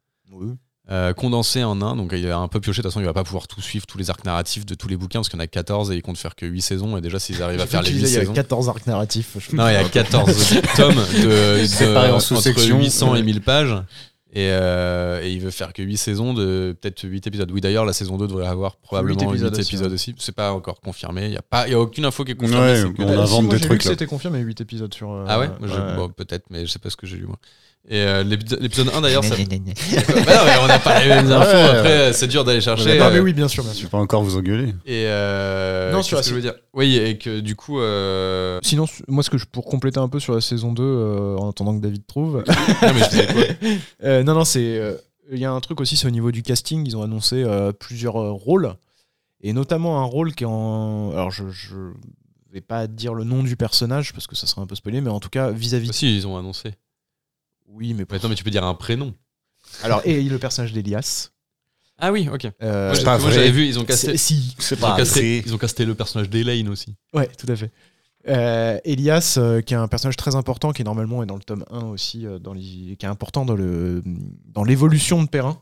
[0.91, 3.13] Euh, condensés en un, donc il a un peu pioché, de toute façon il va
[3.13, 5.43] pas pouvoir tout suivre, tous les arcs narratifs de tous les bouquins, parce qu'il y
[5.43, 7.67] en a 14 et il compte faire que 8 saisons, et déjà s'ils arrivent à
[7.67, 8.33] faire les qu'il 8 disait, il y saisons...
[8.33, 9.37] a 14 arcs narratifs.
[9.39, 10.31] je- Non, il y a 14
[10.77, 11.25] tomes de,
[11.85, 12.79] de- en entre sous-sections.
[12.79, 13.25] 800 et Ouais.
[13.25, 13.75] 1000 pages.
[14.33, 17.51] Et, euh, et il veut faire que 8 saisons de peut-être 8 épisodes.
[17.51, 20.15] Oui, d'ailleurs, la saison 2 devrait avoir probablement 8 épisodes épisodes, aussi, aussi.
[20.25, 21.25] C'est pas encore confirmé.
[21.25, 22.83] Il n'y a, pas- il y a aucune info qui est confirmée.
[22.83, 23.83] Ouais, que on invente si, des trucs.
[23.83, 25.11] C'était confirmé 8 épisodes sur.
[25.11, 25.97] euh, Ah ouais, ouais.
[25.97, 27.39] bon, Peut-être, mais je sais pas ce que j'ai lu moi.
[27.89, 29.37] Et euh, l'épisode l'épisode 1 d'ailleurs, ça...
[29.37, 31.53] Bah non, mais on n'a pas les mêmes infos.
[31.57, 31.63] Ouais.
[31.63, 32.99] Après, c'est dur d'aller chercher.
[32.99, 33.91] Non, mais euh, oui, bien sûr, bien Je vais sûr.
[33.91, 34.71] pas encore vous engueuler.
[34.87, 36.55] Et euh, Non, sur la que je veux dire?
[36.75, 40.19] Oui, et que du coup, euh, Sinon, moi, ce que je, pour compléter un peu
[40.19, 42.43] sur la saison 2, euh, en attendant que David trouve.
[42.83, 43.43] non, mais je disais quoi?
[44.03, 44.79] Euh, non, non, c'est.
[44.79, 44.97] euh,
[45.31, 46.85] Il y a un truc aussi, c'est au niveau du casting.
[46.87, 48.75] Ils ont annoncé euh, plusieurs euh, rôles.
[49.43, 51.13] Et notamment un rôle qui est en.
[51.13, 51.77] Alors, je, je
[52.53, 55.11] vais pas dire le nom du personnage parce que ça serait un peu spoilé, mais
[55.11, 55.89] en tout cas, vis-à-vis.
[55.89, 56.71] Bah, Si, ils ont annoncé.
[57.69, 58.05] Oui, mais.
[58.09, 59.15] Mais Attends, mais tu peux dire un prénom.
[59.83, 61.31] Alors, et le personnage d'Elias.
[61.99, 62.47] Ah oui, ok.
[62.63, 64.13] Euh, Moi, pas moi, j'avais vu, ils ont casté.
[64.13, 64.55] c'est- si.
[64.59, 66.95] C'est Ils ont, casté, ils ont casté le personnage d'Elaine aussi.
[67.15, 67.71] Ouais, tout à fait.
[68.29, 71.65] Euh, Elias, euh, qui est un personnage très important, qui normalement est dans le tome
[71.71, 74.03] 1 aussi, euh, dans les- qui est important dans le
[74.47, 75.59] dans l'évolution de Perrin.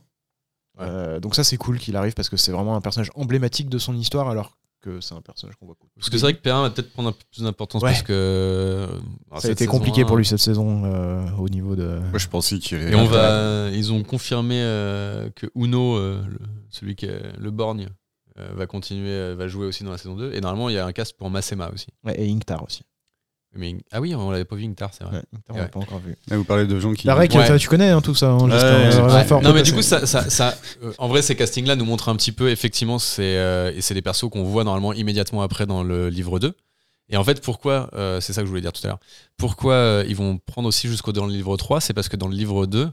[0.79, 0.87] Ouais.
[0.89, 3.79] Euh, donc ça c'est cool qu'il arrive parce que c'est vraiment un personnage emblématique de
[3.79, 5.77] son histoire alors que c'est un personnage qu'on voit.
[5.97, 7.91] Parce que c'est vrai que Perrin va peut-être prendre un peu plus d'importance Ouais.
[7.91, 8.87] parce que.
[9.31, 12.01] alors, ça a été compliqué 1, pour lui cette saison euh, au niveau de.
[12.11, 16.39] Moi, je pensais qu'il Et on va, ils ont confirmé euh, que Uno, euh, le-
[16.71, 17.89] celui qui est le borgne,
[18.39, 20.33] euh, va continuer, va jouer aussi dans la saison 2.
[20.35, 21.87] Et normalement, il y a un cast pour Masema aussi.
[22.05, 22.83] Ouais, et Inktar aussi.
[23.57, 25.17] Mais, ah oui, on l'avait pas vu Inktar, c'est vrai.
[25.19, 25.61] Ouais, Inktar, on Ouais.
[25.63, 26.17] l'a pas encore vu.
[26.29, 27.07] Là, vous parlez de gens qui.
[27.07, 27.59] La rec, Ouais.
[27.59, 28.31] tu connais hein, tout ça.
[28.31, 28.91] hein, euh,
[29.23, 32.09] falloir Non, mais du coup, ça, ça, ça- euh, en vrai, ces castings-là nous montrent
[32.09, 35.67] un petit peu, effectivement, c'est euh, et c'est des persos qu'on voit normalement immédiatement après
[35.67, 36.55] dans le livre 2.
[37.11, 39.01] Et en fait, pourquoi, euh, c'est ça que je voulais dire tout à l'heure,
[39.37, 42.29] pourquoi euh, ils vont prendre aussi jusqu'au dans le livre 3, c'est parce que dans
[42.29, 42.89] le livre 2,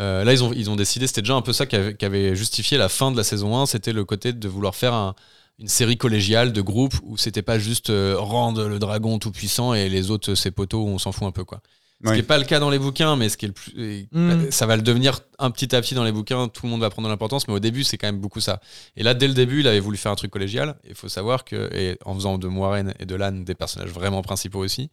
[0.00, 2.04] euh, là, ils ont, ils ont décidé, c'était déjà un peu ça qui avait, qui
[2.04, 5.14] avait justifié la fin de la saison 1, c'était le côté de vouloir faire un-
[5.58, 9.74] une série collégiale de groupe où c'était pas juste euh, Rand le dragon tout puissant
[9.74, 11.60] et les autres, euh, ses poteaux, on s'en fout un peu, quoi.
[12.04, 14.08] Ce qui n'est pas le cas dans les bouquins, mais ce qui est le plus.
[14.12, 14.28] Mm.
[14.28, 16.80] bah, Ça va le devenir un petit à petit dans les bouquins, tout le monde
[16.80, 18.60] va prendre de l'importance, mais au début, c'est quand même beaucoup ça.
[18.96, 20.76] Et là, dès le début, il avait voulu faire un truc collégial.
[20.86, 24.20] Il faut savoir que, et en faisant de Moiraine et de Lan des personnages vraiment
[24.20, 24.90] principaux aussi,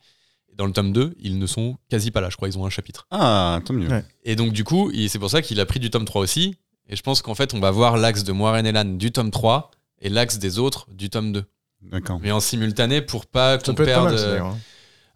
[0.56, 2.70] dans le tome 2, ils ne sont quasi pas là, je crois, ils ont un
[2.70, 3.08] chapitre.
[3.12, 3.90] Ah, tant mieux.
[3.90, 4.06] Ouais.
[4.24, 6.56] Et donc, du coup, c'est pour ça qu'il a pris du tome 3 aussi.
[6.88, 9.32] Et je pense qu'en fait, on va voir l'axe de Moiraine et Lan du tome
[9.32, 9.72] 3
[10.02, 11.44] et l'axe des autres du tome 2.
[11.84, 12.20] D'accord.
[12.22, 14.14] Mais en simultané pour pas qu'on perde.
[14.14, 14.58] mal, hein.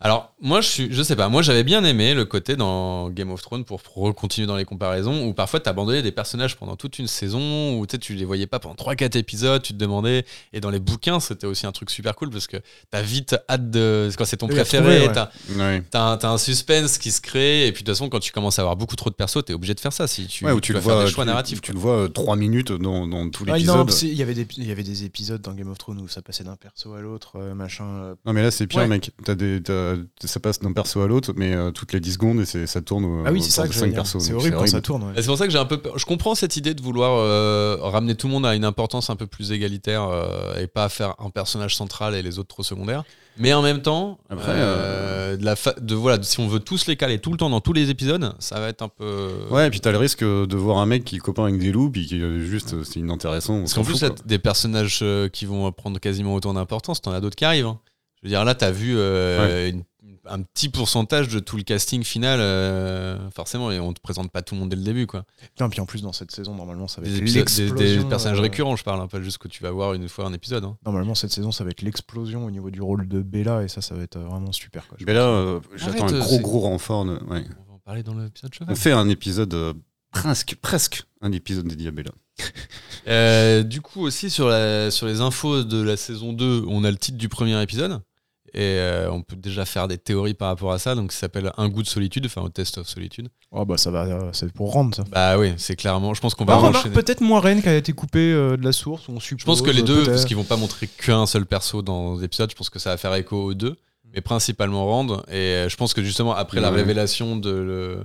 [0.01, 3.31] Alors, moi, je suis, je sais pas, moi j'avais bien aimé le côté dans Game
[3.31, 6.99] of Thrones pour, pour continuer dans les comparaisons où parfois t'abandonnais des personnages pendant toute
[6.99, 10.25] une saison où tu sais, tu les voyais pas pendant 3-4 épisodes, tu te demandais.
[10.51, 12.57] Et dans les bouquins, c'était aussi un truc super cool parce que
[12.91, 14.09] t'as vite hâte de.
[14.17, 15.81] Quand c'est ton Oui, préféré, t'as Ouais.
[15.89, 18.63] t'as un, suspense qui se crée et puis de toute façon, quand tu commences à
[18.63, 20.67] avoir beaucoup trop de persos, t'es obligé de faire ça si tu, Ouais, où tu
[20.67, 21.61] tu le vas faire vois, des choix tu, narratifs.
[21.61, 23.89] tu le vois euh, trois minutes dans, dans tout Ah, l'épisode.
[23.91, 26.07] c'est- il y avait des il y avait des épisodes dans Game of Thrones où
[26.09, 27.85] ça passait d'un perso à l'autre, euh, machin.
[27.85, 28.87] euh, Non mais là c'est pire Ouais.
[28.87, 29.61] mec, T'as des,
[30.19, 32.81] t'as- ça passe d'un perso à l'autre mais euh, toutes les 10 secondes et ça
[32.81, 33.93] tourne au- Ah oui, c'est ça que dire.
[33.93, 35.03] persos, C'est horrible quand ça tourne.
[35.03, 35.13] ouais.
[35.17, 35.97] Et C'est pour ça que j'ai un peu peur.
[35.97, 39.15] Je comprends cette idée de vouloir euh, ramener tout le monde à une importance un
[39.15, 43.03] peu plus égalitaire euh, et pas faire un personnage central et les autres trop secondaires.
[43.37, 46.87] Mais en même temps, Après, euh, de la fa- de, voilà, si on veut tous
[46.87, 49.29] les caler tout le temps dans tous les épisodes, ça va être un peu.
[49.51, 51.73] Ouais, et puis t'as le risque de voir un mec qui est copain avec des
[51.73, 53.59] loups puis qui est juste euh, c'est inintéressant.
[53.59, 57.19] Parce qu'en plus, fout, des personnages euh, qui vont prendre quasiment autant d'importance, t'en as
[57.19, 57.65] d'autres qui arrivent.
[57.67, 57.79] hein.
[58.25, 59.83] Je veux dire, là, t'as vu euh, une-
[60.27, 64.41] un petit pourcentage de tout le casting final, euh, forcément, et on te présente pas
[64.41, 65.25] tout le monde dès le début, quoi.
[65.59, 68.41] Non, puis en plus, dans cette saison, normalement, ça va Des, être des- personnages euh,
[68.41, 70.63] récurrents, je parle, hein, pas juste que tu vas voir une fois un épisode.
[70.65, 70.75] hein.
[70.83, 73.81] Normalement, cette saison, ça va être l'explosion au niveau du rôle de Bella, et ça,
[73.81, 74.87] ça va être vraiment super.
[74.87, 74.97] Quoi.
[74.99, 77.05] euh, j'attends Arrête, un gros gros renfort.
[77.05, 77.45] de- ouais.
[77.67, 78.69] On va en parler dans l'épisode cheval.
[78.71, 79.73] On fait un épisode euh,
[80.11, 82.11] presque presque un épisode dédié à Bella.
[83.07, 86.89] Euh, du coup, aussi sur, la, sur les infos de la saison 2, on a
[86.91, 88.01] le titre du premier épisode.
[88.57, 90.95] Et euh, on peut déjà faire des théories par rapport à ça.
[90.95, 93.27] Donc, ça s'appelle Un goût de solitude, enfin, au test of solitude.
[93.51, 95.03] Oh, bah, ça va, euh, c'est pour rendre ça.
[95.11, 96.13] Bah oui, c'est clairement.
[96.13, 98.71] Je pense qu'on va Bah, remarque, peut-être Moiraine qui a été coupée euh, de la
[98.71, 99.41] source, on suppose.
[99.41, 100.11] Je pense que les euh, deux, peut-être.
[100.11, 102.97] parce qu'ils vont pas montrer qu'un seul perso dans l'épisode, je pense que ça va
[102.97, 103.75] faire écho aux deux,
[104.13, 105.21] mais principalement Rand.
[105.29, 108.03] Et euh, je pense que justement, après la révélation de, le-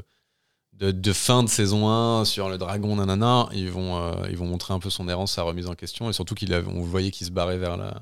[0.73, 4.47] de, de fin de saison 1 sur le dragon, nanana, ils vont, euh, ils vont
[4.47, 7.13] montrer un peu son errance, sa remise en question, et surtout qu'il avait- on voyait
[7.13, 8.01] qu'il se barrait vers la.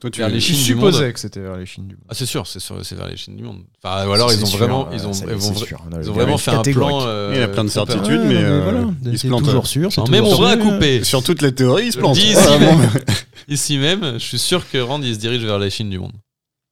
[0.00, 0.92] Toi, tu vers les Je Chines du monde.
[0.92, 2.04] supposais que c'était vers les Chines du monde.
[2.08, 3.64] Ah, c'est sûr, c'est sûr, c'est vers les Chines du monde.
[3.82, 5.82] Enfin, ou alors ils ont sûr, vraiment, euh, ils ont, ça, ils vont, sûr.
[5.90, 7.00] On a ils ont vraiment fait un plan.
[7.02, 8.06] euh, Il y a plein de certitudes.
[8.20, 9.42] Ouais, mais, non, euh, voilà, il se c'est plante.
[9.44, 9.92] toujours sûr.
[9.92, 10.06] toujours
[10.38, 10.64] bras à sûr.
[10.72, 11.02] couper.
[11.04, 12.14] Sur toutes les théories, il se plante.
[12.14, 12.76] Dis ici, Vraiment.
[12.78, 12.90] même.
[13.48, 16.12] Ici même, je suis sûr que Rand il se dirige vers les Chines du monde.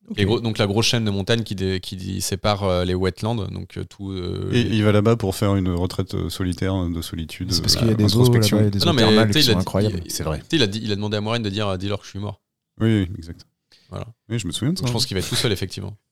[0.09, 0.19] Ok.
[0.21, 3.35] Et gros- donc la grosse chaîne de montagnes qui, dé- qui sépare euh, les wetlands,
[3.35, 4.13] donc euh, tout.
[4.13, 7.51] euh, Et les- il va là-bas pour faire une retraite euh, solitaire de solitude.
[7.51, 9.03] C'est parce euh, qu'il y a des eaux là-bas et des Ah non, eaux mais
[9.03, 10.01] thermales qui il a sont incroyables.
[10.05, 10.41] il- C'est vrai.
[10.53, 12.41] Il a, dit- il a demandé à Moraine de dire dis-leur que je suis mort.
[12.81, 13.47] Oui, oui, exact.
[13.91, 14.07] Voilà.
[14.29, 14.83] Oui, je me souviens de ça.
[14.83, 15.95] Donc je pense qu'il va être tout seul, effectivement.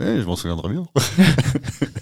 [0.00, 0.84] Ouais, je m'en souviendrai bien.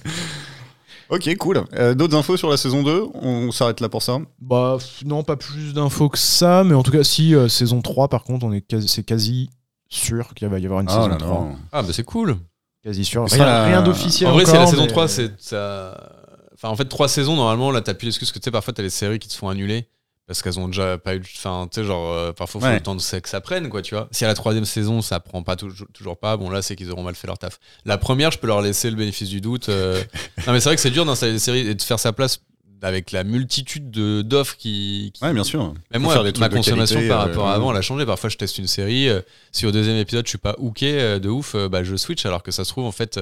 [1.09, 1.65] ok, cool.
[1.75, 5.37] Euh, D'autres infos sur la saison 2 On s'arrête là pour ça Bah non, pas
[5.37, 8.53] plus d'infos que ça, mais en tout cas, si euh, saison 3, par contre, on
[8.53, 9.51] est quasi, c'est quasi
[9.89, 11.41] sûr qu'il va y avoir une Ah saison là 3.
[11.41, 11.47] là.
[11.73, 12.37] Ah, bah c'est cool.
[12.83, 13.25] Quasi sûr.
[13.27, 14.31] Rien, la- rien d'officiel.
[14.31, 16.11] En vrai, c'est la saison mais- 3, c'est ça.
[16.55, 18.83] Enfin, en fait, trois saisons, normalement, là, t'as plus l'excuse que tu sais, parfois, t'as
[18.83, 19.89] les séries qui te font annuler
[20.33, 21.23] parce qu'elles ont déjà pas eu.
[21.37, 22.75] Enfin, tu sais, genre, euh, parfois, faut Ouais.
[22.75, 24.09] le temps de que ça prenne, quoi, tu vois.
[24.11, 26.91] Si à la troisième saison, ça prend pas toujours, toujours pas, bon, là, c'est qu'ils
[26.91, 27.59] auront mal fait leur taf.
[27.85, 29.69] La première, je peux leur laisser le bénéfice du doute.
[29.69, 30.03] euh.
[30.47, 32.41] non, mais c'est vrai que c'est dur d'installer des séries et de faire sa place
[32.85, 35.73] avec la multitude de- d'offres qui, qui- Ouais, bien sûr.
[35.93, 38.05] Mais moi, ma consommation qualité, par euh, rapport à avant, elle a changé.
[38.05, 39.09] Parfois, je teste une série.
[39.09, 39.21] euh,
[39.53, 42.27] si au deuxième épisode, je suis pas hooké euh, de ouf, bah, je switch.
[42.27, 43.21] Alors que ça se trouve, en fait,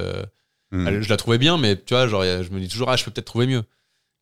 [0.73, 0.87] Hmm.
[0.87, 3.05] elle- je la trouvais bien, mais tu vois, genre, je me dis toujours, ah, je
[3.05, 3.65] peux peut-être trouver mieux.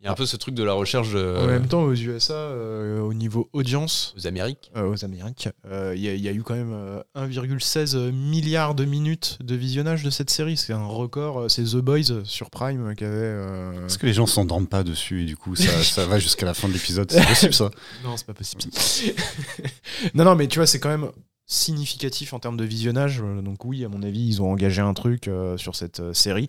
[0.01, 1.93] Il y a un peu ce truc de la recherche de- En même temps, aux
[1.93, 4.71] USA, euh, au niveau audience, aux Amériques.
[4.77, 7.97] euh, aux Amériques, euh, il y, a- il y a eu quand même euh, 1,16
[8.13, 10.57] milliard de minutes de visionnage de cette série.
[10.57, 11.51] C'est un record.
[11.51, 13.17] C'est The Boys sur Prime qui avait.
[13.17, 16.47] euh, Est-ce que les gens s'endorment pas dessus et du coup ça, ça va jusqu'à
[16.47, 17.11] la fin de l'épisode?
[17.11, 17.71] C'est possible ça?
[18.05, 18.63] Non, c'est pas possible.
[20.15, 21.11] non, non, mais tu vois, c'est quand même
[21.47, 23.21] significatif en termes de visionnage.
[23.43, 26.49] Donc oui, à mon avis, ils ont engagé un truc euh, sur cette euh, série.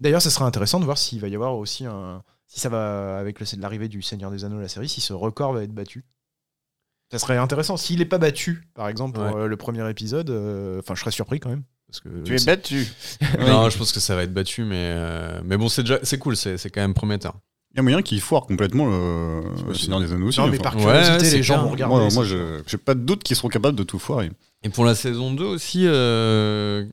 [0.00, 2.22] D'ailleurs, ça sera intéressant de voir s'il va y avoir aussi un...
[2.52, 5.62] Si ça va, avec l'arrivée du Seigneur des Anneaux, la série, si ce record va
[5.62, 6.04] être battu.
[7.12, 7.76] Ça serait intéressant.
[7.76, 9.42] S'il n'est pas battu, par exemple, pour Ouais.
[9.42, 11.62] euh, le premier épisode, euh, enfin, je serais surpris quand même.
[11.86, 12.86] Parce que Tu es battu.
[13.38, 16.18] Non, je pense que ça va être battu, mais, euh, mais bon, c'est déjà, c'est
[16.18, 17.34] cool, c'est c'est quand même prometteur.
[17.72, 19.42] Il y a moyen qu'ils foirent complètement le.
[19.74, 20.40] Seigneur des Anneaux aussi.
[20.40, 20.70] Non, mais enfin.
[20.70, 21.94] par curiosité, ouais, les gens vont regarder.
[21.94, 24.32] Moi, moi je j'ai pas de doute qu'ils seront capables de tout foirer.
[24.64, 26.84] Et pour la saison 2 aussi, euh,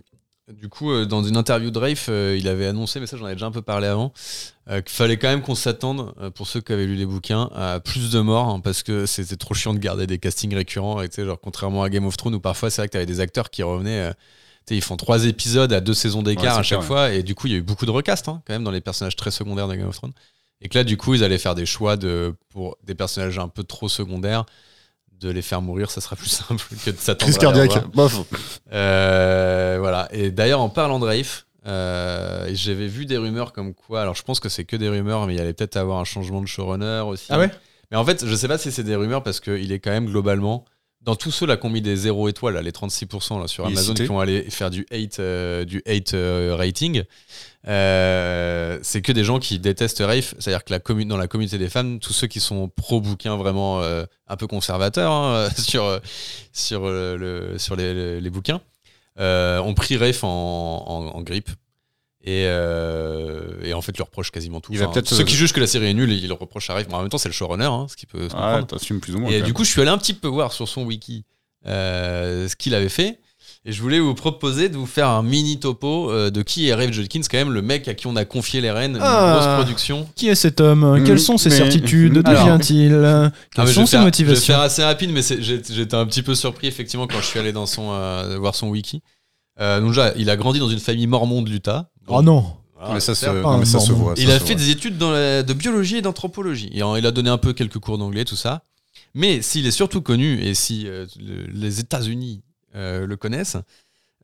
[0.54, 3.26] du coup, euh, dans une interview de Rafe, euh, il avait annoncé, mais ça j'en
[3.26, 4.14] avais déjà un peu parlé avant,
[4.70, 7.80] euh, qu'il fallait quand même qu'on s'attende, pour ceux qui avaient lu les bouquins, à
[7.80, 11.10] plus de morts, hein, parce que c'était trop chiant de garder des castings récurrents, et
[11.10, 13.20] tu sais, genre contrairement à Game of Thrones, où parfois c'est vrai que t'avais des
[13.20, 14.10] acteurs qui revenaient...
[14.12, 14.16] tu
[14.70, 17.24] sais, ils font trois épisodes à deux saisons d'écart Ouais, à chaque clair, fois, et
[17.24, 19.16] du coup, il y a eu beaucoup de recast hein, quand même dans les personnages
[19.16, 20.14] très secondaires de Game of Thrones.
[20.62, 23.48] Et que là, du coup, ils allaient faire des choix de, pour des personnages un
[23.48, 24.46] peu trop secondaires,
[25.20, 27.88] de les faire mourir, ça sera plus simple que de s'attendre Crise cardiaque.
[27.94, 28.22] Bof.
[28.72, 30.08] Euh, voilà.
[30.12, 34.02] Et d'ailleurs, en parlant de Rafe, euh, j'avais vu des rumeurs comme quoi.
[34.02, 36.42] Alors, je pense que c'est que des rumeurs, mais il allait peut-être avoir un changement
[36.42, 37.28] de showrunner aussi.
[37.30, 37.52] Ah ouais?
[37.92, 40.08] Mais en fait, je sais pas si c'est des rumeurs parce qu'il est quand même
[40.08, 40.66] globalement.
[41.02, 43.66] Dans tous ceux là qui ont mis des 0 étoiles, là, les 36% là, sur
[43.66, 47.04] Il Amazon qui ont allé faire du 8, euh, du 8 euh, rating,
[47.68, 50.34] euh, c'est que des gens qui détestent Rafe.
[50.40, 54.06] C'est-à-dire que la dans la communauté des fans, tous ceux qui sont pro-bouquin vraiment euh,
[54.28, 56.00] un peu conservateurs hein, sur, euh,
[56.54, 58.62] sur, le, sur les, bouquins,
[59.20, 60.30] euh, ont pris Rafe en,
[60.88, 61.50] en- en grippe.
[62.24, 64.74] Et, et en fait, lui reprochent quasiment tout.
[64.74, 66.88] Enfin, ceux qui jugent que la série est nulle, ils le reprochent à Rafe.
[66.92, 68.68] En même temps, c'est le showrunner, hein, ce qui peut se comprendre.
[68.68, 69.32] t'assumes plus ou moins.
[69.32, 71.24] Et du coup, je suis allé un petit peu voir sur son wiki
[71.66, 73.20] ce qu'il avait fait.
[73.70, 76.74] Et je voulais vous proposer de vous faire un mini topo euh, de qui est
[76.74, 79.34] Rafe Judkins, quand même le mec à qui on a confié les rênes, une Ah.
[79.36, 80.08] grosse production.
[80.16, 81.00] Qui est cet homme?
[81.00, 82.14] Mm, Quelles sont ses mais- certitudes?
[82.14, 82.94] D'où vient-il?
[82.96, 86.24] Ah, Quelles sont ses faire- Je vais motivations faire assez rapide, mais j'étais un petit
[86.24, 89.02] peu surpris effectivement quand je suis allé dans son, euh, voir son wiki.
[89.60, 91.90] Euh, donc déjà, il a grandi dans une famille mormon de l'Utah.
[92.08, 92.46] Oh non
[92.94, 93.36] mais ça, se, certes.
[93.38, 94.16] non, mais ça se voit.
[94.16, 94.56] ça Il a fait voit.
[94.64, 96.70] des études dans la- de biologie et d'anthropologie.
[96.74, 98.62] Et en- il a donné un peu quelques cours d'anglais, tout ça.
[99.16, 102.42] Mais s'il est surtout connu, et si euh, le- les États-Unis
[103.06, 103.58] le connaissent,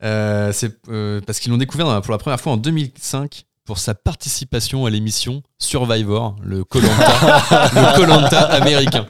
[0.02, 3.78] euh, c'est euh, parce qu'ils l'ont découvert la- pour la première fois en 2005 pour
[3.78, 9.06] sa participation à l'émission Survivor, le Colanta, le Colanta américain.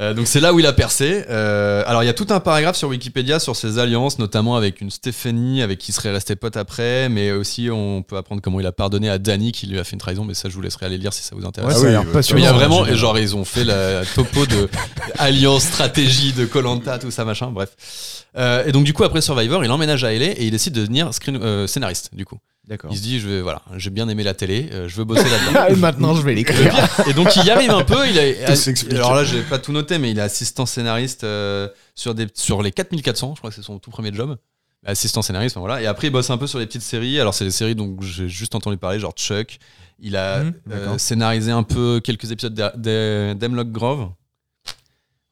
[0.00, 1.24] Euh, donc c'est là où il a percé.
[1.30, 4.80] Euh, alors il y a tout un paragraphe sur Wikipédia sur ses alliances, notamment avec
[4.80, 8.58] une Stéphanie avec qui il serait resté pote après, mais aussi on peut apprendre comment
[8.58, 10.62] il a pardonné à Danny qui lui a fait une trahison, mais ça je vous
[10.62, 11.78] laisserai aller lire si ça vous intéresse.
[11.78, 14.68] Ouais, Ah ouais, il y a vraiment, et genre ils ont fait la topo de
[15.18, 18.23] alliance, stratégie de Colanta, tout ça machin, bref.
[18.36, 20.80] Euh, et donc du coup après Survivor, il emménage à LA et il décide de
[20.80, 22.38] devenir screen- euh, scénariste du coup.
[22.66, 22.90] D'accord.
[22.92, 25.22] Il se dit je vais voilà, j'ai bien aimé la télé, euh, je veux bosser
[25.28, 25.66] là-dedans.
[25.68, 26.74] Et maintenant, je vais l'écrire.
[27.06, 28.08] et donc il y arrive un peu.
[28.08, 28.22] Il a,
[28.96, 32.62] alors là, j'ai pas tout noté, mais il est assistant scénariste euh, sur, des, sur
[32.62, 33.34] les 4400.
[33.34, 34.36] Je crois que c'est son tout premier job.
[34.86, 35.82] assistant scénariste, voilà.
[35.82, 37.20] Et après, il bosse un peu sur les petites séries.
[37.20, 39.58] Alors, c'est des séries dont j'ai juste entendu parler, genre Chuck.
[40.00, 44.08] Il a Mhm, euh, scénarisé un peu quelques épisodes d'Hemlock Grove.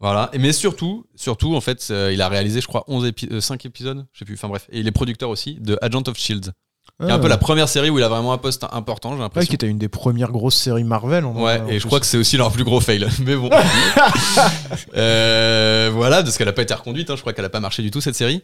[0.02, 0.30] Voilà.
[0.38, 3.64] Mais surtout, surtout, en fait, euh, il a réalisé, je crois, 11 épi- euh, 5
[3.64, 4.66] épisodes, je sais plus, enfin bref.
[4.70, 6.52] Et il est producteur aussi de Agent of Shield.
[7.00, 9.16] qui est un peu la première série où il a vraiment un poste important, j'ai
[9.16, 9.48] Ouais, l'impression.
[9.48, 11.24] qui était une des premières grosses séries Marvel.
[11.24, 13.06] en- Ouais, en et je crois que c'est aussi leur plus gros fail.
[13.24, 13.48] Mais bon.
[14.94, 17.10] Euh, voilà, parce qu'elle a pas été reconduite.
[17.10, 17.16] hein.
[17.16, 18.42] Je crois qu'elle a pas marché du tout cette série.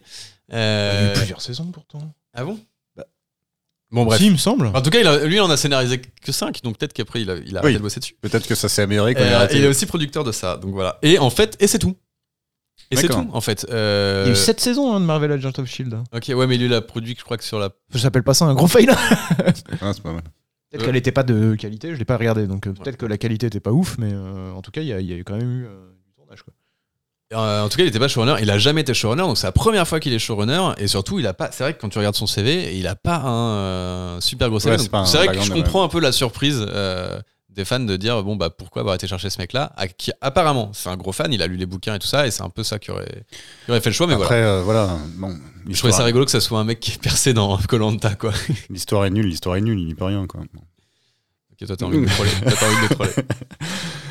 [0.49, 1.99] Il y a Euh, eu plusieurs saisons pourtant.
[2.33, 2.59] Ah bon?
[3.91, 4.19] Bon bref.
[4.19, 4.67] Si, il me semble.
[4.67, 7.21] En tout cas, il a- lui, il en a scénarisé que 5, donc peut-être qu'après,
[7.21, 7.77] il a, il a arrêté Oui.
[7.77, 8.15] de bosser dessus.
[8.21, 9.55] Peut-être que ça s'est amélioré quand il a Euh, arrêté.
[9.55, 10.99] et il est aussi producteur de ça, donc voilà.
[11.01, 11.95] Et en fait, et c'est tout.
[12.91, 13.25] Et c'est D'accord.
[13.25, 13.65] tout, en fait.
[13.69, 15.95] Euh, Il y a eu 7 saisons hein, de Marvel Agent of Shield.
[16.13, 17.69] Ok, ouais, mais lui, il a produit, je crois que sur la.
[17.93, 18.87] Ça s'appelle pas ça un gros fail.
[19.81, 20.21] Ah, c'est pas mal.
[20.71, 20.85] Peut-être Ouais.
[20.87, 23.47] qu'elle était pas de qualité, je l'ai pas regardé, donc euh, peut-être que la qualité
[23.47, 25.23] était pas ouf, mais euh, en tout cas, il y, a- il y a eu
[25.23, 25.69] quand même eu euh,
[26.05, 26.43] du tournage.
[26.43, 26.53] Quoi.
[27.31, 28.41] Euh, en tout cas, il était pas showrunner.
[28.41, 30.69] Il a jamais été showrunner, donc c'est la première fois qu'il est showrunner.
[30.77, 31.49] Et surtout, il a pas.
[31.51, 34.59] C'est vrai que quand tu regardes son CV, il a pas un euh, super gros
[34.59, 34.77] CV.
[34.77, 37.19] Ouais, c'est vrai que je comprends un peu la surprise euh,
[37.49, 40.89] des fans de dire bon bah pourquoi avoir été chercher ce mec-là, qui apparemment c'est
[40.89, 41.31] un gros fan.
[41.31, 43.23] Il a lu les bouquins et tout ça, et c'est un peu ça qui aurait,
[43.65, 44.07] qui aurait fait le choix.
[44.07, 44.61] Mais Après, voilà.
[44.63, 44.97] voilà.
[45.17, 45.37] Bon,
[45.69, 48.31] Je trouvais ça rigolo que ça soit un mec qui est percé dans Colanta quoi.
[48.71, 50.41] L'histoire est nulle, l'histoire est nulle, il n'y peut rien, quoi.
[50.41, 52.31] Ok, toi t'as envie de troller.
[52.43, 53.11] Envie de troller.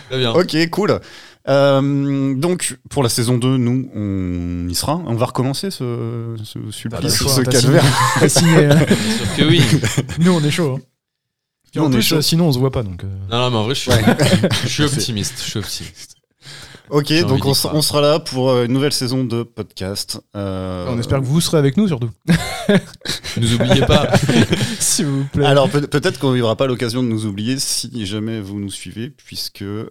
[0.08, 0.32] Très bien.
[0.32, 1.00] Ok, cool.
[1.48, 4.96] Euh, donc, pour la saison 2, nous, on y sera.
[5.06, 7.84] On va recommencer ce, ce Bah, supplice, d'accord, ce calvaire.
[8.28, 8.78] Signé, hein.
[9.16, 9.62] Sûr que oui.
[10.18, 10.76] Nous, on est chaud.
[10.78, 10.82] Hein.
[11.74, 12.16] Nous, en on est plus, chaud.
[12.16, 12.82] euh, sinon, on se voit pas.
[12.82, 13.90] Donc, euh, Non, non, mais en vrai, je suis,
[14.64, 15.34] je suis optimiste.
[15.42, 16.16] Je suis optimiste.
[16.90, 20.20] Ok, donc on, sera là pour euh, une nouvelle saison de podcast.
[20.36, 22.10] Euh, On espère que vous serez avec nous, surtout.
[23.36, 24.16] Nous oubliez pas.
[24.80, 25.44] S'il vous plaît.
[25.44, 29.10] Alors peut- peut-être qu'on n'aura pas l'occasion de nous oublier si jamais vous nous suivez,
[29.10, 29.88] puisque euh,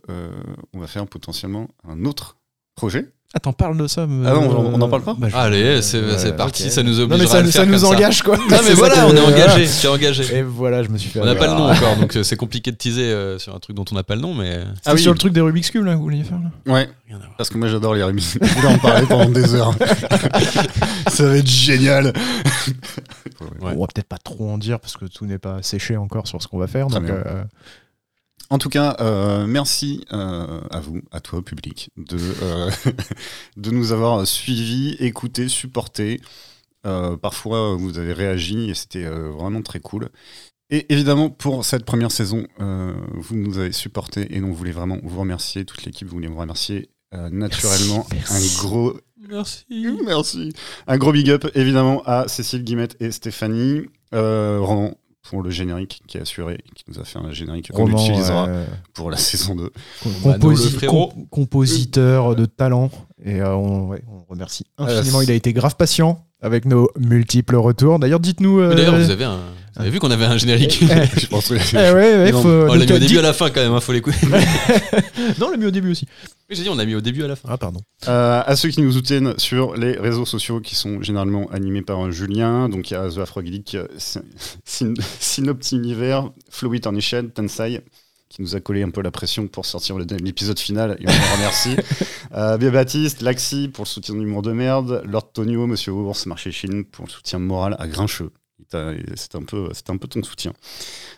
[0.74, 2.38] on va faire potentiellement un autre
[2.76, 3.10] projet.
[3.33, 4.07] Attends, parle de ça.
[4.07, 6.71] mais- Ah non, on- on en parle pas Bah, je- Allez, c'est Ouais, parti.
[6.71, 7.95] Ça nous Non, obligera mais ça, à le ça faire nous comme ça.
[7.95, 8.37] engage, quoi.
[8.37, 9.65] Non, mais voilà, on est engagé.
[9.65, 10.35] Je suis engagé.
[10.37, 11.19] Et voilà, je me suis fait.
[11.19, 13.59] On n'a pas le nom encore, donc euh, c'est compliqué de teaser euh, sur un
[13.59, 14.61] truc dont on n'a pas le nom, mais.
[14.75, 15.01] C'était Ah oui.
[15.01, 16.89] sur le truc des Rubik's Cube, là, vous vouliez faire, là Ouais,
[17.37, 18.37] parce que moi j'adore les Rubik's.
[18.41, 19.73] Je voulais en parler pendant des heures.
[21.09, 22.07] Ça va être génial.
[22.07, 23.73] Ouais.
[23.75, 26.41] On va peut-être pas trop en dire, parce que tout n'est pas séché encore sur
[26.41, 26.87] ce qu'on va faire.
[26.87, 27.15] Très Donc, bien.
[27.15, 27.43] euh,
[28.49, 32.72] En tout cas, euh, merci euh, à vous, à toi, public, de, euh,
[33.57, 36.22] de nous avoir suivis, écoutés, supportés.
[36.86, 40.10] Euh, parfois, vous avez réagi et c'était euh, vraiment très cool.
[40.69, 44.98] Et évidemment, pour cette première saison, euh, vous nous avez supportés et on voulait vraiment
[45.03, 45.65] vous remercier.
[45.65, 48.06] Toute l'équipe voulait vous remercier euh, naturellement.
[48.11, 48.57] Merci, merci.
[48.57, 48.94] Un gros
[49.30, 49.65] Merci.
[50.06, 50.53] Merci.
[50.88, 53.88] Un gros big up évidemment à Cécile Guimette et Stéphanie.
[54.14, 54.95] Euh, Roman
[55.29, 58.65] pour le générique qui a assuré, qui nous a fait un générique qu'on utilisera euh,
[58.93, 59.71] pour la saison 2.
[60.03, 61.07] com- Mano, composi- le frérot.
[61.07, 62.89] com- compositeur de talent.
[63.23, 65.19] Et euh, on, ouais, on remercie infiniment.
[65.19, 67.99] Euh, Il a été grave patient avec nos multiples retours.
[67.99, 68.59] D'ailleurs, dites-nous.
[68.59, 69.39] euh, D'ailleurs, vous avez un.
[69.76, 72.41] Vous avez vu qu'on avait un générique Eh, Je pense que- eh ouais, ouais, Non,
[72.41, 73.80] faut- Oh, On l'a mis au euh, début dites- à la fin quand même, hein,
[73.80, 74.18] faut l'écouter.
[75.39, 76.07] Non, on l'a mis au début aussi.
[76.49, 77.47] J'ai dit, on l'a mis au début à la fin.
[77.51, 77.80] Ah, pardon.
[78.07, 81.99] Euh, à ceux qui nous soutiennent sur les réseaux sociaux qui sont généralement animés par
[81.99, 84.23] un Julien, donc il y a The Afrogeek, euh, Syn-
[84.65, 87.81] Syn- Synoptimiver, Fluid Ornation, Tensai,
[88.29, 91.75] qui nous a collé un peu la pression pour sortir l'épisode final, et on remercie.
[92.35, 96.51] euh, Bia Baptiste, Laxi pour le soutien d'humour de merde, Lord Tonio, Monsieur Ours, Marché
[96.51, 98.31] Chine pour le soutien moral à Grincheux.
[98.69, 100.51] C'est un, peu- un peu ton soutien.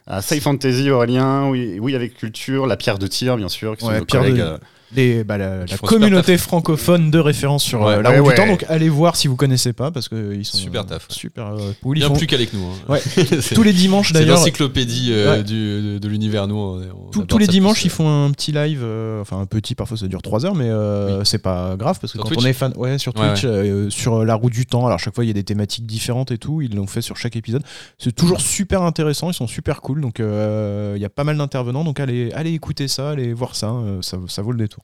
[0.06, 3.86] À Safe Fantasy, Aurélien, oui, oui, avec Culture, La Pierre de Tir, bien sûr, qui
[3.86, 4.60] sont Ouais, nos Pierre de-
[4.96, 8.34] Les, bah, la, communauté francophone de référence sur Ouais, euh, la roue ouais.
[8.34, 8.48] du temps.
[8.48, 11.06] Donc allez voir si vous connaissez pas parce que ils sont Super taf.
[11.10, 11.98] Super euh, cool.
[11.98, 12.64] Ils Bien font plus qu'avec nous.
[12.66, 12.74] hein.
[12.90, 13.00] Ouais.
[13.42, 14.38] C'est- tous les dimanches C'est d'ailleurs.
[14.38, 16.56] l'encyclopédie euh, de, de l'univers, nous.
[16.56, 16.82] on-
[17.18, 20.08] on Tous, les dimanches, ils font un petit live, euh, enfin un petit, parfois ça
[20.08, 22.54] dure 3 heures, mais euh, c'est pas grave parce que Sur quand Twitch on est
[22.54, 25.28] fan, ouais, sur Ouais, Twitch, euh, sur la roue du temps, alors chaque fois il
[25.28, 27.62] y a des thématiques différentes et tout, ils l'ont fait sur chaque épisode.
[28.00, 31.84] C'est toujours super intéressant, ils sont super cool, donc il y a pas mal d'intervenants,
[31.84, 34.79] donc allez, allez écouter ça, allez voir ça, ça, ça vaut le détour.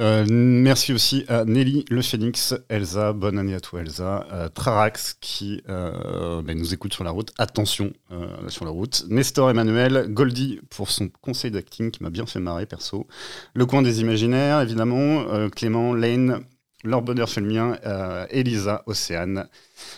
[0.00, 5.18] Euh, merci aussi à Nelly Le Phoenix, Elsa, bonne année à toi Elsa, euh, Trarax
[5.20, 7.92] qui euh, ben, nous écoute sur la route, attention
[8.48, 12.64] sur la route, Nestor Emmanuel, Goldie pour son conseil d'acting qui m'a bien fait marrer
[12.64, 13.06] perso,
[13.54, 16.40] Le Coin des Imaginaires évidemment, Clément, Lane,
[16.82, 19.48] Leur Bonheur fait le mien, euh, Elisa, Océane,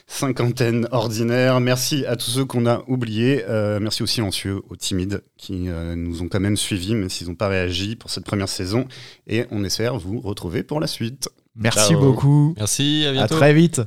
[0.09, 5.23] cinquantaine ordinaire, merci à tous ceux qu'on a oubliés, euh, merci aux silencieux, aux timides
[5.37, 8.49] qui euh, nous ont quand même suivis même s'ils n'ont pas réagi pour cette première
[8.49, 8.87] saison
[9.29, 11.29] et on espère vous retrouver pour la suite.
[11.55, 12.01] Merci Ciao.
[12.01, 13.37] beaucoup, Merci, à à bientôt.
[13.37, 13.81] très vite.